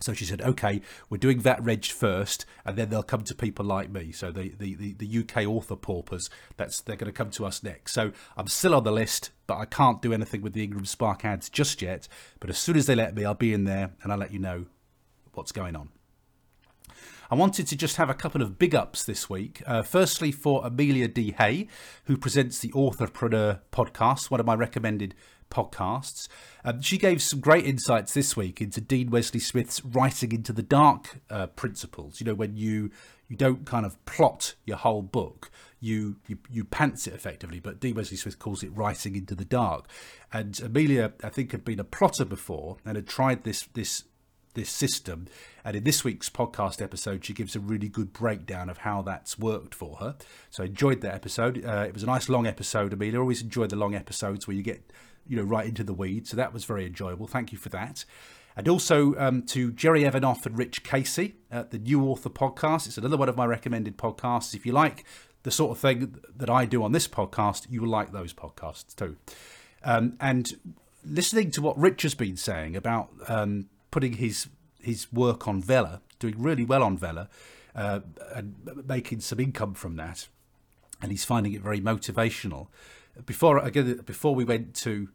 So 0.03 0.13
she 0.13 0.25
said, 0.25 0.41
okay, 0.41 0.81
we're 1.09 1.17
doing 1.17 1.39
that 1.39 1.63
reg 1.63 1.85
first, 1.85 2.45
and 2.65 2.77
then 2.77 2.89
they'll 2.89 3.03
come 3.03 3.23
to 3.23 3.33
people 3.33 3.65
like 3.65 3.89
me. 3.89 4.11
So 4.11 4.31
the, 4.31 4.49
the, 4.49 4.75
the, 4.75 4.93
the 4.93 5.19
UK 5.19 5.47
author 5.47 5.77
paupers, 5.77 6.29
that's 6.57 6.81
they're 6.81 6.97
going 6.97 7.11
to 7.11 7.17
come 7.17 7.31
to 7.31 7.45
us 7.45 7.63
next. 7.63 7.93
So 7.93 8.11
I'm 8.35 8.47
still 8.47 8.75
on 8.75 8.83
the 8.83 8.91
list, 8.91 9.31
but 9.47 9.57
I 9.57 9.65
can't 9.65 10.01
do 10.01 10.11
anything 10.11 10.41
with 10.41 10.53
the 10.53 10.63
Ingram 10.63 10.85
Spark 10.85 11.23
ads 11.23 11.49
just 11.49 11.81
yet. 11.81 12.09
But 12.41 12.49
as 12.49 12.57
soon 12.57 12.75
as 12.75 12.85
they 12.85 12.95
let 12.95 13.15
me, 13.15 13.23
I'll 13.23 13.33
be 13.33 13.53
in 13.53 13.63
there 13.63 13.91
and 14.03 14.11
I'll 14.11 14.19
let 14.19 14.33
you 14.33 14.39
know 14.39 14.65
what's 15.33 15.53
going 15.53 15.75
on. 15.75 15.89
I 17.31 17.35
wanted 17.35 17.67
to 17.67 17.75
just 17.75 17.97
have 17.97 18.09
a 18.09 18.13
couple 18.13 18.41
of 18.41 18.59
big 18.59 18.75
ups 18.75 19.03
this 19.03 19.29
week. 19.29 19.61
Uh, 19.65 19.81
firstly, 19.81 20.31
for 20.31 20.65
Amelia 20.65 21.07
D. 21.07 21.33
Hay, 21.37 21.67
who 22.05 22.17
presents 22.17 22.59
the 22.59 22.69
Authorpreneur 22.69 23.61
podcast, 23.71 24.29
one 24.29 24.39
of 24.39 24.45
my 24.45 24.55
recommended 24.55 25.15
podcasts. 25.49 26.27
Um, 26.65 26.81
she 26.81 26.97
gave 26.97 27.21
some 27.21 27.39
great 27.39 27.65
insights 27.65 28.13
this 28.13 28.35
week 28.35 28.61
into 28.61 28.81
Dean 28.81 29.09
Wesley 29.11 29.39
Smith's 29.39 29.83
writing 29.85 30.31
into 30.31 30.51
the 30.51 30.63
dark 30.63 31.21
uh, 31.29 31.47
principles. 31.47 32.19
You 32.19 32.25
know, 32.25 32.33
when 32.33 32.57
you 32.57 32.91
you 33.29 33.37
don't 33.37 33.65
kind 33.65 33.85
of 33.85 34.03
plot 34.05 34.55
your 34.65 34.77
whole 34.77 35.01
book, 35.01 35.49
you, 35.79 36.17
you 36.27 36.37
you 36.49 36.63
pants 36.63 37.07
it 37.07 37.13
effectively. 37.13 37.59
But 37.59 37.79
Dean 37.79 37.95
Wesley 37.95 38.17
Smith 38.17 38.39
calls 38.39 38.63
it 38.63 38.75
writing 38.75 39.15
into 39.15 39.35
the 39.35 39.45
dark. 39.45 39.87
And 40.31 40.59
Amelia, 40.61 41.13
I 41.23 41.29
think, 41.29 41.51
had 41.51 41.63
been 41.63 41.79
a 41.79 41.83
plotter 41.85 42.25
before 42.25 42.77
and 42.85 42.95
had 42.95 43.07
tried 43.07 43.43
this 43.43 43.67
this 43.73 44.03
this 44.53 44.69
system. 44.69 45.27
And 45.63 45.75
in 45.75 45.83
this 45.83 46.03
week's 46.03 46.29
podcast 46.29 46.81
episode, 46.81 47.25
she 47.25 47.33
gives 47.33 47.55
a 47.55 47.59
really 47.59 47.89
good 47.89 48.13
breakdown 48.13 48.69
of 48.69 48.79
how 48.79 49.01
that's 49.01 49.39
worked 49.39 49.73
for 49.73 49.97
her. 49.97 50.15
So 50.49 50.63
I 50.63 50.67
enjoyed 50.67 51.01
that 51.01 51.13
episode. 51.13 51.63
Uh, 51.65 51.85
it 51.87 51.93
was 51.93 52.03
a 52.03 52.07
nice 52.07 52.29
long 52.29 52.45
episode, 52.45 52.93
Amelia. 52.93 53.17
I 53.17 53.21
always 53.21 53.41
enjoy 53.41 53.67
the 53.67 53.75
long 53.75 53.95
episodes 53.95 54.47
where 54.47 54.55
you 54.55 54.63
get, 54.63 54.91
you 55.27 55.37
know, 55.37 55.43
right 55.43 55.67
into 55.67 55.83
the 55.83 55.93
weeds. 55.93 56.29
So 56.29 56.37
that 56.37 56.53
was 56.53 56.65
very 56.65 56.85
enjoyable. 56.85 57.27
Thank 57.27 57.51
you 57.51 57.57
for 57.57 57.69
that. 57.69 58.05
And 58.55 58.67
also 58.67 59.15
um, 59.17 59.43
to 59.47 59.71
Jerry 59.71 60.03
Evanoff 60.03 60.45
and 60.45 60.57
Rich 60.57 60.83
Casey 60.83 61.35
at 61.49 61.71
the 61.71 61.79
New 61.79 62.03
Author 62.03 62.29
Podcast. 62.29 62.85
It's 62.85 62.97
another 62.97 63.17
one 63.17 63.29
of 63.29 63.37
my 63.37 63.45
recommended 63.45 63.97
podcasts. 63.97 64.53
If 64.53 64.65
you 64.65 64.73
like 64.73 65.05
the 65.41 65.51
sort 65.51 65.71
of 65.71 65.79
thing 65.79 66.19
that 66.35 66.49
I 66.49 66.65
do 66.65 66.83
on 66.83 66.91
this 66.91 67.07
podcast, 67.07 67.65
you 67.69 67.81
will 67.81 67.89
like 67.89 68.11
those 68.11 68.33
podcasts 68.33 68.95
too. 68.95 69.17
Um, 69.83 70.17
and 70.19 70.53
listening 71.03 71.51
to 71.51 71.61
what 71.61 71.77
Rich 71.77 72.03
has 72.03 72.15
been 72.15 72.37
saying 72.37 72.75
about 72.75 73.09
um, 73.27 73.69
putting 73.93 74.13
his 74.13 74.47
his 74.81 75.13
work 75.13 75.47
on 75.47 75.61
Vella, 75.61 76.01
doing 76.17 76.41
really 76.41 76.65
well 76.65 76.81
on 76.81 76.97
Vella, 76.97 77.29
uh, 77.75 77.99
and 78.33 78.55
making 78.87 79.19
some 79.19 79.39
income 79.39 79.75
from 79.75 79.97
that, 79.97 80.27
and 80.99 81.11
he's 81.11 81.23
finding 81.23 81.53
it 81.53 81.61
very 81.61 81.79
motivational. 81.79 82.69
Before 83.23 83.59
again, 83.59 84.01
before 84.03 84.33
we 84.33 84.43
went 84.43 84.73
to 84.77 85.09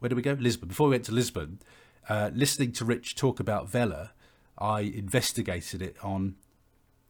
where 0.00 0.08
did 0.08 0.16
we 0.16 0.22
go? 0.22 0.32
Lisbon. 0.32 0.68
Before 0.68 0.88
we 0.88 0.94
went 0.94 1.04
to 1.04 1.12
Lisbon, 1.12 1.60
uh, 2.08 2.30
listening 2.34 2.72
to 2.72 2.84
Rich 2.84 3.14
talk 3.14 3.38
about 3.38 3.68
Vella, 3.68 4.10
I 4.58 4.80
investigated 4.80 5.80
it 5.80 5.96
on 6.02 6.34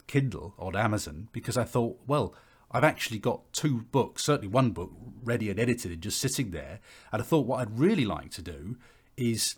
Kindle 0.05 0.53
on 0.59 0.75
Amazon 0.75 1.29
because 1.31 1.57
I 1.57 1.63
thought, 1.63 1.99
well, 2.05 2.35
I've 2.71 2.83
actually 2.83 3.17
got 3.17 3.51
two 3.51 3.81
books, 3.91 4.25
certainly 4.25 4.47
one 4.47 4.71
book 4.73 4.91
ready 5.23 5.49
and 5.49 5.59
edited 5.59 5.91
and 5.91 6.01
just 6.01 6.21
sitting 6.21 6.51
there. 6.51 6.79
And 7.11 7.19
I 7.19 7.25
thought 7.25 7.47
what 7.47 7.61
I'd 7.61 7.79
really 7.79 8.05
like 8.05 8.29
to 8.33 8.43
do 8.43 8.77
is 9.17 9.55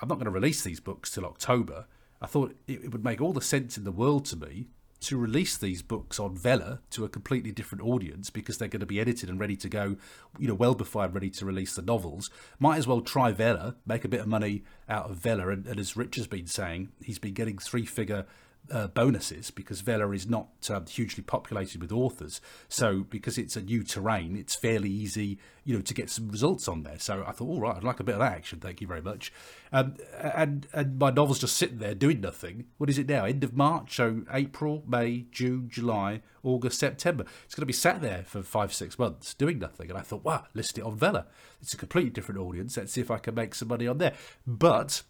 I'm 0.00 0.08
not 0.08 0.16
going 0.16 0.26
to 0.26 0.30
release 0.30 0.62
these 0.62 0.80
books 0.80 1.10
till 1.10 1.24
October. 1.24 1.86
I 2.20 2.26
thought 2.26 2.56
it, 2.66 2.84
it 2.84 2.92
would 2.92 3.04
make 3.04 3.20
all 3.20 3.32
the 3.32 3.40
sense 3.40 3.76
in 3.76 3.84
the 3.84 3.92
world 3.92 4.24
to 4.26 4.36
me 4.36 4.68
to 5.00 5.16
release 5.16 5.56
these 5.56 5.80
books 5.80 6.18
on 6.18 6.36
Vella 6.36 6.80
to 6.90 7.04
a 7.04 7.08
completely 7.08 7.52
different 7.52 7.84
audience 7.84 8.30
because 8.30 8.58
they're 8.58 8.68
going 8.68 8.80
to 8.80 8.86
be 8.86 9.00
edited 9.00 9.28
and 9.28 9.38
ready 9.38 9.56
to 9.56 9.68
go, 9.68 9.96
you 10.38 10.48
know, 10.48 10.54
well 10.54 10.74
before 10.74 11.02
I'm 11.02 11.12
ready 11.12 11.30
to 11.30 11.46
release 11.46 11.74
the 11.74 11.82
novels. 11.82 12.30
Might 12.58 12.78
as 12.78 12.86
well 12.86 13.00
try 13.00 13.30
Vella, 13.30 13.76
make 13.86 14.04
a 14.04 14.08
bit 14.08 14.20
of 14.20 14.26
money 14.26 14.64
out 14.88 15.08
of 15.08 15.16
Vella. 15.16 15.50
And, 15.50 15.66
and 15.66 15.78
as 15.78 15.96
Rich 15.96 16.16
has 16.16 16.26
been 16.26 16.46
saying, 16.46 16.88
he's 17.02 17.20
been 17.20 17.34
getting 17.34 17.58
three 17.58 17.86
figure 17.86 18.26
uh, 18.70 18.88
bonuses 18.88 19.50
because 19.50 19.80
Vella 19.80 20.10
is 20.10 20.28
not 20.28 20.48
uh, 20.70 20.80
hugely 20.88 21.22
populated 21.22 21.80
with 21.80 21.92
authors. 21.92 22.40
So 22.68 23.04
because 23.08 23.38
it's 23.38 23.56
a 23.56 23.62
new 23.62 23.82
terrain, 23.82 24.36
it's 24.36 24.54
fairly 24.54 24.90
easy, 24.90 25.38
you 25.64 25.74
know, 25.74 25.80
to 25.82 25.94
get 25.94 26.10
some 26.10 26.28
results 26.28 26.68
on 26.68 26.82
there. 26.82 26.98
So 26.98 27.24
I 27.26 27.32
thought, 27.32 27.48
all 27.48 27.60
right, 27.60 27.76
I'd 27.76 27.84
like 27.84 28.00
a 28.00 28.04
bit 28.04 28.14
of 28.14 28.20
that 28.20 28.32
action. 28.32 28.60
Thank 28.60 28.80
you 28.80 28.86
very 28.86 29.02
much. 29.02 29.32
Um, 29.72 29.96
and 30.18 30.66
and 30.72 30.98
my 30.98 31.10
novel's 31.10 31.38
just 31.38 31.56
sitting 31.56 31.78
there 31.78 31.94
doing 31.94 32.20
nothing. 32.20 32.66
What 32.78 32.90
is 32.90 32.98
it 32.98 33.08
now? 33.08 33.24
End 33.24 33.44
of 33.44 33.54
March. 33.54 33.96
So 33.96 34.22
April, 34.32 34.82
May, 34.86 35.26
June, 35.30 35.68
July, 35.70 36.22
August, 36.42 36.78
September. 36.78 37.24
It's 37.44 37.54
going 37.54 37.62
to 37.62 37.66
be 37.66 37.72
sat 37.72 38.00
there 38.00 38.24
for 38.24 38.42
five, 38.42 38.72
six 38.72 38.98
months 38.98 39.34
doing 39.34 39.58
nothing. 39.58 39.90
And 39.90 39.98
I 39.98 40.02
thought, 40.02 40.24
wow, 40.24 40.44
list 40.54 40.78
it 40.78 40.84
on 40.84 40.96
Vella. 40.96 41.26
It's 41.60 41.74
a 41.74 41.78
completely 41.78 42.10
different 42.10 42.40
audience. 42.40 42.76
Let's 42.76 42.92
see 42.92 43.00
if 43.00 43.10
I 43.10 43.18
can 43.18 43.34
make 43.34 43.54
some 43.54 43.68
money 43.68 43.86
on 43.86 43.98
there. 43.98 44.14
But 44.46 45.02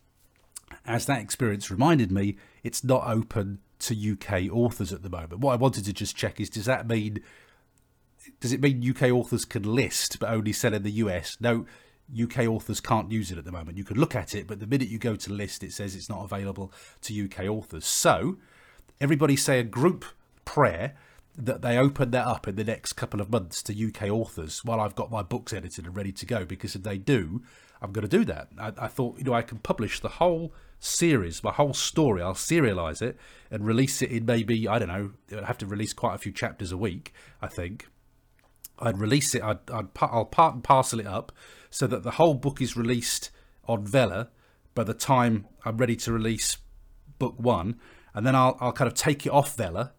as 0.87 1.07
that 1.07 1.21
experience 1.21 1.71
reminded 1.71 2.11
me, 2.11 2.37
it's 2.63 2.85
not 2.85 3.07
open 3.07 3.61
to 3.81 4.13
UK 4.13 4.53
authors 4.53 4.93
at 4.93 5.03
the 5.03 5.11
moment. 5.11 5.41
What 5.41 5.53
I 5.53 5.57
wanted 5.57 5.85
to 5.85 5.93
just 5.93 6.17
check 6.17 6.41
is 6.41 6.51
does 6.51 6.65
that 6.65 6.89
mean 6.89 7.23
does 8.41 8.53
it 8.53 8.61
mean 8.61 8.89
UK 8.89 9.11
authors 9.11 9.45
can 9.45 9.63
list 9.63 10.19
but 10.19 10.31
only 10.31 10.53
sell 10.53 10.75
in 10.75 10.83
the 10.83 10.91
US? 10.93 11.37
No, 11.41 11.67
UK 12.21 12.41
authors 12.41 12.81
can't 12.81 13.11
use 13.11 13.31
it 13.31 13.39
at 13.39 13.45
the 13.45 13.53
moment. 13.53 13.79
You 13.79 13.85
can 13.85 13.99
look 13.99 14.15
at 14.15 14.35
it, 14.35 14.47
but 14.47 14.61
the 14.61 14.67
minute 14.67 14.89
you 14.89 14.99
go 14.99 15.17
to 15.17 15.33
list, 15.33 15.63
it 15.63 15.73
says 15.73 15.95
it's 15.95 16.09
not 16.09 16.25
available 16.25 16.73
to 17.03 17.25
UK 17.25 17.45
authors. 17.47 17.87
So, 17.87 18.39
everybody 19.01 19.37
say 19.37 19.61
a 19.61 19.65
group 19.65 20.05
prayer 20.45 20.95
that 21.37 21.63
they 21.63 21.79
open 21.79 22.11
that 22.11 22.27
up 22.27 22.49
in 22.49 22.57
the 22.57 22.65
next 22.65 22.95
couple 22.95 23.21
of 23.21 23.31
months 23.31 23.63
to 23.63 23.89
UK 23.89 24.11
authors 24.11 24.65
while 24.65 24.81
I've 24.81 24.97
got 24.97 25.11
my 25.11 25.23
books 25.23 25.53
edited 25.53 25.87
and 25.87 25.97
ready 25.97 26.13
to 26.13 26.27
go. 26.27 26.45
Because 26.45 26.75
if 26.75 26.83
they 26.83 26.99
do, 26.99 27.43
I'm 27.81 27.93
going 27.93 28.07
to 28.07 28.19
do 28.19 28.25
that. 28.25 28.49
I, 28.59 28.73
I 28.79 28.89
thought, 28.89 29.19
you 29.19 29.25
know, 29.25 29.35
I 29.35 29.43
can 29.43 29.59
publish 29.59 30.01
the 30.01 30.09
whole 30.09 30.53
series, 30.81 31.43
my 31.43 31.53
whole 31.53 31.75
story. 31.75 32.23
I'll 32.23 32.35
serialize 32.35 33.03
it 33.03 33.17
and 33.51 33.67
release 33.67 34.03
it 34.03 34.11
in 34.11 34.27
maybe 34.27 34.69
I 34.69 34.79
don't 34.79 34.89
know. 34.89 35.13
I'd 35.37 35.45
have 35.45 35.59
to 35.59 35.67
release 35.67 35.93
quite 35.93 36.15
a 36.15 36.19
few 36.19 36.33
chapters 36.33 36.73
a 36.73 36.77
week. 36.77 37.13
I 37.43 37.49
think 37.49 37.89
I'd 38.79 38.99
release 38.99 39.35
it. 39.35 39.43
I'd, 39.43 39.59
I'd 39.73 39.89
I'll 40.01 40.25
part 40.25 40.55
and 40.55 40.65
parcel 40.65 41.01
it 41.01 41.07
up 41.07 41.33
so 41.71 41.87
that 41.87 42.03
the 42.03 42.13
whole 42.13 42.35
book 42.35 42.61
is 42.61 42.77
released 42.77 43.31
on 43.67 43.85
Vella 43.85 44.29
by 44.75 44.85
the 44.85 44.95
time 44.95 45.47
I'm 45.65 45.77
ready 45.77 45.97
to 45.97 46.13
release 46.13 46.59
book 47.19 47.35
one, 47.39 47.81
and 48.15 48.27
then 48.27 48.35
I'll 48.35 48.57
I'll 48.61 48.73
kind 48.73 48.89
of 48.89 48.95
take 48.95 49.27
it 49.27 49.33
off 49.33 49.57
Vella 49.57 49.93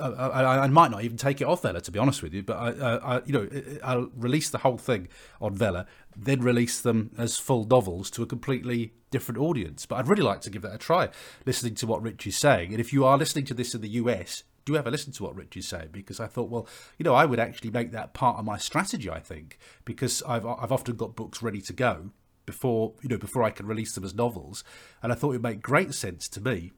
I, 0.00 0.64
I, 0.64 0.66
might 0.68 0.90
not 0.90 1.04
even 1.04 1.16
take 1.16 1.40
it 1.40 1.44
off 1.44 1.62
Vella 1.62 1.80
to 1.80 1.90
be 1.90 1.98
honest 1.98 2.22
with 2.22 2.34
you, 2.34 2.42
but 2.42 2.56
I, 2.56 2.96
I, 2.96 3.22
you 3.24 3.32
know, 3.32 3.48
I'll 3.82 4.10
release 4.14 4.50
the 4.50 4.58
whole 4.58 4.78
thing 4.78 5.08
on 5.40 5.54
Vella, 5.54 5.86
then 6.16 6.40
release 6.40 6.80
them 6.80 7.10
as 7.18 7.38
full 7.38 7.64
novels 7.64 8.10
to 8.12 8.22
a 8.22 8.26
completely 8.26 8.92
different 9.10 9.38
audience. 9.38 9.86
But 9.86 9.96
I'd 9.96 10.08
really 10.08 10.22
like 10.22 10.40
to 10.42 10.50
give 10.50 10.62
that 10.62 10.74
a 10.74 10.78
try, 10.78 11.08
listening 11.46 11.74
to 11.76 11.86
what 11.86 12.02
Rich 12.02 12.26
is 12.26 12.36
saying. 12.36 12.72
And 12.72 12.80
if 12.80 12.92
you 12.92 13.04
are 13.04 13.18
listening 13.18 13.44
to 13.46 13.54
this 13.54 13.74
in 13.74 13.80
the 13.80 13.88
US, 13.88 14.42
do 14.64 14.76
ever 14.76 14.90
listen 14.90 15.12
to 15.12 15.22
what 15.22 15.36
Rich 15.36 15.56
is 15.56 15.68
saying 15.68 15.88
because 15.92 16.20
I 16.20 16.26
thought, 16.26 16.48
well, 16.48 16.66
you 16.98 17.04
know, 17.04 17.14
I 17.14 17.24
would 17.24 17.38
actually 17.38 17.70
make 17.70 17.92
that 17.92 18.14
part 18.14 18.38
of 18.38 18.44
my 18.44 18.56
strategy. 18.56 19.10
I 19.10 19.20
think 19.20 19.58
because 19.84 20.22
I've 20.22 20.46
I've 20.46 20.72
often 20.72 20.96
got 20.96 21.16
books 21.16 21.42
ready 21.42 21.60
to 21.62 21.72
go 21.72 22.10
before 22.46 22.94
you 23.02 23.08
know 23.08 23.18
before 23.18 23.42
I 23.42 23.50
can 23.50 23.66
release 23.66 23.94
them 23.94 24.04
as 24.04 24.14
novels, 24.14 24.64
and 25.02 25.12
I 25.12 25.14
thought 25.14 25.30
it 25.30 25.40
would 25.40 25.42
make 25.42 25.60
great 25.60 25.94
sense 25.94 26.28
to 26.30 26.40
me 26.40 26.72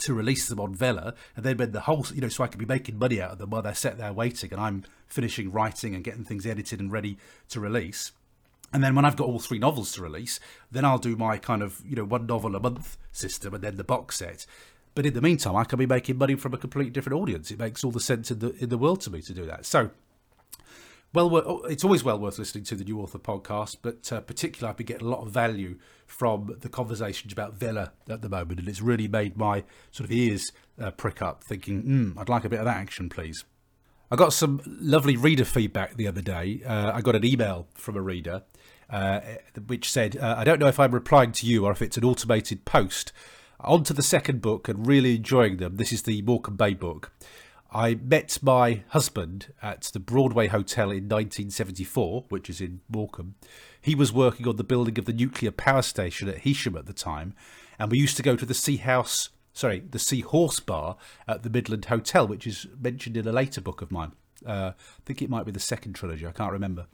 to 0.00 0.14
release 0.14 0.48
them 0.48 0.60
on 0.60 0.74
Vella, 0.74 1.14
and 1.36 1.44
then 1.44 1.56
when 1.56 1.72
the 1.72 1.80
whole, 1.80 2.06
you 2.14 2.20
know, 2.20 2.28
so 2.28 2.44
I 2.44 2.48
could 2.48 2.58
be 2.58 2.66
making 2.66 2.98
money 2.98 3.20
out 3.20 3.32
of 3.32 3.38
them 3.38 3.50
while 3.50 3.62
they're 3.62 3.74
sat 3.74 3.98
there 3.98 4.12
waiting, 4.12 4.52
and 4.52 4.60
I'm 4.60 4.84
finishing 5.06 5.50
writing 5.50 5.94
and 5.94 6.04
getting 6.04 6.24
things 6.24 6.46
edited 6.46 6.80
and 6.80 6.92
ready 6.92 7.18
to 7.50 7.60
release. 7.60 8.12
And 8.72 8.84
then 8.84 8.94
when 8.94 9.04
I've 9.04 9.16
got 9.16 9.26
all 9.28 9.38
three 9.38 9.58
novels 9.58 9.92
to 9.92 10.02
release, 10.02 10.40
then 10.70 10.84
I'll 10.84 10.98
do 10.98 11.16
my 11.16 11.38
kind 11.38 11.62
of, 11.62 11.80
you 11.86 11.96
know, 11.96 12.04
one 12.04 12.26
novel 12.26 12.54
a 12.54 12.60
month 12.60 12.98
system 13.12 13.54
and 13.54 13.64
then 13.64 13.76
the 13.76 13.84
box 13.84 14.16
set. 14.16 14.44
But 14.94 15.06
in 15.06 15.14
the 15.14 15.22
meantime, 15.22 15.56
I 15.56 15.64
can 15.64 15.78
be 15.78 15.86
making 15.86 16.18
money 16.18 16.34
from 16.34 16.52
a 16.52 16.58
completely 16.58 16.90
different 16.90 17.18
audience. 17.20 17.50
It 17.50 17.58
makes 17.58 17.82
all 17.82 17.90
the 17.90 18.00
sense 18.00 18.30
in 18.30 18.40
the 18.40 18.50
in 18.62 18.68
the 18.68 18.76
world 18.76 19.00
to 19.02 19.10
me 19.10 19.22
to 19.22 19.32
do 19.32 19.46
that. 19.46 19.64
So 19.64 19.90
well, 21.12 21.64
it's 21.64 21.84
always 21.84 22.04
well 22.04 22.18
worth 22.18 22.38
listening 22.38 22.64
to 22.64 22.74
the 22.74 22.84
New 22.84 23.00
Author 23.00 23.18
podcast, 23.18 23.78
but 23.82 24.12
uh, 24.12 24.20
particularly 24.20 24.70
I've 24.70 24.76
been 24.76 24.86
getting 24.86 25.06
a 25.06 25.10
lot 25.10 25.22
of 25.22 25.30
value 25.30 25.78
from 26.06 26.56
the 26.60 26.68
conversations 26.68 27.32
about 27.32 27.54
Vella 27.54 27.92
at 28.08 28.22
the 28.22 28.28
moment, 28.28 28.60
and 28.60 28.68
it's 28.68 28.82
really 28.82 29.08
made 29.08 29.36
my 29.36 29.64
sort 29.90 30.04
of 30.04 30.12
ears 30.12 30.52
uh, 30.80 30.90
prick 30.90 31.22
up, 31.22 31.42
thinking, 31.44 31.82
mm, 31.82 32.20
I'd 32.20 32.28
like 32.28 32.44
a 32.44 32.48
bit 32.48 32.58
of 32.58 32.66
that 32.66 32.76
action, 32.76 33.08
please. 33.08 33.44
I 34.10 34.16
got 34.16 34.32
some 34.32 34.62
lovely 34.64 35.16
reader 35.16 35.44
feedback 35.44 35.96
the 35.96 36.06
other 36.06 36.22
day. 36.22 36.62
Uh, 36.64 36.92
I 36.94 37.02
got 37.02 37.14
an 37.14 37.26
email 37.26 37.68
from 37.74 37.96
a 37.96 38.00
reader 38.00 38.42
uh, 38.90 39.20
which 39.66 39.90
said, 39.90 40.16
uh, 40.16 40.34
I 40.38 40.44
don't 40.44 40.58
know 40.58 40.68
if 40.68 40.80
I'm 40.80 40.92
replying 40.92 41.32
to 41.32 41.46
you 41.46 41.66
or 41.66 41.72
if 41.72 41.82
it's 41.82 41.96
an 41.96 42.04
automated 42.04 42.64
post. 42.64 43.12
On 43.60 43.82
to 43.84 43.92
the 43.92 44.04
second 44.04 44.40
book 44.40 44.68
and 44.68 44.86
really 44.86 45.16
enjoying 45.16 45.56
them. 45.56 45.76
This 45.76 45.92
is 45.92 46.02
the 46.02 46.22
Morecambe 46.22 46.56
Bay 46.56 46.74
book. 46.74 47.12
I 47.70 47.96
met 47.96 48.42
my 48.42 48.82
husband 48.88 49.52
at 49.62 49.82
the 49.92 50.00
Broadway 50.00 50.46
Hotel 50.46 50.90
in 50.90 51.04
1974, 51.04 52.24
which 52.30 52.48
is 52.48 52.60
in 52.60 52.80
Morecambe. 52.88 53.34
He 53.80 53.94
was 53.94 54.12
working 54.12 54.48
on 54.48 54.56
the 54.56 54.64
building 54.64 54.98
of 54.98 55.04
the 55.04 55.12
nuclear 55.12 55.50
power 55.50 55.82
station 55.82 56.28
at 56.28 56.44
Heysham 56.44 56.78
at 56.78 56.86
the 56.86 56.94
time, 56.94 57.34
and 57.78 57.90
we 57.90 57.98
used 57.98 58.16
to 58.16 58.22
go 58.22 58.36
to 58.36 58.46
the 58.46 58.54
Sea 58.54 58.78
House, 58.78 59.28
sorry, 59.52 59.80
the 59.80 59.98
Sea 59.98 60.22
Horse 60.22 60.60
Bar 60.60 60.96
at 61.26 61.42
the 61.42 61.50
Midland 61.50 61.86
Hotel, 61.86 62.26
which 62.26 62.46
is 62.46 62.66
mentioned 62.80 63.18
in 63.18 63.28
a 63.28 63.32
later 63.32 63.60
book 63.60 63.82
of 63.82 63.92
mine. 63.92 64.12
Uh, 64.46 64.72
I 64.74 65.02
think 65.04 65.20
it 65.20 65.28
might 65.28 65.44
be 65.44 65.52
the 65.52 65.60
second 65.60 65.92
trilogy, 65.92 66.26
I 66.26 66.32
can't 66.32 66.52
remember. 66.52 66.86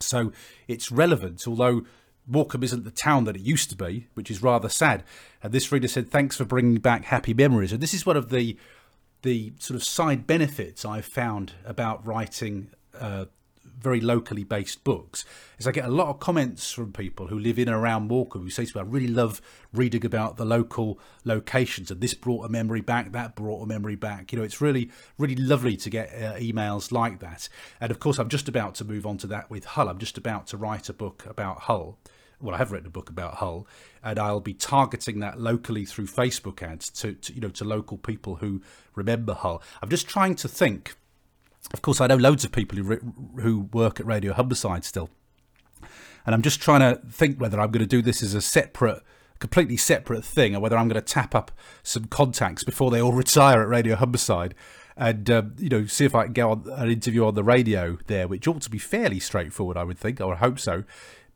So 0.00 0.32
it's 0.66 0.90
relevant, 0.90 1.46
although 1.46 1.82
Morecambe 2.26 2.64
isn't 2.64 2.84
the 2.84 2.90
town 2.90 3.24
that 3.24 3.36
it 3.36 3.42
used 3.42 3.70
to 3.70 3.76
be, 3.76 4.08
which 4.14 4.32
is 4.32 4.42
rather 4.42 4.68
sad. 4.68 5.04
And 5.44 5.52
this 5.52 5.70
reader 5.70 5.86
said, 5.86 6.10
Thanks 6.10 6.36
for 6.36 6.44
bringing 6.44 6.80
back 6.80 7.04
happy 7.04 7.34
memories. 7.34 7.72
And 7.72 7.80
this 7.80 7.94
is 7.94 8.04
one 8.04 8.16
of 8.16 8.30
the 8.30 8.56
the 9.22 9.52
sort 9.58 9.76
of 9.76 9.84
side 9.84 10.26
benefits 10.26 10.84
I've 10.84 11.06
found 11.06 11.52
about 11.64 12.06
writing 12.06 12.70
uh, 12.98 13.26
very 13.82 14.00
locally 14.00 14.44
based 14.44 14.84
books 14.84 15.24
is 15.58 15.66
I 15.66 15.72
get 15.72 15.84
a 15.84 15.90
lot 15.90 16.08
of 16.08 16.20
comments 16.20 16.72
from 16.72 16.92
people 16.92 17.26
who 17.26 17.38
live 17.38 17.58
in 17.58 17.68
and 17.68 17.76
around 17.76 18.08
Walker 18.08 18.38
who 18.38 18.48
say 18.48 18.64
to 18.64 18.76
me, 18.76 18.80
I 18.80 18.84
really 18.84 19.08
love 19.08 19.40
reading 19.72 20.06
about 20.06 20.36
the 20.36 20.44
local 20.44 21.00
locations 21.24 21.90
and 21.90 22.00
this 22.00 22.14
brought 22.14 22.44
a 22.44 22.48
memory 22.48 22.80
back, 22.80 23.12
that 23.12 23.34
brought 23.34 23.62
a 23.62 23.66
memory 23.66 23.96
back. 23.96 24.32
You 24.32 24.38
know, 24.38 24.44
it's 24.44 24.60
really, 24.60 24.90
really 25.18 25.36
lovely 25.36 25.76
to 25.78 25.90
get 25.90 26.10
uh, 26.10 26.38
emails 26.38 26.92
like 26.92 27.18
that. 27.20 27.48
And 27.80 27.90
of 27.90 27.98
course, 27.98 28.18
I'm 28.18 28.28
just 28.28 28.48
about 28.48 28.76
to 28.76 28.84
move 28.84 29.04
on 29.04 29.18
to 29.18 29.26
that 29.28 29.50
with 29.50 29.64
Hull. 29.64 29.88
I'm 29.88 29.98
just 29.98 30.16
about 30.16 30.46
to 30.48 30.56
write 30.56 30.88
a 30.88 30.92
book 30.92 31.26
about 31.26 31.62
Hull 31.62 31.98
well, 32.42 32.54
I 32.54 32.58
have 32.58 32.72
written 32.72 32.86
a 32.86 32.90
book 32.90 33.08
about 33.08 33.34
Hull, 33.34 33.66
and 34.02 34.18
I'll 34.18 34.40
be 34.40 34.54
targeting 34.54 35.20
that 35.20 35.40
locally 35.40 35.84
through 35.84 36.06
Facebook 36.06 36.62
ads 36.62 36.90
to, 36.90 37.14
to, 37.14 37.32
you 37.32 37.40
know 37.40 37.48
to 37.50 37.64
local 37.64 37.96
people 37.96 38.36
who 38.36 38.60
remember 38.94 39.34
Hull. 39.34 39.62
I'm 39.80 39.88
just 39.88 40.08
trying 40.08 40.34
to 40.36 40.48
think. 40.48 40.96
Of 41.72 41.80
course, 41.80 42.00
I 42.00 42.08
know 42.08 42.16
loads 42.16 42.44
of 42.44 42.52
people 42.52 42.76
who 42.78 42.96
who 43.40 43.68
work 43.72 44.00
at 44.00 44.06
Radio 44.06 44.32
Humberside 44.32 44.84
still, 44.84 45.08
and 46.26 46.34
I'm 46.34 46.42
just 46.42 46.60
trying 46.60 46.80
to 46.80 47.00
think 47.08 47.40
whether 47.40 47.60
I'm 47.60 47.70
going 47.70 47.84
to 47.84 47.86
do 47.86 48.02
this 48.02 48.22
as 48.22 48.34
a 48.34 48.40
separate, 48.40 49.02
completely 49.38 49.76
separate 49.76 50.24
thing, 50.24 50.56
or 50.56 50.60
whether 50.60 50.76
I'm 50.76 50.88
going 50.88 51.00
to 51.00 51.12
tap 51.12 51.34
up 51.34 51.52
some 51.82 52.06
contacts 52.06 52.64
before 52.64 52.90
they 52.90 53.00
all 53.00 53.12
retire 53.12 53.62
at 53.62 53.68
Radio 53.68 53.96
Humberside 53.96 54.52
and 54.96 55.30
um, 55.30 55.54
you 55.58 55.68
know 55.68 55.86
see 55.86 56.04
if 56.04 56.14
I 56.14 56.24
can 56.24 56.32
get 56.32 56.44
on 56.44 56.64
an 56.68 56.90
interview 56.90 57.24
on 57.26 57.34
the 57.34 57.44
radio 57.44 57.98
there, 58.06 58.28
which 58.28 58.46
ought 58.46 58.62
to 58.62 58.70
be 58.70 58.78
fairly 58.78 59.20
straightforward, 59.20 59.76
I 59.76 59.84
would 59.84 59.98
think, 59.98 60.20
or 60.20 60.34
I 60.34 60.36
hope 60.36 60.58
so. 60.58 60.84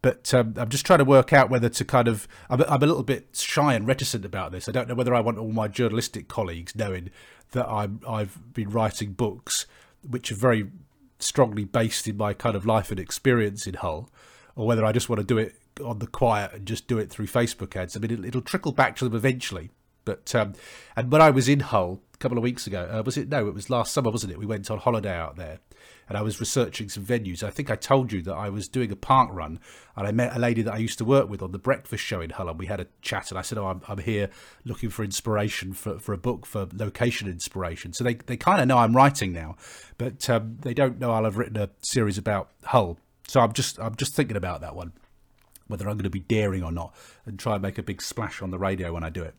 But 0.07 0.33
um, 0.35 0.55
I'm 0.57 0.69
just 0.69 0.87
trying 0.87 1.01
to 1.01 1.05
work 1.05 1.33
out 1.33 1.51
whether 1.51 1.69
to 1.69 1.85
kind 1.85 2.07
of. 2.07 2.29
I'm, 2.49 2.63
I'm, 2.63 2.81
a 2.81 2.87
little 2.87 3.03
bit 3.03 3.31
shy 3.33 3.75
and 3.75 3.89
reticent 3.89 4.25
about 4.25 4.53
this. 4.53 4.69
I 4.69 4.71
don't 4.71 4.87
know 4.87 4.95
whether 4.95 5.13
I 5.13 5.19
want 5.19 5.37
all 5.37 5.51
my 5.51 5.67
journalistic 5.67 6.29
colleagues 6.29 6.77
knowing 6.77 7.11
that 7.51 7.67
I'm, 7.69 7.99
I've 8.09 8.53
been 8.53 8.71
writing 8.71 9.15
books 9.15 9.67
which 10.09 10.31
are 10.31 10.37
very 10.37 10.71
strongly 11.19 11.65
based 11.65 12.07
in 12.07 12.17
my 12.17 12.35
kind 12.35 12.55
of 12.55 12.65
life 12.65 12.93
and 12.93 13.01
experience 13.01 13.67
in 13.67 13.75
Hull, 13.75 14.09
or 14.55 14.65
whether 14.65 14.85
I 14.85 14.93
just 14.93 15.09
want 15.09 15.19
to 15.19 15.27
do 15.27 15.39
it 15.39 15.57
on 15.85 15.99
the 15.99 16.07
quiet 16.07 16.53
and 16.53 16.67
just 16.67 16.87
do 16.87 16.99
it 16.99 17.11
through 17.11 17.27
Facebook 17.27 17.75
ads. 17.75 17.97
I 17.97 17.99
mean, 17.99 18.13
it'll, 18.13 18.25
it'll 18.27 18.43
trickle 18.43 18.71
back 18.71 18.95
to 18.99 19.07
them 19.07 19.17
eventually. 19.17 19.71
But 20.05 20.33
um, 20.37 20.53
and 20.95 21.11
when 21.11 21.21
I 21.21 21.31
was 21.31 21.49
in 21.49 21.59
Hull 21.59 22.01
a 22.15 22.19
couple 22.19 22.39
of 22.39 22.45
weeks 22.45 22.69
ago, 22.69 22.89
uh, 22.93 23.03
was 23.05 23.17
it? 23.17 23.29
No, 23.29 23.49
it 23.49 23.55
was 23.55 23.71
last 23.71 23.93
summer, 23.93 24.13
wasn't 24.13 24.35
it? 24.35 24.39
We 24.39 24.47
went 24.47 24.71
on 24.71 24.79
holiday 24.79 25.17
out 25.17 25.35
there, 25.35 25.59
and 26.09 26.17
I 26.17 26.23
was 26.23 26.41
researching 26.41 26.89
some 26.89 27.05
venues. 27.05 27.43
I 27.43 27.51
think 27.51 27.71
I 27.71 27.77
told 27.77 28.13
you 28.13 28.23
that 28.23 28.35
I 28.35 28.49
was 28.49 28.69
doing 28.69 28.93
a 28.93 28.97
park 28.97 29.31
run 29.33 29.59
and 29.97 30.07
I 30.07 30.13
met 30.13 30.37
a 30.37 30.39
lady 30.39 30.63
that 30.63 30.75
I 30.75 30.79
used 30.79 30.99
to 30.99 31.05
work 31.05 31.29
with 31.29 31.43
on 31.43 31.53
the 31.53 31.59
breakfast 31.59 32.05
show 32.05 32.21
in 32.21 32.31
Hull 32.31 32.49
and 32.49 32.59
we 32.59 32.67
had 32.67 32.81
a 32.81 32.87
chat 33.03 33.31
and 33.31 33.39
I 33.39 33.43
said, 33.43 33.59
oh, 33.59 33.67
I'm, 33.67 33.83
I'm 33.89 33.99
here 33.99 34.31
looking 34.65 34.91
for 34.91 35.05
inspiration 35.05 35.73
for, 35.73 35.99
for 35.99 36.13
a 36.13 36.19
book 36.19 36.47
for 36.47 36.69
location 36.73 37.29
inspiration. 37.29 37.93
So 37.93 38.05
they, 38.05 38.15
they 38.15 38.37
kind 38.37 38.61
of 38.61 38.69
know 38.69 38.79
I'm 38.79 38.95
writing 38.95 39.33
now, 39.33 39.57
but 39.99 40.29
um, 40.31 40.59
they 40.61 40.75
don't 40.75 40.99
know 40.99 41.11
I'll 41.11 41.25
have 41.25 41.37
written 41.37 41.57
a 41.57 41.71
series 41.83 42.19
about 42.19 42.51
Hull. 42.65 42.99
So 43.29 43.41
I'm 43.41 43.53
just 43.53 43.79
I'm 43.79 43.97
just 43.97 44.15
thinking 44.15 44.37
about 44.37 44.61
that 44.61 44.77
one, 44.77 44.93
whether 45.67 45.89
I'm 45.89 45.97
going 45.97 46.05
to 46.05 46.11
be 46.11 46.21
daring 46.21 46.63
or 46.63 46.73
not, 46.73 46.95
and 47.25 47.39
try 47.39 47.55
and 47.55 47.63
make 47.63 47.79
a 47.79 47.83
big 47.83 48.01
splash 48.01 48.41
on 48.41 48.51
the 48.51 48.59
radio 48.59 48.93
when 48.93 49.03
I 49.03 49.11
do 49.11 49.23
it. 49.23 49.35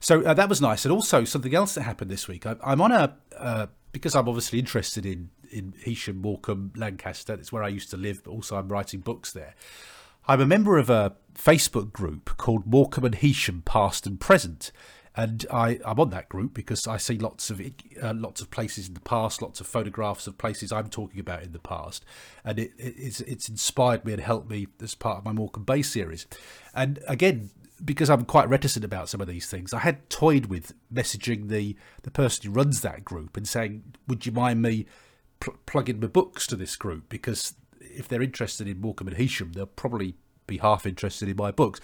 So 0.00 0.22
uh, 0.22 0.34
that 0.34 0.48
was 0.48 0.60
nice, 0.60 0.84
and 0.84 0.92
also 0.92 1.24
something 1.24 1.54
else 1.54 1.74
that 1.74 1.82
happened 1.82 2.10
this 2.10 2.28
week. 2.28 2.46
I, 2.46 2.56
am 2.62 2.80
on 2.80 2.92
a 2.92 3.16
uh, 3.36 3.66
because 3.92 4.14
I'm 4.14 4.28
obviously 4.28 4.58
interested 4.58 5.06
in 5.06 5.30
in 5.50 5.72
Heysham, 5.84 6.20
Morecambe, 6.20 6.72
Lancaster. 6.76 7.34
It's 7.34 7.52
where 7.52 7.62
I 7.62 7.68
used 7.68 7.90
to 7.90 7.96
live, 7.96 8.22
but 8.24 8.30
also 8.30 8.56
I'm 8.56 8.68
writing 8.68 9.00
books 9.00 9.32
there. 9.32 9.54
I'm 10.28 10.40
a 10.40 10.46
member 10.46 10.76
of 10.76 10.90
a 10.90 11.14
Facebook 11.34 11.92
group 11.92 12.36
called 12.36 12.66
Morecambe 12.66 13.04
and 13.04 13.16
Heysham 13.16 13.64
Past 13.64 14.06
and 14.06 14.18
Present. 14.18 14.72
And 15.18 15.46
I, 15.50 15.80
I'm 15.84 15.98
on 15.98 16.10
that 16.10 16.28
group 16.28 16.52
because 16.52 16.86
I 16.86 16.98
see 16.98 17.16
lots 17.16 17.48
of 17.48 17.58
uh, 18.02 18.12
lots 18.14 18.42
of 18.42 18.50
places 18.50 18.88
in 18.88 18.92
the 18.92 19.00
past, 19.00 19.40
lots 19.40 19.60
of 19.60 19.66
photographs 19.66 20.26
of 20.26 20.36
places 20.36 20.70
I'm 20.70 20.90
talking 20.90 21.20
about 21.20 21.42
in 21.42 21.52
the 21.52 21.58
past, 21.58 22.04
and 22.44 22.58
it, 22.58 22.72
it's 22.76 23.22
it's 23.22 23.48
inspired 23.48 24.04
me 24.04 24.12
and 24.12 24.20
helped 24.20 24.50
me 24.50 24.66
as 24.82 24.94
part 24.94 25.16
of 25.16 25.24
my 25.24 25.32
Morecambe 25.32 25.64
Bay 25.64 25.80
series. 25.80 26.26
And 26.74 26.98
again, 27.08 27.48
because 27.82 28.10
I'm 28.10 28.26
quite 28.26 28.50
reticent 28.50 28.84
about 28.84 29.08
some 29.08 29.22
of 29.22 29.26
these 29.26 29.46
things, 29.46 29.72
I 29.72 29.78
had 29.78 30.10
toyed 30.10 30.46
with 30.46 30.74
messaging 30.92 31.48
the 31.48 31.76
the 32.02 32.10
person 32.10 32.44
who 32.44 32.54
runs 32.54 32.82
that 32.82 33.02
group 33.02 33.38
and 33.38 33.48
saying, 33.48 33.94
"Would 34.06 34.26
you 34.26 34.32
mind 34.32 34.60
me 34.60 34.84
pl- 35.40 35.56
plug 35.66 35.88
in 35.88 36.00
my 36.00 36.06
books 36.06 36.46
to 36.48 36.56
this 36.56 36.76
group 36.76 37.08
because 37.08 37.54
if 37.80 38.08
they're 38.08 38.22
interested 38.22 38.68
in 38.68 38.80
Morecambe 38.80 39.08
and 39.08 39.16
Heysham, 39.16 39.54
they'll 39.54 39.66
probably 39.66 40.16
be 40.46 40.58
half 40.58 40.86
interested 40.86 41.28
in 41.28 41.36
my 41.36 41.50
books. 41.50 41.80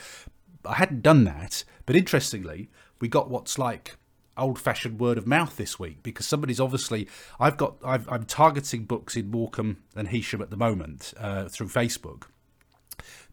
I 0.65 0.75
hadn't 0.75 1.03
done 1.03 1.25
that, 1.25 1.65
but 1.87 1.97
interestingly, 1.97 2.71
we 3.01 3.09
got 3.09 3.31
what's 3.31 3.59
like 3.59 3.97
old-fashioned 4.37 4.99
word 4.99 5.19
of 5.19 5.27
mouth 5.27 5.57
this 5.57 5.79
week 5.79 6.03
because 6.03 6.27
somebody's 6.27 6.59
obviously 6.59 7.07
I've 7.39 7.59
got 7.59 7.77
i 7.85 7.97
am 7.97 8.25
targeting 8.25 8.85
books 8.85 9.15
in 9.15 9.31
Morecambe 9.31 9.83
and 9.95 10.09
Heysham 10.09 10.41
at 10.41 10.51
the 10.51 10.57
moment 10.57 11.13
uh, 11.19 11.49
through 11.49 11.69
Facebook 11.69 12.25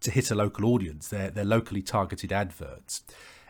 to 0.01 0.11
hit 0.11 0.31
a 0.31 0.35
local 0.35 0.65
audience. 0.65 1.07
They're 1.07 1.29
they're 1.29 1.45
locally 1.45 1.81
targeted 1.81 2.31
adverts, 2.31 3.03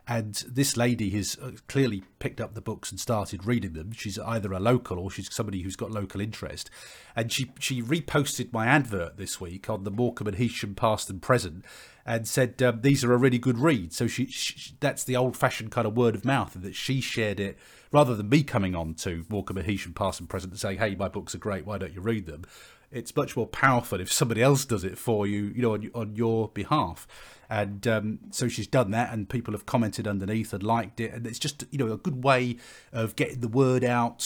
and 0.10 0.44
this 0.48 0.76
lady 0.76 1.12
has 1.12 1.38
uh, 1.40 1.52
clearly 1.68 2.02
picked 2.18 2.42
up 2.42 2.56
the 2.56 2.62
books 2.62 2.90
and 2.90 3.00
started 3.00 3.46
reading 3.46 3.74
them. 3.74 3.92
She's 3.92 4.18
either 4.18 4.52
a 4.52 4.60
local 4.60 4.98
or 4.98 5.12
she's 5.12 5.32
somebody 5.32 5.62
who's 5.62 5.76
got 5.76 5.92
local 5.92 6.20
interest. 6.20 6.72
And 7.16 7.32
she, 7.32 7.52
she 7.60 7.84
reposted 7.84 8.52
my 8.52 8.66
advert 8.66 9.18
this 9.18 9.40
week 9.40 9.70
on 9.70 9.84
the 9.84 9.92
Morecambe 9.92 10.30
and 10.30 10.38
Heysham 10.38 10.76
past 10.76 11.12
and 11.12 11.22
present 11.22 11.64
and 12.08 12.28
said 12.28 12.60
um, 12.64 12.82
these 12.82 13.04
are 13.04 13.14
a 13.14 13.18
really 13.18 13.38
good 13.38 13.60
read. 13.60 13.94
So 13.94 14.08
she, 14.08 14.26
she 14.26 14.74
that's 14.80 15.04
the 15.04 15.16
old 15.16 15.38
fashioned 15.38 15.70
kind 15.70 15.86
of 15.86 15.96
word 15.96 16.16
of 16.16 16.26
mouth 16.26 16.54
that 16.56 16.74
she 16.74 17.02
shared 17.02 17.40
it 17.40 17.56
rather 17.92 18.16
than 18.16 18.30
me 18.30 18.42
coming 18.42 18.74
on 18.74 18.96
to 18.96 19.28
Morecambe 19.30 19.60
and 19.60 19.68
Heysham 19.68 19.94
past 19.94 20.20
and 20.20 20.28
present 20.28 20.54
and 20.54 20.60
saying, 20.60 20.80
hey, 20.80 20.96
my 20.96 21.08
books 21.08 21.36
are 21.36 21.40
great, 21.40 21.68
why 21.68 21.78
don't 21.78 21.94
you 21.94 22.02
read 22.02 22.26
them? 22.26 22.46
It's 22.92 23.16
much 23.16 23.38
more 23.38 23.48
powerful 23.48 24.00
if 24.00 24.12
somebody 24.12 24.42
else 24.42 24.66
does 24.66 24.84
it 24.84 24.98
for 24.98 25.28
you, 25.28 25.52
you 25.56 25.62
know, 25.62 25.74
on, 25.74 25.92
on 25.94 26.16
your 26.16 26.50
behalf. 26.50 27.08
And 27.50 27.88
um, 27.88 28.20
so 28.32 28.48
she's 28.48 28.68
done 28.68 28.92
that 28.92 29.12
and 29.12 29.28
people 29.28 29.54
have 29.54 29.66
commented 29.66 30.08
underneath 30.08 30.54
and 30.54 30.62
liked 30.62 31.00
it. 31.00 31.14
And 31.14 31.26
it's 31.26 31.40
just 31.40 31.66
you 31.72 31.80
know 31.80 31.92
a 31.92 31.98
good 31.98 32.24
way 32.24 32.58
of 32.94 33.16
getting 33.16 33.40
the 33.40 33.48
word 33.48 33.84
out 33.84 34.24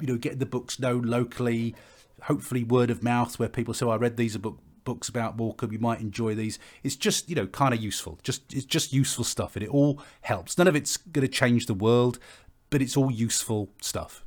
you 0.00 0.06
know 0.06 0.16
getting 0.16 0.38
the 0.38 0.46
books 0.46 0.78
known 0.78 1.02
locally 1.02 1.74
hopefully 2.22 2.64
word 2.64 2.90
of 2.90 3.02
mouth 3.02 3.38
where 3.38 3.48
people 3.48 3.72
say 3.72 3.86
oh, 3.86 3.90
i 3.90 3.96
read 3.96 4.16
these 4.16 4.36
book, 4.38 4.58
books 4.84 5.08
about 5.08 5.36
morecambe 5.36 5.72
you 5.72 5.78
might 5.78 6.00
enjoy 6.00 6.34
these. 6.34 6.58
It's 6.82 6.96
just 6.96 7.30
you 7.30 7.34
know 7.34 7.46
kind 7.46 7.72
of 7.72 7.82
useful. 7.82 8.18
Just 8.22 8.52
it's 8.54 8.66
just 8.66 8.92
useful 8.92 9.24
stuff 9.24 9.56
and 9.56 9.62
it 9.62 9.70
all 9.70 10.02
helps. 10.22 10.58
None 10.58 10.68
of 10.68 10.76
it's 10.76 10.96
going 10.98 11.26
to 11.26 11.32
change 11.32 11.66
the 11.66 11.74
world 11.74 12.18
but 12.68 12.82
it's 12.82 12.96
all 12.96 13.10
useful 13.10 13.70
stuff. 13.80 14.24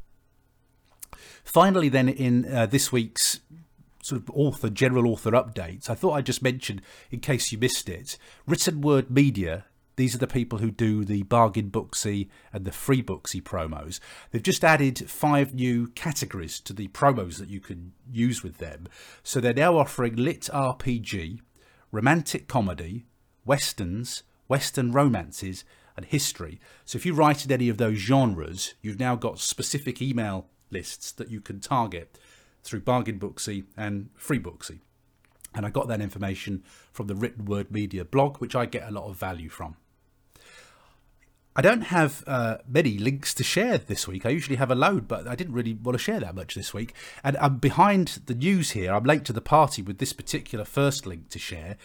Finally 1.44 1.90
then 1.90 2.10
in 2.10 2.52
uh, 2.52 2.66
this 2.66 2.92
week's 2.92 3.42
sort 4.10 4.22
of 4.22 4.30
author, 4.32 4.70
general 4.70 5.08
author 5.08 5.32
updates, 5.32 5.90
I 5.90 5.96
thought 5.96 6.14
I'd 6.14 6.26
just 6.26 6.42
mention, 6.42 6.82
in 7.12 7.20
case 7.20 7.52
you 7.52 7.58
missed 7.58 7.88
it, 7.88 8.18
Written 8.46 8.82
Word 8.82 9.10
Media. 9.10 9.66
These 9.96 10.16
are 10.16 10.20
the 10.20 10.28
people 10.28 10.60
who 10.60 10.72
do 10.72 11.04
the 11.04 11.24
Bargain 11.24 11.70
Booksy 11.70 12.30
and 12.54 12.64
the 12.64 12.72
Freebooksy 12.72 13.44
promos. 13.44 14.00
They've 14.32 14.42
just 14.42 14.64
added 14.64 15.10
five 15.10 15.54
new 15.54 15.88
categories 15.88 16.62
to 16.62 16.74
the 16.74 16.88
promos 16.88 17.38
that 17.38 17.50
you 17.50 17.60
can 17.60 17.92
use 18.10 18.42
with 18.42 18.60
them. 18.60 18.88
So 19.24 19.40
they're 19.40 19.54
now 19.54 19.78
offering 19.78 20.16
LitRPG, 20.16 21.42
romantic 21.92 22.48
comedy, 22.48 23.06
westerns, 23.46 24.24
western 24.48 24.94
romances, 24.94 25.66
and 25.98 26.06
history. 26.06 26.62
So 26.86 26.96
if 26.96 27.06
you 27.06 27.14
write 27.14 27.46
in 27.46 27.52
any 27.52 27.68
of 27.68 27.78
those 27.78 27.98
genres, 27.98 28.76
you've 28.82 29.00
now 29.00 29.18
got 29.18 29.38
specific 29.40 30.02
email 30.02 30.48
lists 30.72 31.12
that 31.12 31.30
you 31.30 31.42
can 31.42 31.60
target 31.60 32.18
through 32.64 32.82
Bargain 32.82 33.20
Booksy 33.20 33.66
and 33.78 34.10
Freebooksy. 34.20 34.80
And 35.56 35.66
I 35.66 35.70
got 35.70 35.88
that 35.88 36.02
information 36.02 36.64
from 36.92 37.08
the 37.08 37.16
Written 37.16 37.46
Word 37.46 37.72
Media 37.72 38.06
blog, 38.06 38.38
which 38.38 38.56
I 38.56 38.66
get 38.66 38.88
a 38.88 38.92
lot 38.92 39.10
of 39.10 39.18
value 39.18 39.50
from. 39.50 39.76
I 41.56 41.62
don't 41.62 41.82
have 41.82 42.24
uh, 42.26 42.60
many 42.68 42.98
links 42.98 43.34
to 43.34 43.44
share 43.44 43.78
this 43.80 44.08
week. 44.08 44.26
I 44.26 44.30
usually 44.30 44.56
have 44.58 44.72
a 44.72 44.76
load, 44.76 45.08
but 45.08 45.28
I 45.28 45.36
didn't 45.36 45.54
really 45.54 45.74
want 45.74 45.98
to 45.98 46.02
share 46.02 46.20
that 46.20 46.36
much 46.36 46.56
this 46.56 46.74
week. 46.74 46.94
And 47.24 47.36
I'm 47.38 47.58
behind 47.58 48.22
the 48.28 48.36
news 48.36 48.72
here. 48.72 48.94
I'm 48.94 49.04
late 49.04 49.26
to 49.26 49.34
the 49.34 49.42
party 49.42 49.82
with 49.82 49.98
this 49.98 50.14
particular 50.14 50.64
first 50.64 51.06
link 51.06 51.30
to 51.30 51.40
share. 51.40 51.76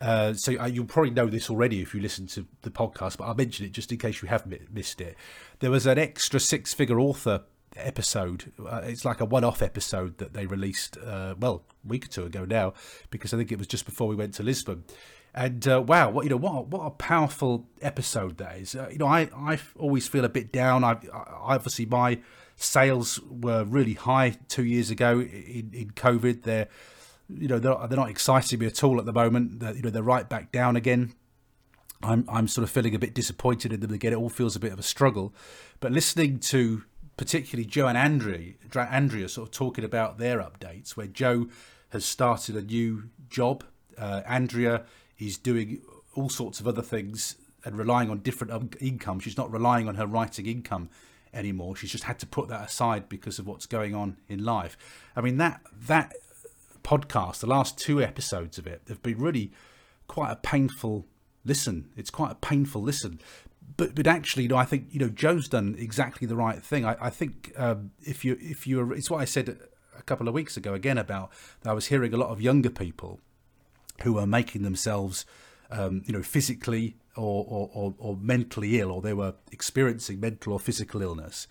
Uh, 0.00 0.32
so 0.32 0.58
uh, 0.58 0.66
you'll 0.66 0.86
probably 0.86 1.10
know 1.10 1.28
this 1.28 1.50
already 1.50 1.82
if 1.82 1.94
you 1.94 2.00
listen 2.00 2.26
to 2.28 2.46
the 2.62 2.70
podcast, 2.70 3.18
but 3.18 3.24
I'll 3.24 3.34
mention 3.34 3.66
it 3.66 3.72
just 3.72 3.92
in 3.92 3.98
case 3.98 4.22
you 4.22 4.28
have 4.28 4.46
missed 4.72 5.00
it. 5.00 5.16
There 5.60 5.70
was 5.70 5.86
an 5.86 5.98
extra 5.98 6.40
six 6.40 6.72
figure 6.74 6.98
author 6.98 7.42
episode. 7.76 8.52
Uh, 8.58 8.82
it's 8.84 9.04
like 9.04 9.20
a 9.20 9.24
one-off 9.24 9.62
episode 9.62 10.18
that 10.18 10.32
they 10.32 10.46
released, 10.46 10.96
uh, 10.98 11.34
well, 11.38 11.64
a 11.84 11.88
week 11.88 12.06
or 12.06 12.08
two 12.08 12.24
ago 12.24 12.44
now, 12.44 12.72
because 13.10 13.32
I 13.32 13.36
think 13.36 13.52
it 13.52 13.58
was 13.58 13.66
just 13.66 13.84
before 13.84 14.08
we 14.08 14.16
went 14.16 14.34
to 14.34 14.42
Lisbon. 14.42 14.84
And 15.34 15.66
uh, 15.68 15.80
wow, 15.80 16.10
what 16.10 16.24
you 16.24 16.30
know, 16.30 16.36
what 16.36 16.66
what 16.68 16.80
a 16.80 16.90
powerful 16.90 17.68
episode 17.80 18.38
that 18.38 18.56
is. 18.58 18.74
Uh, 18.74 18.88
you 18.90 18.98
know, 18.98 19.06
I 19.06 19.30
I 19.36 19.60
always 19.78 20.08
feel 20.08 20.24
a 20.24 20.28
bit 20.28 20.50
down. 20.50 20.82
I, 20.82 20.96
I 21.12 21.54
obviously 21.54 21.86
my 21.86 22.18
sales 22.56 23.20
were 23.28 23.64
really 23.64 23.94
high 23.94 24.38
two 24.48 24.64
years 24.64 24.90
ago 24.90 25.20
in, 25.20 25.70
in 25.72 25.90
COVID. 25.94 26.42
They're 26.42 26.66
you 27.28 27.46
know 27.46 27.60
they're, 27.60 27.76
they're 27.86 27.96
not 27.96 28.10
exciting 28.10 28.58
me 28.58 28.66
at 28.66 28.82
all 28.82 28.98
at 28.98 29.06
the 29.06 29.12
moment. 29.12 29.60
They're, 29.60 29.74
you 29.76 29.82
know 29.82 29.90
they're 29.90 30.02
right 30.02 30.28
back 30.28 30.50
down 30.50 30.74
again. 30.74 31.14
I'm 32.02 32.24
I'm 32.28 32.48
sort 32.48 32.64
of 32.64 32.70
feeling 32.70 32.96
a 32.96 32.98
bit 32.98 33.14
disappointed 33.14 33.72
in 33.72 33.80
them 33.80 33.92
again. 33.92 34.12
It 34.12 34.16
all 34.16 34.30
feels 34.30 34.56
a 34.56 34.60
bit 34.60 34.72
of 34.72 34.80
a 34.80 34.82
struggle. 34.82 35.32
But 35.78 35.92
listening 35.92 36.40
to 36.40 36.82
particularly 37.20 37.66
Joe 37.66 37.86
and 37.86 37.98
Andrea, 37.98 38.54
Andrea 38.74 39.28
sort 39.28 39.48
of 39.48 39.52
talking 39.52 39.84
about 39.84 40.16
their 40.16 40.38
updates, 40.38 40.92
where 40.92 41.06
Joe 41.06 41.48
has 41.90 42.02
started 42.02 42.56
a 42.56 42.62
new 42.62 43.10
job. 43.28 43.62
Uh, 43.98 44.22
Andrea 44.26 44.86
is 45.18 45.36
doing 45.36 45.82
all 46.14 46.30
sorts 46.30 46.60
of 46.60 46.66
other 46.66 46.80
things 46.80 47.36
and 47.62 47.76
relying 47.76 48.08
on 48.08 48.20
different 48.20 48.54
um, 48.54 48.70
income. 48.80 49.20
She's 49.20 49.36
not 49.36 49.52
relying 49.52 49.86
on 49.86 49.96
her 49.96 50.06
writing 50.06 50.46
income 50.46 50.88
anymore. 51.34 51.76
She's 51.76 51.92
just 51.92 52.04
had 52.04 52.18
to 52.20 52.26
put 52.26 52.48
that 52.48 52.66
aside 52.66 53.10
because 53.10 53.38
of 53.38 53.46
what's 53.46 53.66
going 53.66 53.94
on 53.94 54.16
in 54.26 54.42
life. 54.42 54.78
I 55.14 55.20
mean 55.20 55.36
that 55.36 55.60
that 55.88 56.14
podcast, 56.82 57.40
the 57.40 57.48
last 57.48 57.76
two 57.76 58.02
episodes 58.02 58.56
of 58.56 58.66
it, 58.66 58.80
have 58.88 59.02
been 59.02 59.18
really 59.18 59.52
quite 60.06 60.30
a 60.30 60.36
painful 60.36 61.04
listen. 61.44 61.90
It's 61.98 62.08
quite 62.08 62.32
a 62.32 62.36
painful 62.36 62.80
listen. 62.80 63.20
But 63.80 63.94
but 63.94 64.06
actually, 64.06 64.42
you 64.42 64.50
know, 64.50 64.58
I 64.58 64.66
think 64.66 64.88
you 64.90 65.00
know 65.00 65.08
Joe's 65.08 65.48
done 65.48 65.74
exactly 65.78 66.26
the 66.26 66.36
right 66.36 66.62
thing. 66.62 66.84
I, 66.84 66.98
I 67.00 67.08
think 67.08 67.54
um, 67.56 67.92
if 68.02 68.26
you 68.26 68.36
if 68.38 68.66
you 68.66 68.92
it's 68.92 69.10
what 69.10 69.22
I 69.22 69.24
said 69.24 69.58
a 69.98 70.02
couple 70.02 70.28
of 70.28 70.34
weeks 70.34 70.54
ago 70.58 70.74
again 70.74 70.98
about 70.98 71.30
that 71.62 71.70
I 71.70 71.72
was 71.72 71.86
hearing 71.86 72.12
a 72.12 72.18
lot 72.18 72.28
of 72.28 72.42
younger 72.42 72.68
people 72.68 73.20
who 74.02 74.18
are 74.18 74.26
making 74.26 74.64
themselves 74.64 75.24
um, 75.70 76.02
you 76.04 76.12
know 76.12 76.22
physically 76.22 76.96
or, 77.16 77.46
or, 77.48 77.70
or, 77.72 77.94
or, 77.98 78.16
mentally 78.16 78.78
ill 78.80 78.90
or 78.90 79.00
they 79.00 79.14
were 79.14 79.34
experiencing 79.50 80.20
mental 80.20 80.52
or 80.52 80.60
physical 80.60 81.00
illness 81.00 81.48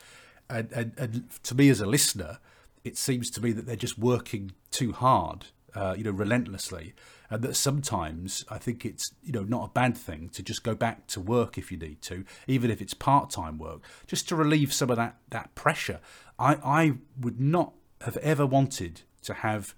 and, 0.49 0.71
and, 0.71 0.93
and 0.97 1.30
to 1.43 1.55
me 1.55 1.69
as 1.69 1.82
a 1.82 1.86
listener 1.86 2.38
it 2.84 2.97
seems 2.97 3.30
to 3.32 3.41
me 3.41 3.51
that 3.51 3.65
they're 3.65 3.75
just 3.75 3.97
working 3.97 4.51
too 4.71 4.91
hard 4.91 5.47
uh, 5.75 5.95
you 5.97 6.03
know 6.03 6.11
relentlessly 6.11 6.93
and 7.30 7.41
that 7.43 7.55
sometimes 7.55 8.45
I 8.49 8.57
think 8.57 8.86
it's 8.86 9.13
you 9.23 9.32
know 9.32 9.43
not 9.43 9.65
a 9.65 9.71
bad 9.71 9.97
thing 9.97 10.30
to 10.30 10.43
just 10.43 10.63
go 10.63 10.75
back 10.75 11.07
to 11.07 11.19
work 11.19 11.57
if 11.57 11.71
you 11.71 11.77
need 11.77 12.01
to 12.03 12.23
even 12.47 12.71
if 12.71 12.82
it's 12.82 12.93
part-time 12.93 13.57
work 13.57 13.82
just 14.07 14.27
to 14.30 14.36
relieve 14.36 14.73
some 14.73 14.89
of 14.89 14.97
that 14.97 15.17
that 15.30 15.53
pressure 15.55 15.99
I, 16.38 16.55
I 16.63 16.93
would 17.19 17.39
not 17.39 17.73
have 18.01 18.17
ever 18.17 18.45
wanted 18.45 19.01
to 19.23 19.34
have 19.36 19.75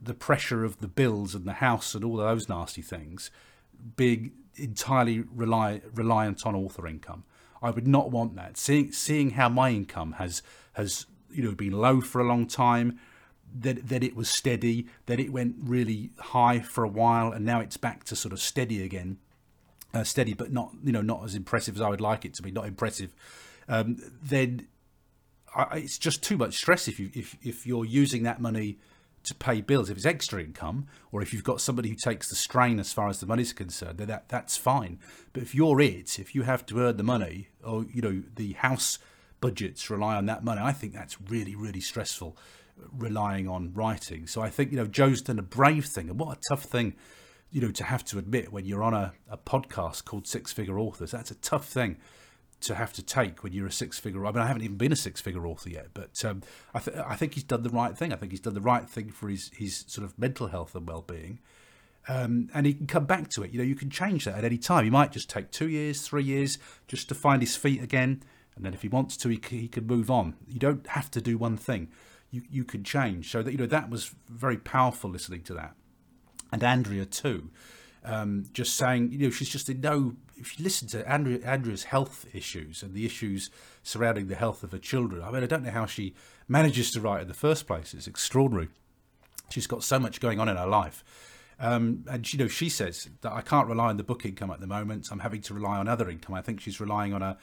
the 0.00 0.14
pressure 0.14 0.64
of 0.64 0.80
the 0.80 0.88
bills 0.88 1.34
and 1.34 1.46
the 1.46 1.54
house 1.54 1.94
and 1.94 2.04
all 2.04 2.16
those 2.16 2.48
nasty 2.48 2.82
things 2.82 3.30
being 3.96 4.32
entirely 4.56 5.24
rely, 5.34 5.80
reliant 5.94 6.46
on 6.46 6.54
author 6.54 6.86
income. 6.86 7.24
I 7.62 7.70
would 7.70 7.86
not 7.86 8.10
want 8.10 8.36
that. 8.36 8.56
Seeing 8.56 8.92
seeing 8.92 9.30
how 9.30 9.48
my 9.48 9.70
income 9.70 10.12
has 10.12 10.42
has 10.74 11.06
you 11.30 11.42
know 11.42 11.52
been 11.52 11.72
low 11.72 12.00
for 12.00 12.20
a 12.20 12.24
long 12.24 12.46
time, 12.46 12.98
that 13.54 13.88
that 13.88 14.02
it 14.02 14.16
was 14.16 14.28
steady, 14.28 14.86
that 15.06 15.20
it 15.20 15.32
went 15.32 15.56
really 15.60 16.10
high 16.18 16.60
for 16.60 16.84
a 16.84 16.88
while, 16.88 17.32
and 17.32 17.44
now 17.44 17.60
it's 17.60 17.76
back 17.76 18.04
to 18.04 18.16
sort 18.16 18.32
of 18.32 18.40
steady 18.40 18.82
again, 18.82 19.18
uh, 19.92 20.04
steady 20.04 20.34
but 20.34 20.52
not 20.52 20.72
you 20.82 20.92
know 20.92 21.02
not 21.02 21.24
as 21.24 21.34
impressive 21.34 21.76
as 21.76 21.80
I 21.80 21.88
would 21.88 22.00
like 22.00 22.24
it 22.24 22.34
to 22.34 22.42
be, 22.42 22.50
not 22.50 22.66
impressive. 22.66 23.14
Um, 23.68 23.96
then 24.22 24.66
I, 25.54 25.78
it's 25.78 25.98
just 25.98 26.22
too 26.22 26.36
much 26.36 26.56
stress 26.56 26.88
if 26.88 26.98
you 26.98 27.10
if 27.14 27.36
if 27.42 27.66
you're 27.66 27.84
using 27.84 28.24
that 28.24 28.40
money 28.40 28.78
to 29.24 29.34
pay 29.34 29.60
bills. 29.60 29.88
If 29.88 29.96
it's 29.96 30.06
extra 30.06 30.42
income, 30.42 30.86
or 31.12 31.22
if 31.22 31.32
you've 31.32 31.44
got 31.44 31.60
somebody 31.60 31.88
who 31.88 31.94
takes 31.94 32.28
the 32.28 32.34
strain 32.34 32.78
as 32.78 32.92
far 32.92 33.08
as 33.08 33.20
the 33.20 33.26
money's 33.26 33.52
concerned, 33.52 33.98
then 33.98 34.08
that 34.08 34.28
that's 34.28 34.56
fine. 34.56 34.98
But 35.32 35.42
if 35.42 35.54
you're 35.54 35.80
it, 35.80 36.18
if 36.18 36.34
you 36.34 36.42
have 36.42 36.66
to 36.66 36.80
earn 36.80 36.96
the 36.96 37.02
money, 37.02 37.48
or 37.64 37.86
you 37.92 38.02
know 38.02 38.22
the 38.34 38.52
house 38.54 38.98
budgets 39.40 39.90
rely 39.90 40.16
on 40.16 40.26
that 40.26 40.44
money, 40.44 40.60
I 40.60 40.72
think 40.72 40.92
that's 40.92 41.20
really 41.20 41.54
really 41.54 41.80
stressful. 41.80 42.36
Relying 42.92 43.48
on 43.48 43.72
writing, 43.72 44.26
so 44.26 44.42
I 44.42 44.50
think 44.50 44.70
you 44.72 44.76
know 44.76 44.86
Joe's 44.86 45.22
done 45.22 45.38
a 45.38 45.42
brave 45.42 45.86
thing, 45.86 46.10
and 46.10 46.18
what 46.18 46.36
a 46.36 46.40
tough 46.48 46.64
thing, 46.64 46.96
you 47.50 47.60
know, 47.60 47.70
to 47.70 47.84
have 47.84 48.04
to 48.06 48.18
admit 48.18 48.52
when 48.52 48.64
you're 48.64 48.82
on 48.82 48.94
a, 48.94 49.12
a 49.30 49.38
podcast 49.38 50.04
called 50.04 50.26
Six 50.26 50.52
Figure 50.52 50.78
Authors. 50.78 51.12
That's 51.12 51.30
a 51.30 51.36
tough 51.36 51.66
thing 51.68 51.98
to 52.62 52.74
have 52.74 52.92
to 52.94 53.02
take 53.02 53.42
when 53.42 53.52
you're 53.52 53.66
a 53.66 53.72
six 53.72 53.98
figure. 53.98 54.26
I 54.26 54.32
mean, 54.32 54.42
I 54.42 54.46
haven't 54.46 54.62
even 54.62 54.76
been 54.76 54.92
a 54.92 54.96
six 54.96 55.20
figure 55.20 55.46
author 55.46 55.68
yet, 55.68 55.88
but 55.94 56.24
um, 56.24 56.42
I, 56.72 56.78
th- 56.80 56.96
I 56.96 57.14
think 57.14 57.34
he's 57.34 57.44
done 57.44 57.62
the 57.62 57.70
right 57.70 57.96
thing. 57.96 58.12
I 58.12 58.16
think 58.16 58.32
he's 58.32 58.40
done 58.40 58.54
the 58.54 58.60
right 58.60 58.88
thing 58.88 59.10
for 59.10 59.28
his 59.28 59.50
his 59.54 59.84
sort 59.86 60.04
of 60.04 60.18
mental 60.18 60.48
health 60.48 60.74
and 60.74 60.88
well 60.88 61.02
being. 61.02 61.40
Um, 62.08 62.50
and 62.52 62.66
he 62.66 62.74
can 62.74 62.86
come 62.86 63.06
back 63.06 63.28
to 63.30 63.42
it. 63.42 63.50
You 63.50 63.58
know, 63.58 63.64
you 63.64 63.74
can 63.76 63.88
change 63.88 64.24
that 64.24 64.36
at 64.36 64.44
any 64.44 64.58
time. 64.58 64.84
He 64.84 64.90
might 64.90 65.12
just 65.12 65.30
take 65.30 65.50
two 65.50 65.68
years, 65.68 66.02
three 66.02 66.24
years, 66.24 66.58
just 66.86 67.08
to 67.08 67.14
find 67.14 67.40
his 67.40 67.56
feet 67.56 67.82
again, 67.82 68.22
and 68.56 68.64
then 68.64 68.74
if 68.74 68.82
he 68.82 68.88
wants 68.88 69.16
to, 69.18 69.28
he, 69.28 69.40
c- 69.42 69.60
he 69.60 69.68
can 69.68 69.86
move 69.86 70.10
on. 70.10 70.34
You 70.46 70.58
don't 70.58 70.86
have 70.88 71.10
to 71.12 71.20
do 71.20 71.38
one 71.38 71.56
thing. 71.56 71.88
You 72.34 72.42
you 72.50 72.64
can 72.64 72.84
change. 72.84 73.30
So 73.30 73.42
that 73.42 73.52
you 73.52 73.58
know 73.58 73.66
that 73.66 73.90
was 73.90 74.14
very 74.28 74.56
powerful 74.56 75.10
listening 75.10 75.42
to 75.44 75.54
that, 75.54 75.74
and 76.52 76.62
Andrea 76.62 77.04
too 77.04 77.50
um, 78.04 78.44
just 78.52 78.76
saying, 78.76 79.12
you 79.12 79.18
know, 79.18 79.30
she's 79.30 79.48
just 79.48 79.68
in 79.68 79.80
no. 79.80 80.14
If 80.36 80.58
you 80.58 80.64
listen 80.64 80.88
to 80.88 81.10
Andrea, 81.10 81.38
Andrea's 81.44 81.84
health 81.84 82.26
issues 82.34 82.82
and 82.82 82.92
the 82.92 83.06
issues 83.06 83.50
surrounding 83.82 84.26
the 84.26 84.34
health 84.34 84.62
of 84.62 84.72
her 84.72 84.78
children, 84.78 85.22
I 85.22 85.30
mean, 85.30 85.42
I 85.42 85.46
don't 85.46 85.62
know 85.62 85.70
how 85.70 85.86
she 85.86 86.14
manages 86.46 86.90
to 86.92 87.00
write 87.00 87.22
in 87.22 87.28
the 87.28 87.34
first 87.34 87.66
place. 87.66 87.94
It's 87.94 88.06
extraordinary. 88.06 88.68
She's 89.50 89.66
got 89.66 89.84
so 89.84 89.98
much 89.98 90.20
going 90.20 90.38
on 90.38 90.48
in 90.48 90.56
her 90.56 90.66
life. 90.66 91.02
Um, 91.58 92.04
and 92.10 92.30
you 92.30 92.38
know, 92.38 92.48
she 92.48 92.68
says 92.68 93.08
that 93.22 93.32
I 93.32 93.40
can't 93.40 93.68
rely 93.68 93.88
on 93.88 93.96
the 93.96 94.02
book 94.02 94.26
income 94.26 94.50
at 94.50 94.60
the 94.60 94.66
moment. 94.66 95.08
I'm 95.10 95.20
having 95.20 95.40
to 95.42 95.54
rely 95.54 95.78
on 95.78 95.88
other 95.88 96.10
income. 96.10 96.34
I 96.34 96.42
think 96.42 96.60
she's 96.60 96.80
relying 96.80 97.14
on 97.14 97.22
a, 97.22 97.38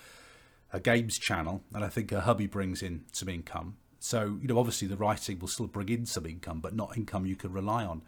a 0.74 0.80
games 0.80 1.18
channel, 1.18 1.64
and 1.74 1.84
I 1.84 1.90
think 1.90 2.12
her 2.12 2.20
hubby 2.22 2.46
brings 2.46 2.84
in 2.84 3.06
some 3.14 3.30
income. 3.30 3.78
So 4.04 4.38
you 4.42 4.48
know, 4.48 4.60
obviously 4.60 4.88
the 4.88 4.98
writing 4.98 5.40
will 5.40 5.48
still 5.48 5.68
bring 5.68 5.90
in 5.90 6.06
some 6.06 6.26
income, 6.26 6.60
but 6.60 6.76
not 6.76 6.98
income 6.98 7.26
you 7.26 7.36
can 7.36 7.52
rely 7.52 7.86
on. 7.86 8.02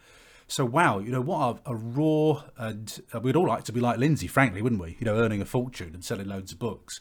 So 0.47 0.65
wow, 0.65 0.99
you 0.99 1.11
know 1.11 1.21
what 1.21 1.61
a, 1.65 1.71
a 1.71 1.75
raw 1.75 2.43
and 2.57 3.01
uh, 3.13 3.19
we'd 3.19 3.35
all 3.35 3.47
like 3.47 3.63
to 3.65 3.71
be 3.71 3.79
like 3.79 3.97
Lindsay, 3.97 4.27
frankly, 4.27 4.61
wouldn't 4.61 4.81
we? 4.81 4.97
You 4.99 5.05
know, 5.05 5.15
earning 5.15 5.41
a 5.41 5.45
fortune 5.45 5.91
and 5.93 6.03
selling 6.03 6.27
loads 6.27 6.51
of 6.51 6.59
books. 6.59 6.99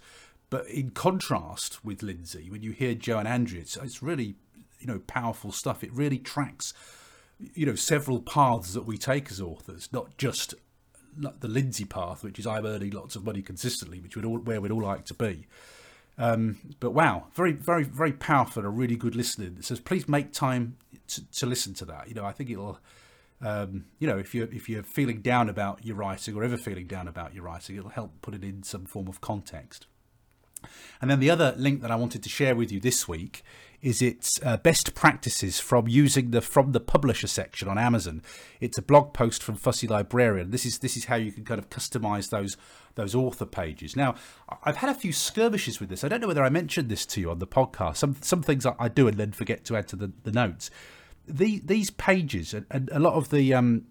But 0.51 0.69
in 0.69 0.91
contrast 0.91 1.85
with 1.85 2.03
Lindsay, 2.03 2.51
when 2.51 2.63
you 2.63 2.73
hear 2.73 2.95
Joe 2.95 3.19
and 3.19 3.27
Andrea, 3.27 3.63
it's, 3.63 3.77
it's 3.77 4.03
really 4.03 4.37
you 4.79 4.87
know 4.87 5.01
powerful 5.07 5.53
stuff. 5.53 5.83
It 5.83 5.93
really 5.93 6.19
tracks 6.19 6.75
you 7.55 7.67
know 7.67 7.75
several 7.75 8.21
paths 8.21 8.75
that 8.75 8.87
we 8.87 8.99
take 8.99 9.31
as 9.31 9.41
authors, 9.41 9.89
not 9.93 10.17
just 10.17 10.55
the 11.17 11.49
Lindsay 11.49 11.85
path, 11.85 12.25
which 12.25 12.39
is 12.39 12.47
I'm 12.47 12.65
earning 12.65 12.91
lots 12.91 13.17
of 13.17 13.25
money 13.25 13.43
consistently, 13.43 14.01
which 14.01 14.17
would 14.17 14.25
all 14.25 14.39
where 14.39 14.61
we'd 14.61 14.73
all 14.73 14.83
like 14.83 15.05
to 15.07 15.15
be. 15.15 15.47
Um, 16.19 16.59
but 16.79 16.91
wow, 16.91 17.29
very, 17.35 17.53
very, 17.53 17.85
very 17.85 18.13
powerful 18.13 18.61
and 18.61 18.67
a 18.67 18.71
really 18.71 18.97
good 18.97 19.17
listener. 19.17 19.47
It 19.47 19.65
says, 19.65 19.81
please 19.81 20.09
make 20.09 20.33
time 20.33 20.77
to, 21.09 21.27
to 21.31 21.47
listen 21.47 21.75
to 21.75 21.85
that. 21.87 22.09
You 22.09 22.15
know, 22.15 22.25
I 22.25 22.33
think 22.33 22.51
it'll 22.51 22.79
um, 23.43 23.87
you 23.99 24.07
know, 24.07 24.19
if 24.19 24.35
you're 24.35 24.49
if 24.53 24.69
you're 24.69 24.85
feeling 24.85 25.21
down 25.21 25.49
about 25.49 25.85
your 25.85 25.97
writing 25.97 26.37
or 26.37 26.45
ever 26.45 26.57
feeling 26.57 26.87
down 26.87 27.09
about 27.09 27.35
your 27.35 27.45
writing, 27.45 27.77
it'll 27.77 27.91
help 27.91 28.13
put 28.23 28.35
it 28.35 28.45
in 28.45 28.63
some 28.63 28.85
form 28.85 29.09
of 29.09 29.21
context. 29.21 29.87
And 31.01 31.11
then 31.11 31.21
the 31.21 31.31
other 31.31 31.55
link 31.57 31.83
that 31.83 31.91
I 31.91 31.97
wanted 31.97 32.23
to 32.23 32.29
share 32.29 32.55
with 32.55 32.71
you 32.73 32.81
this 32.81 33.09
week 33.09 33.43
is 33.81 34.01
its 34.01 34.39
uh, 34.45 34.57
best 34.59 34.95
practices 34.95 35.59
from 35.59 35.89
using 35.89 36.31
the 36.31 36.41
from 36.41 36.71
the 36.71 36.81
publisher 36.81 37.27
section 37.27 37.69
on 37.69 37.79
Amazon. 37.79 38.23
It's 38.61 38.79
a 38.79 38.83
blog 38.83 39.13
post 39.13 39.43
from 39.43 39.57
Fussy 39.57 39.89
Librarian. 39.89 40.51
This 40.53 40.65
is 40.65 40.79
this 40.79 40.97
is 40.97 41.07
how 41.07 41.17
you 41.17 41.33
can 41.33 41.45
kind 41.45 41.59
of 41.59 41.69
customize 41.69 42.31
those 42.31 42.57
those 42.95 43.15
author 43.15 43.47
pages. 43.47 43.97
Now, 43.97 44.15
I've 44.63 44.77
had 44.77 44.91
a 44.91 44.95
few 44.95 45.13
skirmishes 45.13 45.81
with 45.81 45.89
this. 45.89 46.05
I 46.05 46.09
don't 46.09 46.21
know 46.21 46.29
whether 46.29 46.45
I 46.45 46.51
mentioned 46.51 46.89
this 46.89 47.07
to 47.07 47.21
you 47.21 47.31
on 47.31 47.41
the 47.41 47.47
podcast. 47.47 47.97
Some 47.97 48.17
some 48.21 48.43
things 48.43 48.65
I 48.67 48.89
do 48.89 49.09
and 49.09 49.17
then 49.17 49.33
forget 49.33 49.65
to 49.65 49.77
add 49.77 49.89
to 49.89 49.97
the, 49.97 50.13
the 50.23 50.33
notes 50.33 50.71
the, 51.27 51.61
these 51.65 51.91
pages, 51.91 52.55
and, 52.55 52.91
a 52.93 52.99
lot 52.99 53.15
of 53.15 53.31
the 53.31 53.55
um, 53.55 53.87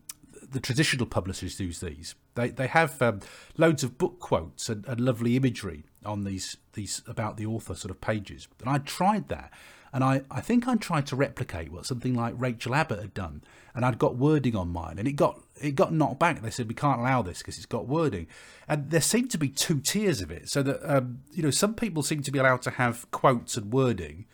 the 0.49 0.59
traditional 0.59 1.05
publishers 1.05 1.59
use 1.59 1.80
these. 1.80 2.15
They 2.36 2.49
they 2.49 2.67
have 2.67 3.01
um, 3.01 3.22
loads 3.57 3.84
of 3.84 3.97
book 3.97 4.19
quotes 4.19 4.69
and, 4.69 4.86
and, 4.86 4.99
lovely 4.99 5.36
imagery 5.36 5.86
on 6.06 6.24
these 6.24 6.58
these 6.74 7.02
about 7.08 7.38
the 7.38 7.45
author 7.45 7.76
sort 7.76 7.91
of 7.91 8.02
pages. 8.02 8.47
And 8.60 8.70
I 8.70 8.80
tried 8.80 9.30
that, 9.30 9.52
and 9.93 10.04
I, 10.04 10.22
I 10.32 10.41
think 10.41 10.68
I 10.68 10.76
tried 10.76 11.06
to 11.08 11.16
replicate 11.16 11.72
what 11.72 11.86
something 11.86 12.14
like 12.14 12.34
Rachel 12.38 12.76
Abbott 12.76 12.99
had 12.99 13.14
done, 13.14 13.43
and 13.76 13.86
I'd 13.86 13.99
got 13.99 14.16
wording 14.16 14.56
on 14.56 14.70
mine, 14.70 14.99
and 14.99 15.08
it 15.08 15.14
got 15.14 15.39
it 15.60 15.76
got 15.76 15.93
knocked 15.93 16.20
back. 16.20 16.41
They 16.41 16.49
said 16.49 16.68
we 16.68 16.76
can't 16.76 16.99
allow 16.99 17.22
this 17.22 17.39
because 17.39 17.58
it's 17.58 17.66
got 17.66 17.88
wording, 17.88 18.28
and 18.68 18.89
there 18.89 19.02
seemed 19.02 19.32
to 19.32 19.38
be 19.38 19.49
two 19.49 19.80
tiers 19.80 20.22
of 20.22 20.32
it. 20.32 20.49
So 20.49 20.64
that 20.64 20.82
um, 20.84 21.20
you 21.32 21.43
know 21.43 21.52
some 21.52 21.74
people 21.74 22.04
seem 22.04 22.22
to 22.24 22.32
be 22.32 22.39
allowed 22.39 22.62
to 22.64 22.72
have 22.72 23.10
quotes 23.12 23.58
and 23.58 23.72
wording 23.72 24.26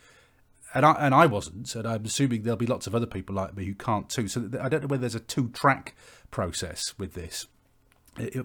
and 0.74 0.86
I 0.86 0.92
and 1.00 1.16
I 1.16 1.26
wasn't, 1.26 1.74
and 1.76 1.88
I'm 1.88 2.06
assuming 2.06 2.44
there'll 2.44 2.58
be 2.58 2.66
lots 2.68 2.88
of 2.88 2.96
other 2.96 3.06
people 3.06 3.36
like 3.36 3.56
me 3.56 3.66
who 3.66 3.74
can't 3.74 4.10
too. 4.10 4.28
So 4.28 4.50
I 4.62 4.70
don't 4.70 4.82
know 4.82 4.88
whether 4.88 5.02
there's 5.02 5.16
a 5.16 5.20
two 5.20 5.50
track 5.50 5.96
process 6.30 6.94
with 6.98 7.14
this 7.14 7.48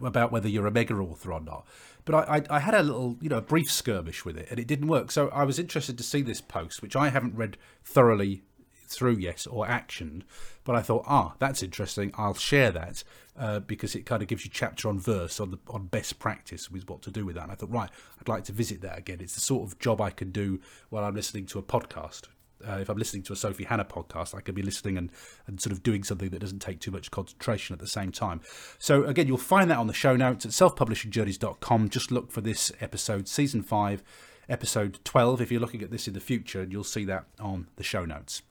about 0.02 0.30
whether 0.30 0.48
you're 0.48 0.66
a 0.66 0.70
mega 0.70 0.94
author 0.94 1.32
or 1.32 1.40
not. 1.40 1.66
But 2.04 2.14
I, 2.14 2.36
I, 2.36 2.56
I, 2.56 2.58
had 2.58 2.74
a 2.74 2.82
little, 2.82 3.16
you 3.20 3.28
know, 3.28 3.40
brief 3.40 3.70
skirmish 3.70 4.24
with 4.24 4.36
it, 4.36 4.48
and 4.50 4.58
it 4.58 4.66
didn't 4.66 4.88
work. 4.88 5.10
So 5.12 5.28
I 5.28 5.44
was 5.44 5.58
interested 5.58 5.96
to 5.98 6.04
see 6.04 6.22
this 6.22 6.40
post, 6.40 6.82
which 6.82 6.96
I 6.96 7.10
haven't 7.10 7.36
read 7.36 7.56
thoroughly 7.84 8.42
through 8.86 9.16
yet 9.16 9.46
or 9.50 9.66
actioned. 9.66 10.22
But 10.64 10.76
I 10.76 10.82
thought, 10.82 11.04
ah, 11.06 11.34
that's 11.38 11.62
interesting. 11.62 12.12
I'll 12.16 12.34
share 12.34 12.70
that 12.72 13.04
uh, 13.36 13.60
because 13.60 13.94
it 13.94 14.06
kind 14.06 14.22
of 14.22 14.28
gives 14.28 14.44
you 14.44 14.50
chapter 14.52 14.88
on 14.88 14.98
verse 14.98 15.40
on 15.40 15.50
the 15.50 15.58
on 15.68 15.86
best 15.86 16.18
practice 16.18 16.70
with 16.70 16.88
what 16.88 17.02
to 17.02 17.10
do 17.10 17.24
with 17.24 17.36
that. 17.36 17.44
And 17.44 17.52
I 17.52 17.54
thought, 17.54 17.72
right, 17.72 17.90
I'd 18.20 18.28
like 18.28 18.44
to 18.44 18.52
visit 18.52 18.80
that 18.82 18.98
again. 18.98 19.18
It's 19.20 19.34
the 19.34 19.40
sort 19.40 19.70
of 19.70 19.78
job 19.78 20.00
I 20.00 20.10
can 20.10 20.30
do 20.30 20.60
while 20.90 21.04
I'm 21.04 21.14
listening 21.14 21.46
to 21.46 21.58
a 21.58 21.62
podcast. 21.62 22.28
Uh, 22.66 22.78
if 22.80 22.88
I'm 22.88 22.98
listening 22.98 23.22
to 23.24 23.32
a 23.32 23.36
Sophie 23.36 23.64
Hannah 23.64 23.84
podcast, 23.84 24.34
I 24.34 24.40
could 24.40 24.54
be 24.54 24.62
listening 24.62 24.96
and, 24.96 25.10
and 25.46 25.60
sort 25.60 25.72
of 25.72 25.82
doing 25.82 26.04
something 26.04 26.30
that 26.30 26.40
doesn't 26.40 26.60
take 26.60 26.80
too 26.80 26.90
much 26.90 27.10
concentration 27.10 27.74
at 27.74 27.80
the 27.80 27.86
same 27.86 28.12
time. 28.12 28.40
So, 28.78 29.04
again, 29.04 29.26
you'll 29.26 29.38
find 29.38 29.70
that 29.70 29.78
on 29.78 29.86
the 29.86 29.92
show 29.92 30.16
notes 30.16 30.44
at 30.44 30.52
selfpublishingjourneys.com. 30.52 31.88
Just 31.88 32.10
look 32.10 32.30
for 32.30 32.40
this 32.40 32.72
episode, 32.80 33.28
season 33.28 33.62
five, 33.62 34.02
episode 34.48 34.98
12, 35.04 35.40
if 35.40 35.52
you're 35.52 35.60
looking 35.60 35.82
at 35.82 35.90
this 35.90 36.06
in 36.06 36.14
the 36.14 36.20
future, 36.20 36.66
you'll 36.68 36.84
see 36.84 37.04
that 37.04 37.24
on 37.40 37.68
the 37.76 37.82
show 37.82 38.04
notes. 38.04 38.42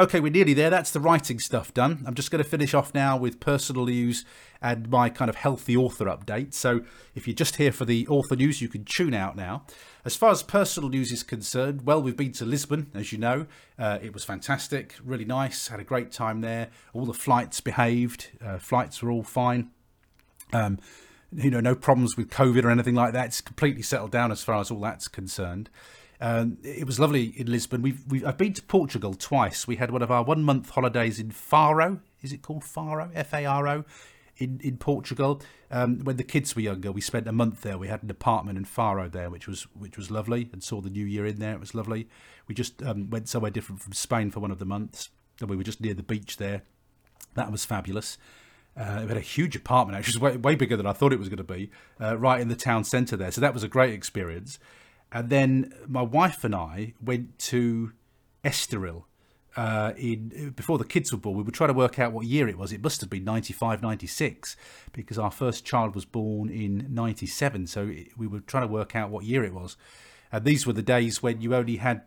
Okay, 0.00 0.18
we're 0.18 0.32
nearly 0.32 0.54
there. 0.54 0.70
That's 0.70 0.92
the 0.92 0.98
writing 0.98 1.38
stuff 1.38 1.74
done. 1.74 2.02
I'm 2.06 2.14
just 2.14 2.30
going 2.30 2.42
to 2.42 2.48
finish 2.48 2.72
off 2.72 2.94
now 2.94 3.18
with 3.18 3.38
personal 3.38 3.84
news 3.84 4.24
and 4.62 4.88
my 4.88 5.10
kind 5.10 5.28
of 5.28 5.36
healthy 5.36 5.76
author 5.76 6.06
update. 6.06 6.54
So 6.54 6.80
if 7.14 7.28
you're 7.28 7.34
just 7.34 7.56
here 7.56 7.70
for 7.70 7.84
the 7.84 8.08
author 8.08 8.34
news, 8.34 8.62
you 8.62 8.68
can 8.68 8.86
tune 8.86 9.12
out 9.12 9.36
now. 9.36 9.66
As 10.02 10.16
far 10.16 10.30
as 10.30 10.42
personal 10.42 10.88
news 10.88 11.12
is 11.12 11.22
concerned, 11.22 11.84
well, 11.84 12.00
we've 12.00 12.16
been 12.16 12.32
to 12.32 12.46
Lisbon, 12.46 12.90
as 12.94 13.12
you 13.12 13.18
know. 13.18 13.44
Uh, 13.78 13.98
it 14.00 14.14
was 14.14 14.24
fantastic, 14.24 14.94
really 15.04 15.26
nice. 15.26 15.68
Had 15.68 15.80
a 15.80 15.84
great 15.84 16.12
time 16.12 16.40
there. 16.40 16.70
All 16.94 17.04
the 17.04 17.12
flights 17.12 17.60
behaved. 17.60 18.28
Uh, 18.42 18.56
flights 18.56 19.02
were 19.02 19.10
all 19.10 19.22
fine. 19.22 19.68
Um, 20.54 20.78
you 21.30 21.50
know, 21.50 21.60
no 21.60 21.74
problems 21.74 22.16
with 22.16 22.30
COVID 22.30 22.64
or 22.64 22.70
anything 22.70 22.94
like 22.94 23.12
that. 23.12 23.26
It's 23.26 23.42
completely 23.42 23.82
settled 23.82 24.12
down 24.12 24.32
as 24.32 24.42
far 24.42 24.60
as 24.60 24.70
all 24.70 24.80
that's 24.80 25.08
concerned. 25.08 25.68
Um, 26.20 26.58
it 26.62 26.86
was 26.86 27.00
lovely 27.00 27.32
in 27.36 27.50
Lisbon. 27.50 27.80
We've, 27.82 28.02
we've 28.06 28.26
I've 28.26 28.36
been 28.36 28.52
to 28.52 28.62
Portugal 28.62 29.14
twice. 29.14 29.66
We 29.66 29.76
had 29.76 29.90
one 29.90 30.02
of 30.02 30.10
our 30.10 30.22
one 30.22 30.42
month 30.42 30.70
holidays 30.70 31.18
in 31.18 31.30
Faro. 31.30 32.00
Is 32.20 32.32
it 32.32 32.42
called 32.42 32.64
Faro? 32.64 33.10
F 33.14 33.32
A 33.32 33.46
R 33.46 33.68
O. 33.68 33.84
In, 34.36 34.58
in 34.62 34.78
Portugal, 34.78 35.42
um, 35.70 35.98
when 35.98 36.16
the 36.16 36.24
kids 36.24 36.56
were 36.56 36.62
younger, 36.62 36.90
we 36.90 37.02
spent 37.02 37.28
a 37.28 37.32
month 37.32 37.60
there. 37.60 37.76
We 37.76 37.88
had 37.88 38.02
an 38.02 38.10
apartment 38.10 38.56
in 38.56 38.64
Faro 38.64 39.06
there, 39.06 39.28
which 39.28 39.46
was 39.46 39.64
which 39.78 39.98
was 39.98 40.10
lovely, 40.10 40.48
and 40.52 40.62
saw 40.62 40.80
the 40.80 40.88
New 40.88 41.04
Year 41.04 41.26
in 41.26 41.36
there. 41.36 41.52
It 41.52 41.60
was 41.60 41.74
lovely. 41.74 42.08
We 42.48 42.54
just 42.54 42.82
um, 42.82 43.10
went 43.10 43.28
somewhere 43.28 43.50
different 43.50 43.82
from 43.82 43.92
Spain 43.92 44.30
for 44.30 44.40
one 44.40 44.50
of 44.50 44.58
the 44.58 44.64
months, 44.64 45.10
and 45.40 45.50
we 45.50 45.56
were 45.56 45.62
just 45.62 45.82
near 45.82 45.92
the 45.92 46.02
beach 46.02 46.38
there. 46.38 46.62
That 47.34 47.52
was 47.52 47.66
fabulous. 47.66 48.16
Uh, 48.74 49.00
we 49.02 49.08
had 49.08 49.16
a 49.18 49.20
huge 49.20 49.56
apartment, 49.56 49.98
actually, 49.98 50.22
way, 50.22 50.36
way 50.38 50.54
bigger 50.54 50.76
than 50.76 50.86
I 50.86 50.94
thought 50.94 51.12
it 51.12 51.18
was 51.18 51.28
going 51.28 51.36
to 51.36 51.44
be, 51.44 51.70
uh, 52.00 52.16
right 52.16 52.40
in 52.40 52.48
the 52.48 52.56
town 52.56 52.84
centre 52.84 53.16
there. 53.16 53.30
So 53.30 53.42
that 53.42 53.52
was 53.52 53.62
a 53.62 53.68
great 53.68 53.92
experience. 53.92 54.58
And 55.12 55.30
then 55.30 55.74
my 55.86 56.02
wife 56.02 56.44
and 56.44 56.54
I 56.54 56.94
went 57.02 57.38
to 57.40 57.92
Estoril 58.44 59.04
uh, 59.56 59.92
in 59.96 60.52
before 60.54 60.78
the 60.78 60.84
kids 60.84 61.12
were 61.12 61.18
born. 61.18 61.36
We 61.36 61.42
were 61.42 61.50
trying 61.50 61.68
to 61.68 61.74
work 61.74 61.98
out 61.98 62.12
what 62.12 62.26
year 62.26 62.48
it 62.48 62.56
was. 62.56 62.72
It 62.72 62.82
must 62.82 63.00
have 63.00 63.10
been 63.10 63.24
95, 63.24 63.82
96, 63.82 64.56
because 64.92 65.18
our 65.18 65.30
first 65.30 65.64
child 65.64 65.94
was 65.94 66.04
born 66.04 66.48
in 66.48 66.86
97. 66.88 67.66
So 67.66 67.92
we 68.16 68.26
were 68.26 68.40
trying 68.40 68.66
to 68.66 68.72
work 68.72 68.94
out 68.94 69.10
what 69.10 69.24
year 69.24 69.44
it 69.44 69.52
was. 69.52 69.76
And 70.30 70.44
these 70.44 70.66
were 70.66 70.72
the 70.72 70.82
days 70.82 71.22
when 71.22 71.40
you 71.40 71.54
only 71.54 71.76
had 71.76 72.02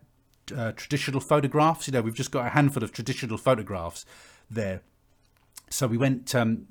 uh, 0.55 0.71
traditional 0.71 1.19
photographs. 1.19 1.87
You 1.87 1.93
know, 1.93 2.01
we've 2.01 2.15
just 2.15 2.31
got 2.31 2.45
a 2.45 2.49
handful 2.49 2.83
of 2.83 2.93
traditional 2.93 3.37
photographs 3.37 4.05
there 4.49 4.81
so 5.73 5.87
we 5.87 5.97
went, 5.97 6.35
um, 6.35 6.67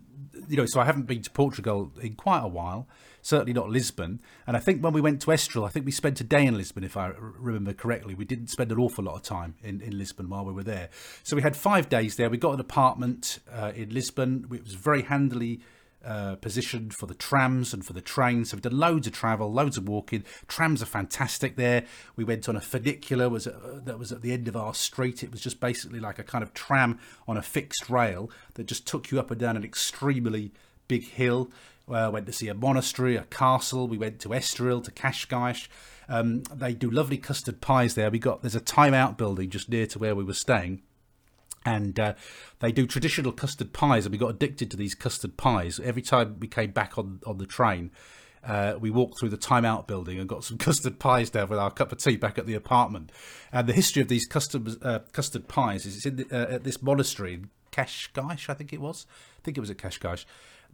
you 0.48 0.56
know, 0.56 0.64
so 0.64 0.80
I 0.80 0.84
haven't 0.84 1.06
been 1.06 1.22
to 1.22 1.30
Portugal 1.30 1.90
in 2.00 2.14
quite 2.14 2.38
a 2.40 2.48
while, 2.48 2.86
certainly 3.22 3.52
not 3.52 3.70
Lisbon. 3.70 4.20
And 4.46 4.56
I 4.56 4.60
think 4.60 4.82
when 4.82 4.92
we 4.92 5.00
went 5.00 5.22
to 5.22 5.28
Estoril, 5.28 5.66
I 5.66 5.70
think 5.70 5.86
we 5.86 5.92
spent 5.92 6.20
a 6.20 6.24
day 6.24 6.44
in 6.44 6.56
Lisbon, 6.56 6.84
if 6.84 6.96
I 6.96 7.12
remember 7.16 7.72
correctly. 7.72 8.14
We 8.14 8.24
didn't 8.24 8.48
spend 8.48 8.70
an 8.72 8.78
awful 8.78 9.04
lot 9.04 9.14
of 9.14 9.22
time 9.22 9.54
in, 9.62 9.80
in 9.80 9.96
Lisbon 9.96 10.28
while 10.28 10.44
we 10.44 10.52
were 10.52 10.64
there. 10.64 10.90
So 11.22 11.36
we 11.36 11.42
had 11.42 11.56
five 11.56 11.88
days 11.88 12.16
there. 12.16 12.28
We 12.28 12.36
got 12.36 12.54
an 12.54 12.60
apartment 12.60 13.38
uh, 13.50 13.72
in 13.74 13.94
Lisbon. 13.94 14.46
It 14.52 14.64
was 14.64 14.74
very 14.74 15.02
handily 15.02 15.60
uh, 16.04 16.34
positioned 16.36 16.92
for 16.92 17.06
the 17.06 17.14
trams 17.14 17.72
and 17.72 17.86
for 17.86 17.92
the 17.92 18.00
trains. 18.00 18.50
So 18.50 18.56
we've 18.56 18.62
done 18.62 18.76
loads 18.76 19.06
of 19.06 19.12
travel, 19.12 19.52
loads 19.52 19.76
of 19.76 19.88
walking. 19.88 20.24
Trams 20.48 20.82
are 20.82 20.86
fantastic 20.86 21.54
there. 21.54 21.84
We 22.16 22.24
went 22.24 22.48
on 22.48 22.56
a 22.56 22.60
funicular 22.60 23.28
was 23.28 23.46
at, 23.46 23.54
uh, 23.54 23.78
that 23.84 24.00
was 24.00 24.10
at 24.10 24.20
the 24.20 24.32
end 24.32 24.48
of 24.48 24.56
our 24.56 24.74
street. 24.74 25.22
It 25.22 25.30
was 25.30 25.40
just 25.40 25.60
basically 25.60 26.00
like 26.00 26.18
a 26.18 26.24
kind 26.24 26.42
of 26.42 26.52
tram 26.54 26.98
on 27.28 27.36
a 27.36 27.42
fixed 27.42 27.88
rail 27.88 28.30
that 28.54 28.66
just 28.66 28.84
took 28.84 29.12
you 29.12 29.20
up 29.20 29.30
and 29.30 29.38
down 29.38 29.56
an 29.56 29.62
extremely 29.62 30.52
big 30.88 31.04
hill. 31.04 31.50
Uh, 31.88 32.10
went 32.12 32.26
to 32.26 32.32
see 32.32 32.48
a 32.48 32.54
monastery, 32.54 33.16
a 33.16 33.24
castle. 33.24 33.88
We 33.88 33.98
went 33.98 34.20
to 34.20 34.30
Estoril, 34.30 34.82
to 34.84 34.90
Cascais. 34.90 35.68
Um, 36.08 36.42
they 36.54 36.74
do 36.74 36.90
lovely 36.90 37.18
custard 37.18 37.60
pies 37.60 37.94
there. 37.94 38.10
We 38.10 38.18
got 38.18 38.42
there's 38.42 38.54
a 38.54 38.60
time 38.60 38.94
out 38.94 39.18
building 39.18 39.50
just 39.50 39.68
near 39.68 39.86
to 39.88 39.98
where 39.98 40.14
we 40.14 40.24
were 40.24 40.34
staying 40.34 40.82
and 41.64 41.98
uh, 41.98 42.14
they 42.60 42.72
do 42.72 42.86
traditional 42.86 43.32
custard 43.32 43.72
pies 43.72 44.04
and 44.04 44.12
we 44.12 44.18
got 44.18 44.30
addicted 44.30 44.70
to 44.70 44.76
these 44.76 44.94
custard 44.94 45.36
pies 45.36 45.80
every 45.82 46.02
time 46.02 46.36
we 46.40 46.48
came 46.48 46.70
back 46.70 46.98
on 46.98 47.20
on 47.26 47.38
the 47.38 47.46
train 47.46 47.90
uh, 48.44 48.74
we 48.80 48.90
walked 48.90 49.18
through 49.18 49.28
the 49.28 49.36
time 49.36 49.64
out 49.64 49.86
building 49.86 50.18
and 50.18 50.28
got 50.28 50.44
some 50.44 50.58
custard 50.66 50.98
pies 50.98 51.30
down 51.30 51.48
with 51.48 51.58
our 51.58 51.70
cup 51.70 51.92
of 51.92 51.98
tea 51.98 52.16
back 52.16 52.38
at 52.38 52.46
the 52.46 52.54
apartment 52.54 53.10
and 53.52 53.68
the 53.68 53.72
history 53.72 54.02
of 54.02 54.08
these 54.08 54.26
custard 54.26 54.68
uh, 54.82 55.00
custard 55.12 55.48
pies 55.48 55.86
is 55.86 55.96
it's 55.96 56.06
in 56.06 56.16
the, 56.16 56.26
uh, 56.32 56.54
at 56.54 56.64
this 56.64 56.82
monastery 56.82 57.34
in 57.34 57.50
Cascais 57.70 58.48
I 58.48 58.54
think 58.54 58.72
it 58.72 58.80
was 58.80 59.06
I 59.38 59.40
think 59.44 59.56
it 59.56 59.60
was 59.60 59.70
at 59.70 59.78
Cascais 59.78 60.24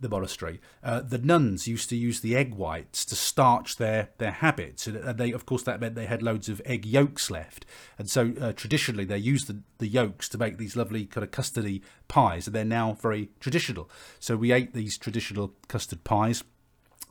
the 0.00 0.08
monastery, 0.08 0.60
uh, 0.82 1.00
the 1.00 1.18
nuns 1.18 1.66
used 1.66 1.88
to 1.90 1.96
use 1.96 2.20
the 2.20 2.36
egg 2.36 2.54
whites 2.54 3.04
to 3.06 3.16
starch 3.16 3.76
their 3.76 4.10
their 4.18 4.30
habits, 4.30 4.86
and 4.86 5.18
they, 5.18 5.32
of 5.32 5.46
course, 5.46 5.62
that 5.64 5.80
meant 5.80 5.94
they 5.94 6.06
had 6.06 6.22
loads 6.22 6.48
of 6.48 6.62
egg 6.64 6.86
yolks 6.86 7.30
left. 7.30 7.66
And 7.98 8.08
so, 8.08 8.32
uh, 8.40 8.52
traditionally, 8.52 9.04
they 9.04 9.18
used 9.18 9.48
the, 9.48 9.60
the 9.78 9.88
yolks 9.88 10.28
to 10.30 10.38
make 10.38 10.58
these 10.58 10.76
lovely 10.76 11.06
kind 11.06 11.24
of 11.24 11.30
custardy 11.30 11.82
pies, 12.06 12.46
and 12.46 12.54
they're 12.54 12.64
now 12.64 12.94
very 13.00 13.30
traditional. 13.40 13.90
So 14.20 14.36
we 14.36 14.52
ate 14.52 14.74
these 14.74 14.96
traditional 14.96 15.54
custard 15.68 16.04
pies. 16.04 16.44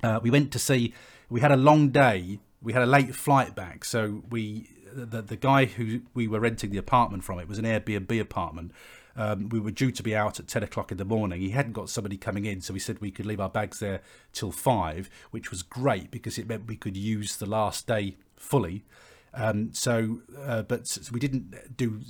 Uh, 0.03 0.19
we 0.21 0.31
went 0.31 0.51
to 0.53 0.59
see. 0.59 0.93
We 1.29 1.41
had 1.41 1.51
a 1.51 1.57
long 1.57 1.89
day. 1.89 2.39
We 2.61 2.73
had 2.73 2.83
a 2.83 2.87
late 2.87 3.15
flight 3.15 3.55
back, 3.55 3.85
so 3.85 4.23
we 4.29 4.69
the 4.93 5.21
the 5.21 5.35
guy 5.35 5.65
who 5.65 6.01
we 6.13 6.27
were 6.27 6.39
renting 6.39 6.71
the 6.71 6.77
apartment 6.77 7.23
from 7.23 7.39
it 7.39 7.47
was 7.47 7.59
an 7.59 7.65
Airbnb 7.65 8.19
apartment 8.19 8.71
um, 9.17 9.49
we 9.49 9.59
were 9.59 9.71
due 9.71 9.91
to 9.91 10.03
be 10.03 10.15
out 10.15 10.39
at 10.39 10.47
10 10.47 10.63
o'clock 10.63 10.91
in 10.91 10.97
the 10.97 11.05
morning. 11.05 11.41
He 11.41 11.49
hadn't 11.49 11.73
got 11.73 11.89
somebody 11.89 12.17
coming 12.17 12.45
in, 12.45 12.61
so 12.61 12.73
we 12.73 12.79
said 12.79 12.99
we 13.01 13.11
could 13.11 13.25
leave 13.25 13.41
our 13.41 13.49
bags 13.49 13.79
there 13.79 14.01
till 14.31 14.51
5, 14.51 15.09
which 15.31 15.49
was 15.49 15.63
great 15.63 16.11
because 16.11 16.37
it 16.37 16.47
meant 16.47 16.67
we 16.67 16.77
could 16.77 16.95
use 16.95 17.35
the 17.37 17.47
last 17.47 17.87
day 17.87 18.17
fully. 18.35 18.85
Um, 19.33 19.73
so, 19.73 20.21
uh, 20.39 20.61
but 20.61 20.85
we 21.11 21.19
didn't 21.19 21.75
do 21.75 22.01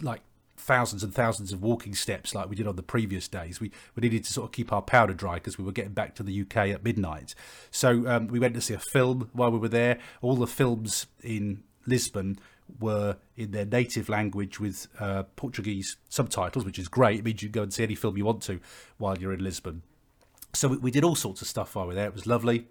like 0.00 0.22
thousands 0.56 1.02
and 1.02 1.14
thousands 1.14 1.52
of 1.52 1.62
walking 1.62 1.94
steps 1.94 2.34
like 2.34 2.48
we 2.48 2.56
did 2.56 2.66
on 2.66 2.76
the 2.76 2.82
previous 2.82 3.28
days. 3.28 3.60
We, 3.60 3.70
we 3.94 4.02
needed 4.02 4.24
to 4.24 4.32
sort 4.32 4.46
of 4.46 4.52
keep 4.52 4.72
our 4.72 4.82
powder 4.82 5.14
dry 5.14 5.34
because 5.34 5.58
we 5.58 5.64
were 5.64 5.72
getting 5.72 5.92
back 5.92 6.14
to 6.16 6.22
the 6.22 6.42
UK 6.42 6.56
at 6.68 6.84
midnight. 6.84 7.34
So 7.70 8.06
um, 8.06 8.28
we 8.28 8.38
went 8.38 8.54
to 8.54 8.60
see 8.60 8.74
a 8.74 8.78
film 8.92 9.30
while 9.32 9.50
we 9.50 9.58
were 9.58 9.68
there. 9.68 9.98
All 10.20 10.36
the 10.36 10.46
films 10.46 11.06
in 11.22 11.62
Lisbon 11.86 12.38
were 12.78 13.16
in 13.36 13.50
their 13.50 13.64
native 13.64 14.08
language 14.08 14.60
with 14.60 14.86
uh, 14.98 15.24
Portuguese 15.36 15.96
subtitles, 16.08 16.64
which 16.64 16.78
is 16.78 16.88
great. 16.88 17.20
It 17.20 17.24
means 17.24 17.42
you 17.42 17.48
can 17.48 17.52
go 17.52 17.62
and 17.62 17.72
see 17.72 17.82
any 17.82 17.94
film 17.94 18.16
you 18.16 18.24
want 18.24 18.42
to 18.44 18.60
while 18.98 19.18
you're 19.18 19.32
in 19.32 19.42
Lisbon. 19.42 19.82
So 20.54 20.68
we, 20.68 20.76
we 20.76 20.90
did 20.90 21.04
all 21.04 21.14
sorts 21.14 21.42
of 21.42 21.48
stuff 21.48 21.74
while 21.74 21.86
we 21.86 21.88
were 21.88 21.94
there. 21.94 22.06
It 22.06 22.14
was 22.14 22.26
lovely. 22.26 22.66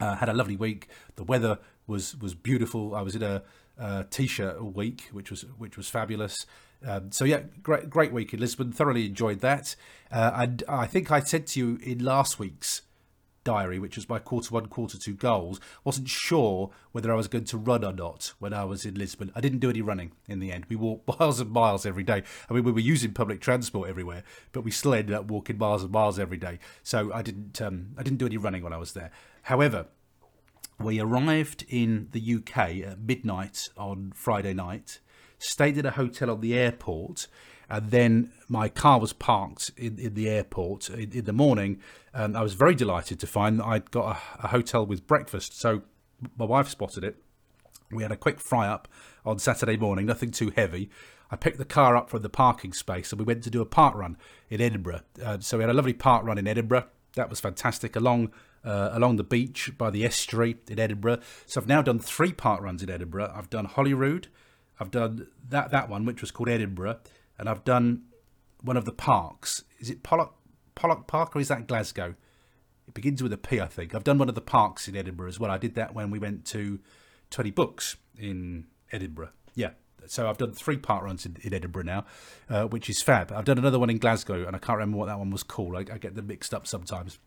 Uh, 0.00 0.16
had 0.16 0.28
a 0.28 0.34
lovely 0.34 0.56
week. 0.56 0.88
The 1.16 1.24
weather 1.24 1.58
was 1.86 2.16
was 2.16 2.34
beautiful. 2.34 2.94
I 2.94 3.02
was 3.02 3.14
in 3.14 3.22
a 3.22 3.42
t-shirt 4.10 4.58
all 4.58 4.70
week, 4.70 5.08
which 5.12 5.30
was 5.30 5.42
which 5.58 5.76
was 5.76 5.88
fabulous. 5.88 6.46
Um, 6.84 7.12
so 7.12 7.24
yeah, 7.24 7.42
great 7.62 7.90
great 7.90 8.12
week 8.12 8.32
in 8.34 8.40
Lisbon. 8.40 8.72
Thoroughly 8.72 9.06
enjoyed 9.06 9.40
that. 9.40 9.76
Uh, 10.10 10.30
and 10.34 10.64
I 10.68 10.86
think 10.86 11.10
I 11.10 11.20
said 11.20 11.46
to 11.48 11.60
you 11.60 11.78
in 11.82 12.04
last 12.04 12.38
week's 12.38 12.82
diary, 13.44 13.78
which 13.78 13.96
was 13.96 14.08
my 14.08 14.18
quarter 14.18 14.54
one, 14.54 14.66
quarter 14.66 14.98
two 14.98 15.14
goals, 15.14 15.60
wasn't 15.84 16.08
sure 16.08 16.70
whether 16.92 17.12
I 17.12 17.16
was 17.16 17.28
going 17.28 17.44
to 17.44 17.58
run 17.58 17.84
or 17.84 17.92
not 17.92 18.32
when 18.38 18.52
I 18.52 18.64
was 18.64 18.84
in 18.84 18.94
Lisbon. 18.94 19.32
I 19.34 19.40
didn't 19.40 19.58
do 19.58 19.70
any 19.70 19.82
running 19.82 20.12
in 20.28 20.40
the 20.40 20.52
end. 20.52 20.66
We 20.68 20.76
walked 20.76 21.08
miles 21.20 21.40
and 21.40 21.50
miles 21.50 21.86
every 21.86 22.04
day. 22.04 22.22
I 22.48 22.54
mean, 22.54 22.64
we 22.64 22.72
were 22.72 22.80
using 22.80 23.12
public 23.12 23.40
transport 23.40 23.88
everywhere, 23.88 24.24
but 24.52 24.62
we 24.62 24.70
still 24.70 24.94
ended 24.94 25.14
up 25.14 25.30
walking 25.30 25.58
miles 25.58 25.82
and 25.82 25.92
miles 25.92 26.18
every 26.18 26.38
day. 26.38 26.58
So 26.82 27.12
I 27.12 27.22
didn't, 27.22 27.60
um, 27.60 27.88
I 27.96 28.02
didn't 28.02 28.18
do 28.18 28.26
any 28.26 28.36
running 28.36 28.62
when 28.62 28.72
I 28.72 28.78
was 28.78 28.92
there. 28.92 29.10
However, 29.42 29.86
we 30.78 31.00
arrived 31.00 31.64
in 31.68 32.08
the 32.12 32.34
UK 32.36 32.58
at 32.86 33.00
midnight 33.00 33.68
on 33.76 34.12
Friday 34.14 34.54
night, 34.54 35.00
stayed 35.38 35.78
at 35.78 35.86
a 35.86 35.92
hotel 35.92 36.30
on 36.30 36.40
the 36.40 36.54
airport, 36.54 37.28
and 37.72 37.90
then 37.90 38.30
my 38.48 38.68
car 38.68 39.00
was 39.00 39.14
parked 39.14 39.70
in, 39.78 39.98
in 39.98 40.12
the 40.12 40.28
airport 40.28 40.90
in, 40.90 41.10
in 41.10 41.24
the 41.24 41.32
morning. 41.32 41.80
And 42.12 42.36
I 42.36 42.42
was 42.42 42.52
very 42.52 42.74
delighted 42.74 43.18
to 43.20 43.26
find 43.26 43.58
that 43.58 43.64
I'd 43.64 43.90
got 43.90 44.14
a, 44.14 44.44
a 44.44 44.48
hotel 44.48 44.84
with 44.84 45.06
breakfast. 45.06 45.58
So 45.58 45.80
my 46.36 46.44
wife 46.44 46.68
spotted 46.68 47.02
it. 47.02 47.16
We 47.90 48.02
had 48.02 48.12
a 48.12 48.16
quick 48.16 48.40
fry 48.40 48.68
up 48.68 48.88
on 49.24 49.38
Saturday 49.38 49.78
morning, 49.78 50.04
nothing 50.04 50.30
too 50.30 50.52
heavy. 50.54 50.90
I 51.30 51.36
picked 51.36 51.56
the 51.56 51.64
car 51.64 51.96
up 51.96 52.10
from 52.10 52.20
the 52.20 52.28
parking 52.28 52.74
space 52.74 53.10
and 53.10 53.18
we 53.18 53.24
went 53.24 53.42
to 53.44 53.50
do 53.50 53.62
a 53.62 53.66
park 53.66 53.94
run 53.94 54.18
in 54.50 54.60
Edinburgh. 54.60 55.00
Uh, 55.24 55.38
so 55.40 55.56
we 55.56 55.62
had 55.62 55.70
a 55.70 55.74
lovely 55.74 55.94
park 55.94 56.26
run 56.26 56.36
in 56.36 56.46
Edinburgh. 56.46 56.84
That 57.14 57.30
was 57.30 57.40
fantastic 57.40 57.96
along 57.96 58.32
uh, 58.64 58.90
along 58.92 59.16
the 59.16 59.24
beach 59.24 59.72
by 59.78 59.88
the 59.88 60.04
estuary 60.04 60.56
in 60.68 60.78
Edinburgh. 60.78 61.20
So 61.46 61.60
I've 61.60 61.66
now 61.66 61.80
done 61.80 61.98
three 61.98 62.32
park 62.32 62.60
runs 62.60 62.82
in 62.82 62.90
Edinburgh. 62.90 63.32
I've 63.34 63.50
done 63.50 63.64
Holyrood, 63.64 64.28
I've 64.78 64.90
done 64.90 65.28
that 65.48 65.70
that 65.70 65.88
one 65.88 66.04
which 66.04 66.20
was 66.20 66.30
called 66.30 66.50
Edinburgh, 66.50 66.98
and 67.42 67.48
I've 67.48 67.64
done 67.64 68.04
one 68.62 68.76
of 68.76 68.84
the 68.84 68.92
parks. 68.92 69.64
Is 69.80 69.90
it 69.90 70.04
Pollok 70.04 70.30
Pollok 70.76 71.08
Park 71.08 71.34
or 71.34 71.40
is 71.40 71.48
that 71.48 71.66
Glasgow? 71.66 72.14
It 72.86 72.94
begins 72.94 73.20
with 73.20 73.32
a 73.32 73.36
P, 73.36 73.60
I 73.60 73.66
think. 73.66 73.96
I've 73.96 74.04
done 74.04 74.16
one 74.16 74.28
of 74.28 74.36
the 74.36 74.40
parks 74.40 74.86
in 74.86 74.96
Edinburgh 74.96 75.28
as 75.28 75.40
well. 75.40 75.50
I 75.50 75.58
did 75.58 75.74
that 75.74 75.92
when 75.92 76.12
we 76.12 76.20
went 76.20 76.44
to 76.46 76.78
20 77.30 77.50
Books 77.50 77.96
in 78.16 78.66
Edinburgh. 78.92 79.30
Yeah. 79.56 79.70
So 80.06 80.28
I've 80.28 80.38
done 80.38 80.52
three 80.52 80.76
park 80.76 81.02
runs 81.02 81.26
in, 81.26 81.36
in 81.42 81.52
Edinburgh 81.52 81.82
now, 81.82 82.04
uh, 82.48 82.66
which 82.66 82.88
is 82.88 83.02
fab. 83.02 83.32
I've 83.32 83.44
done 83.44 83.58
another 83.58 83.80
one 83.80 83.90
in 83.90 83.98
Glasgow, 83.98 84.46
and 84.46 84.54
I 84.54 84.60
can't 84.60 84.78
remember 84.78 84.98
what 84.98 85.06
that 85.06 85.18
one 85.18 85.30
was 85.30 85.42
called. 85.42 85.74
I, 85.74 85.80
I 85.80 85.98
get 85.98 86.14
them 86.14 86.28
mixed 86.28 86.54
up 86.54 86.68
sometimes. 86.68 87.18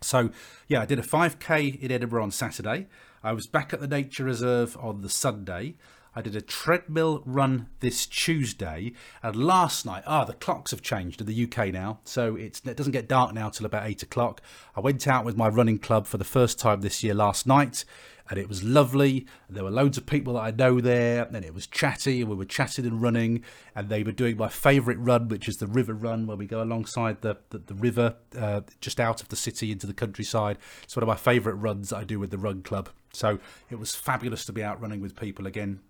So 0.00 0.30
yeah, 0.68 0.80
I 0.80 0.86
did 0.86 0.98
a 0.98 1.02
5k 1.02 1.82
in 1.82 1.92
Edinburgh 1.92 2.22
on 2.22 2.30
Saturday. 2.30 2.86
I 3.22 3.32
was 3.32 3.46
back 3.46 3.74
at 3.74 3.80
the 3.80 3.88
nature 3.88 4.24
reserve 4.24 4.74
on 4.80 5.02
the 5.02 5.10
Sunday. 5.10 5.76
I 6.16 6.22
did 6.22 6.36
a 6.36 6.40
treadmill 6.40 7.22
run 7.26 7.68
this 7.80 8.06
Tuesday, 8.06 8.92
and 9.22 9.34
last 9.34 9.84
night, 9.84 10.04
ah, 10.06 10.24
the 10.24 10.34
clocks 10.34 10.70
have 10.70 10.80
changed 10.80 11.20
in 11.20 11.26
the 11.26 11.44
UK 11.44 11.72
now, 11.72 11.98
so 12.04 12.36
it 12.36 12.60
doesn't 12.76 12.92
get 12.92 13.08
dark 13.08 13.34
now 13.34 13.48
till 13.48 13.66
about 13.66 13.86
eight 13.86 14.02
o'clock. 14.02 14.40
I 14.76 14.80
went 14.80 15.08
out 15.08 15.24
with 15.24 15.36
my 15.36 15.48
running 15.48 15.78
club 15.78 16.06
for 16.06 16.18
the 16.18 16.24
first 16.24 16.58
time 16.58 16.82
this 16.82 17.02
year 17.02 17.14
last 17.14 17.48
night, 17.48 17.84
and 18.30 18.38
it 18.38 18.48
was 18.48 18.62
lovely. 18.62 19.26
There 19.50 19.64
were 19.64 19.70
loads 19.70 19.98
of 19.98 20.06
people 20.06 20.34
that 20.34 20.40
I 20.40 20.50
know 20.52 20.80
there, 20.80 21.24
and 21.24 21.44
it 21.44 21.52
was 21.52 21.66
chatty, 21.66 22.20
and 22.20 22.30
we 22.30 22.36
were 22.36 22.44
chatting 22.44 22.86
and 22.86 23.02
running, 23.02 23.42
and 23.74 23.88
they 23.88 24.04
were 24.04 24.12
doing 24.12 24.36
my 24.36 24.48
favourite 24.48 25.00
run, 25.00 25.28
which 25.28 25.48
is 25.48 25.56
the 25.56 25.66
river 25.66 25.94
run, 25.94 26.28
where 26.28 26.36
we 26.36 26.46
go 26.46 26.62
alongside 26.62 27.22
the 27.22 27.38
the, 27.50 27.58
the 27.58 27.74
river, 27.74 28.14
uh, 28.38 28.60
just 28.80 29.00
out 29.00 29.20
of 29.20 29.30
the 29.30 29.36
city 29.36 29.72
into 29.72 29.88
the 29.88 29.94
countryside. 29.94 30.58
It's 30.84 30.94
one 30.94 31.02
of 31.02 31.08
my 31.08 31.16
favourite 31.16 31.56
runs 31.56 31.92
I 31.92 32.04
do 32.04 32.20
with 32.20 32.30
the 32.30 32.38
run 32.38 32.62
club. 32.62 32.88
So 33.12 33.40
it 33.70 33.80
was 33.80 33.94
fabulous 33.94 34.44
to 34.46 34.52
be 34.52 34.62
out 34.62 34.80
running 34.80 35.00
with 35.00 35.16
people 35.16 35.46
again. 35.46 35.80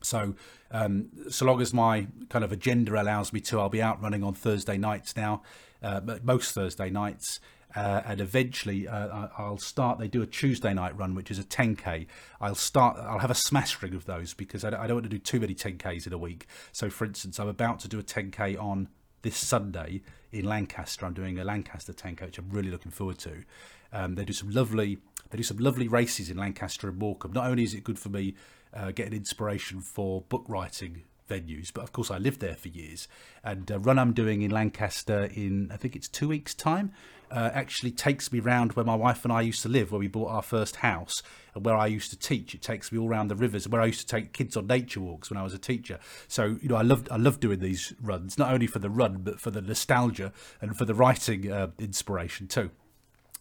So, 0.00 0.34
um, 0.70 1.08
so 1.30 1.44
long 1.44 1.60
as 1.60 1.72
my 1.72 2.06
kind 2.28 2.44
of 2.44 2.52
agenda 2.52 3.00
allows 3.00 3.32
me 3.32 3.40
to, 3.42 3.60
I'll 3.60 3.68
be 3.68 3.82
out 3.82 4.00
running 4.02 4.22
on 4.22 4.34
Thursday 4.34 4.76
nights 4.76 5.16
now, 5.16 5.42
uh, 5.82 6.00
most 6.22 6.52
Thursday 6.52 6.90
nights. 6.90 7.40
Uh, 7.76 8.02
and 8.06 8.20
eventually 8.20 8.88
uh, 8.88 9.28
I'll 9.36 9.58
start. 9.58 9.98
They 9.98 10.08
do 10.08 10.22
a 10.22 10.26
Tuesday 10.26 10.72
night 10.72 10.96
run, 10.96 11.14
which 11.14 11.30
is 11.30 11.38
a 11.38 11.44
10k. 11.44 12.06
I'll 12.40 12.54
start. 12.54 12.96
I'll 12.98 13.18
have 13.18 13.30
a 13.30 13.34
smash 13.34 13.80
ring 13.82 13.94
of 13.94 14.06
those 14.06 14.32
because 14.32 14.64
I 14.64 14.70
don't, 14.70 14.80
I 14.80 14.86
don't 14.86 14.96
want 14.96 15.04
to 15.04 15.10
do 15.10 15.18
too 15.18 15.38
many 15.38 15.54
10ks 15.54 16.06
in 16.06 16.12
a 16.14 16.18
week. 16.18 16.46
So, 16.72 16.88
for 16.88 17.04
instance, 17.04 17.38
I'm 17.38 17.48
about 17.48 17.78
to 17.80 17.88
do 17.88 17.98
a 17.98 18.02
10k 18.02 18.60
on 18.60 18.88
this 19.20 19.36
Sunday 19.36 20.00
in 20.32 20.46
Lancaster. 20.46 21.04
I'm 21.04 21.12
doing 21.12 21.38
a 21.38 21.44
Lancaster 21.44 21.92
10k, 21.92 22.22
which 22.22 22.38
I'm 22.38 22.48
really 22.50 22.70
looking 22.70 22.90
forward 22.90 23.18
to. 23.18 23.44
Um, 23.92 24.14
they 24.14 24.24
do 24.24 24.32
some 24.32 24.50
lovely. 24.50 24.98
They 25.30 25.36
do 25.36 25.42
some 25.42 25.58
lovely 25.58 25.88
races 25.88 26.30
in 26.30 26.38
Lancaster 26.38 26.88
and 26.88 26.98
Morecambe. 26.98 27.32
Not 27.32 27.46
only 27.46 27.64
is 27.64 27.74
it 27.74 27.84
good 27.84 27.98
for 27.98 28.08
me 28.08 28.34
uh, 28.74 28.90
getting 28.92 29.14
inspiration 29.14 29.80
for 29.80 30.22
book 30.22 30.44
writing 30.48 31.02
venues, 31.28 31.72
but 31.72 31.82
of 31.82 31.92
course 31.92 32.10
I 32.10 32.18
lived 32.18 32.40
there 32.40 32.56
for 32.56 32.68
years. 32.68 33.06
And 33.44 33.70
uh, 33.70 33.78
run 33.78 33.98
I'm 33.98 34.12
doing 34.12 34.42
in 34.42 34.50
Lancaster 34.50 35.24
in 35.34 35.70
I 35.72 35.76
think 35.76 35.94
it's 35.94 36.08
two 36.08 36.28
weeks' 36.28 36.54
time. 36.54 36.92
Uh, 37.30 37.50
actually 37.52 37.90
takes 37.90 38.32
me 38.32 38.40
round 38.40 38.72
where 38.72 38.86
my 38.86 38.94
wife 38.94 39.22
and 39.22 39.30
I 39.30 39.42
used 39.42 39.60
to 39.60 39.68
live, 39.68 39.92
where 39.92 39.98
we 39.98 40.08
bought 40.08 40.30
our 40.30 40.40
first 40.40 40.76
house, 40.76 41.22
and 41.54 41.62
where 41.62 41.76
I 41.76 41.86
used 41.86 42.08
to 42.10 42.18
teach. 42.18 42.54
It 42.54 42.62
takes 42.62 42.90
me 42.90 42.98
all 42.98 43.06
around 43.06 43.28
the 43.28 43.36
rivers, 43.36 43.68
where 43.68 43.82
I 43.82 43.86
used 43.86 44.00
to 44.00 44.06
take 44.06 44.32
kids 44.32 44.56
on 44.56 44.66
nature 44.66 45.00
walks 45.00 45.28
when 45.28 45.36
I 45.36 45.42
was 45.42 45.52
a 45.52 45.58
teacher. 45.58 45.98
So 46.26 46.56
you 46.62 46.70
know, 46.70 46.76
I 46.76 46.82
loved 46.82 47.10
I 47.10 47.16
love 47.16 47.38
doing 47.38 47.58
these 47.58 47.92
runs, 48.00 48.38
not 48.38 48.50
only 48.50 48.66
for 48.66 48.78
the 48.78 48.88
run, 48.88 49.18
but 49.22 49.40
for 49.40 49.50
the 49.50 49.60
nostalgia 49.60 50.32
and 50.62 50.74
for 50.76 50.86
the 50.86 50.94
writing 50.94 51.52
uh, 51.52 51.68
inspiration 51.78 52.48
too. 52.48 52.70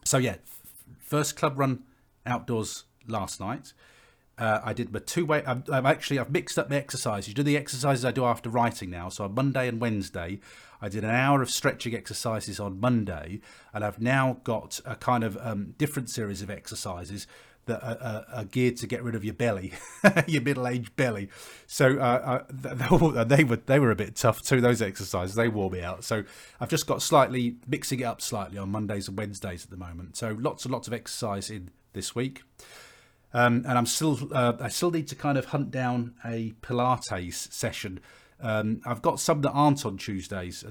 So 0.04 0.18
yeah, 0.18 0.36
first 1.00 1.38
club 1.38 1.58
run 1.58 1.84
outdoors 2.26 2.84
last 3.08 3.40
night. 3.40 3.72
Uh, 4.38 4.62
I 4.64 4.74
did 4.74 4.94
my 4.94 5.00
two 5.00 5.26
way. 5.26 5.44
i 5.46 5.52
I've, 5.72 5.86
actually 5.86 6.20
I've 6.20 6.30
mixed 6.30 6.60
up 6.60 6.70
the 6.70 6.76
exercises. 6.76 7.28
You 7.28 7.34
do 7.34 7.44
the 7.44 7.58
exercises 7.58 8.06
I 8.06 8.12
do 8.12 8.26
after 8.26 8.50
writing 8.50 8.90
now. 8.90 9.10
So 9.10 9.24
on 9.24 9.34
Monday 9.34 9.68
and 9.68 9.82
Wednesday, 9.82 10.40
I 10.82 10.90
did 10.90 11.04
an 11.04 11.10
hour 11.10 11.42
of 11.42 11.50
stretching 11.50 11.96
exercises 11.96 12.60
on 12.60 12.80
Monday, 12.80 13.42
and 13.74 13.84
I've 13.84 14.00
now 14.00 14.38
got 14.44 14.80
a 14.86 14.96
kind 14.96 15.24
of 15.24 15.38
um, 15.42 15.74
different 15.78 16.10
series 16.10 16.42
of 16.44 16.52
exercises 16.52 17.26
that 17.66 17.84
are, 17.84 17.98
are, 18.02 18.26
are, 18.34 18.46
geared 18.46 18.78
to 18.78 18.88
get 18.88 19.04
rid 19.04 19.14
of 19.14 19.26
your 19.26 19.34
belly, 19.34 19.74
your 20.28 20.42
middle-aged 20.42 20.96
belly. 20.96 21.30
So 21.66 21.98
uh, 22.00 22.44
uh, 22.50 23.24
they 23.26 23.44
were 23.44 23.58
they 23.58 23.80
were 23.80 23.92
a 23.92 23.96
bit 23.96 24.16
tough 24.16 24.42
too. 24.42 24.62
Those 24.62 24.82
exercises 24.82 25.36
they 25.36 25.48
wore 25.48 25.70
me 25.70 25.82
out. 25.82 26.04
So 26.04 26.24
I've 26.60 26.70
just 26.70 26.88
got 26.88 27.02
slightly 27.02 27.58
mixing 27.68 28.00
it 28.00 28.04
up 28.04 28.22
slightly 28.22 28.58
on 28.58 28.70
Mondays 28.70 29.08
and 29.08 29.18
Wednesdays 29.18 29.64
at 29.64 29.70
the 29.70 29.78
moment. 29.78 30.16
So 30.16 30.38
lots 30.40 30.64
and 30.64 30.72
lots 30.72 30.88
of 30.88 30.94
exercise 30.94 31.50
in 31.50 31.72
this 31.94 32.16
week. 32.16 32.44
Um, 33.34 33.66
and 33.68 33.78
I'm 33.78 33.86
still, 33.86 34.18
uh, 34.34 34.54
I 34.60 34.70
still 34.70 34.92
need 34.92 35.08
to 35.10 35.16
kind 35.16 35.38
of 35.38 35.46
hunt 35.46 35.72
down 35.72 36.16
a 36.24 36.54
Pilates 36.62 37.52
session. 37.52 38.00
Um, 38.40 38.82
I've 38.86 39.02
got 39.02 39.20
some 39.20 39.42
that 39.42 39.52
aren't 39.52 39.86
on 39.86 39.98
Tuesdays, 39.98 40.64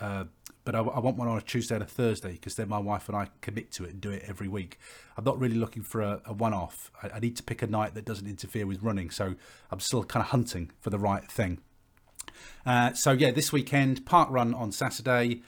uh, 0.00 0.24
but 0.64 0.74
I, 0.74 0.80
I, 0.80 0.98
want 0.98 1.16
one 1.16 1.28
on 1.28 1.38
a 1.38 1.42
Tuesday 1.42 1.74
and 1.74 1.84
a 1.84 1.86
Thursday 1.86 2.32
because 2.32 2.54
then 2.54 2.68
my 2.68 2.78
wife 2.78 3.08
and 3.08 3.16
I 3.16 3.28
commit 3.40 3.70
to 3.72 3.84
it 3.84 3.90
and 3.90 4.00
do 4.00 4.10
it 4.10 4.24
every 4.26 4.48
week. 4.48 4.78
I'm 5.16 5.24
not 5.24 5.38
really 5.38 5.56
looking 5.56 5.82
for 5.82 6.00
a, 6.00 6.20
a 6.24 6.32
one-off. 6.32 6.90
I, 7.02 7.10
I 7.16 7.20
need 7.20 7.36
to 7.36 7.42
pick 7.42 7.62
a 7.62 7.66
night 7.66 7.94
that 7.94 8.04
doesn't 8.04 8.26
interfere 8.26 8.66
with 8.66 8.82
running, 8.82 9.10
so 9.10 9.34
I'm 9.70 9.80
still 9.80 10.02
kind 10.04 10.22
of 10.22 10.30
hunting 10.30 10.70
for 10.80 10.90
the 10.90 10.98
right 10.98 11.30
thing. 11.30 11.58
Uh, 12.66 12.92
so 12.92 13.12
yeah, 13.12 13.30
this 13.30 13.52
weekend 13.52 14.04
park 14.04 14.28
run 14.30 14.54
on 14.54 14.72
Saturday. 14.72 15.42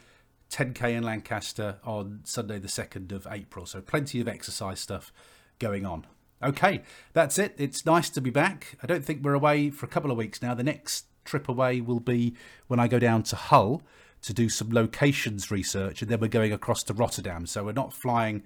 10k 0.51 0.93
in 0.93 1.03
Lancaster 1.03 1.77
on 1.83 2.21
Sunday, 2.25 2.59
the 2.59 2.69
2nd 2.69 3.11
of 3.11 3.27
April. 3.31 3.65
So, 3.65 3.81
plenty 3.81 4.21
of 4.21 4.29
exercise 4.29 4.81
stuff 4.81 5.11
going 5.59 5.87
on. 5.87 6.05
Okay, 6.43 6.83
that's 7.13 7.39
it. 7.39 7.55
It's 7.57 7.87
nice 7.87 8.11
to 8.11 8.21
be 8.21 8.31
back. 8.31 8.77
I 8.83 8.87
don't 8.87 9.05
think 9.05 9.23
we're 9.23 9.35
away 9.35 9.71
for 9.71 9.87
a 9.87 9.89
couple 9.89 10.11
of 10.11 10.17
weeks 10.17 10.43
now. 10.43 10.55
The 10.55 10.65
next 10.65 11.07
trip 11.25 11.49
away 11.49 11.81
will 11.81 12.01
be 12.01 12.35
when 12.67 12.81
I 12.81 12.89
go 12.89 12.99
down 12.99 13.23
to 13.25 13.37
Hull 13.37 13.83
to 14.23 14.33
do 14.33 14.49
some 14.49 14.71
locations 14.71 15.51
research, 15.51 16.03
and 16.03 16.11
then 16.11 16.21
we're 16.21 16.29
going 16.29 16.53
across 16.53 16.83
to 16.85 16.95
Rotterdam. 16.95 17.47
So 17.47 17.65
we're 17.65 17.73
not 17.73 17.93
flying. 17.93 18.43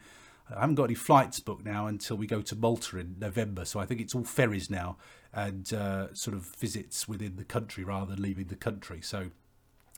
I 0.54 0.60
haven't 0.60 0.76
got 0.76 0.84
any 0.84 0.94
flights 0.94 1.40
booked 1.40 1.64
now 1.64 1.86
until 1.86 2.16
we 2.16 2.26
go 2.26 2.42
to 2.42 2.54
Malta 2.54 2.98
in 2.98 3.16
November. 3.18 3.64
So 3.64 3.80
I 3.80 3.86
think 3.86 4.00
it's 4.00 4.14
all 4.14 4.24
ferries 4.24 4.70
now 4.70 4.96
and 5.32 5.72
uh, 5.72 6.14
sort 6.14 6.36
of 6.36 6.42
visits 6.56 7.08
within 7.08 7.36
the 7.36 7.44
country 7.44 7.82
rather 7.82 8.14
than 8.14 8.22
leaving 8.22 8.46
the 8.46 8.56
country. 8.56 9.00
So 9.02 9.30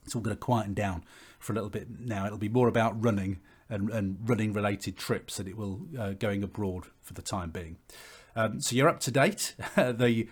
it's 0.05 0.15
all 0.15 0.23
going 0.23 0.35
to 0.35 0.41
quieten 0.41 0.75
down 0.75 1.05
for 1.39 1.53
a 1.53 1.55
little 1.55 1.71
bit 1.71 2.01
now. 2.01 2.27
It'll 2.27 2.39
be 2.39 2.49
more 2.49 2.69
about 2.69 3.03
running 3.03 3.41
and, 3.69 3.91
and 3.91 4.19
running 4.25 4.53
related 4.53 4.97
trips 4.97 5.37
than 5.37 5.47
it 5.47 5.57
will 5.57 5.81
uh, 5.99 6.13
going 6.13 6.43
abroad 6.43 6.87
for 7.03 7.15
the 7.15 7.23
time 7.23 7.51
being. 7.51 7.77
Um, 8.37 8.61
so 8.61 8.77
you're 8.77 8.89
up 8.89 9.01
to 9.01 9.11
date. 9.11 9.55
the, 9.75 9.93
the 9.99 10.29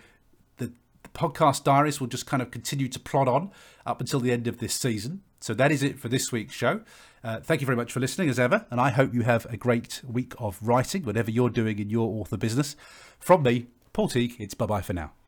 the 0.57 0.73
podcast 1.13 1.63
diaries 1.63 1.99
will 1.99 2.07
just 2.07 2.25
kind 2.25 2.41
of 2.41 2.51
continue 2.51 2.87
to 2.87 2.99
plod 2.99 3.27
on 3.27 3.51
up 3.85 3.99
until 3.99 4.19
the 4.19 4.31
end 4.31 4.47
of 4.47 4.59
this 4.59 4.73
season. 4.73 5.21
So 5.39 5.53
that 5.53 5.71
is 5.71 5.83
it 5.83 5.99
for 5.99 6.09
this 6.09 6.31
week's 6.31 6.55
show. 6.55 6.81
Uh, 7.23 7.39
thank 7.39 7.61
you 7.61 7.65
very 7.65 7.75
much 7.75 7.91
for 7.91 7.99
listening 7.99 8.29
as 8.29 8.39
ever, 8.39 8.65
and 8.71 8.79
I 8.79 8.89
hope 8.89 9.13
you 9.13 9.21
have 9.21 9.45
a 9.47 9.57
great 9.57 10.01
week 10.07 10.33
of 10.39 10.57
writing, 10.61 11.03
whatever 11.03 11.29
you're 11.29 11.49
doing 11.49 11.79
in 11.79 11.89
your 11.89 12.21
author 12.21 12.37
business. 12.37 12.75
From 13.19 13.43
me, 13.43 13.67
Paul 13.93 14.07
Teague, 14.07 14.35
it's 14.39 14.53
bye 14.53 14.65
bye 14.65 14.81
for 14.81 14.93
now. 14.93 15.17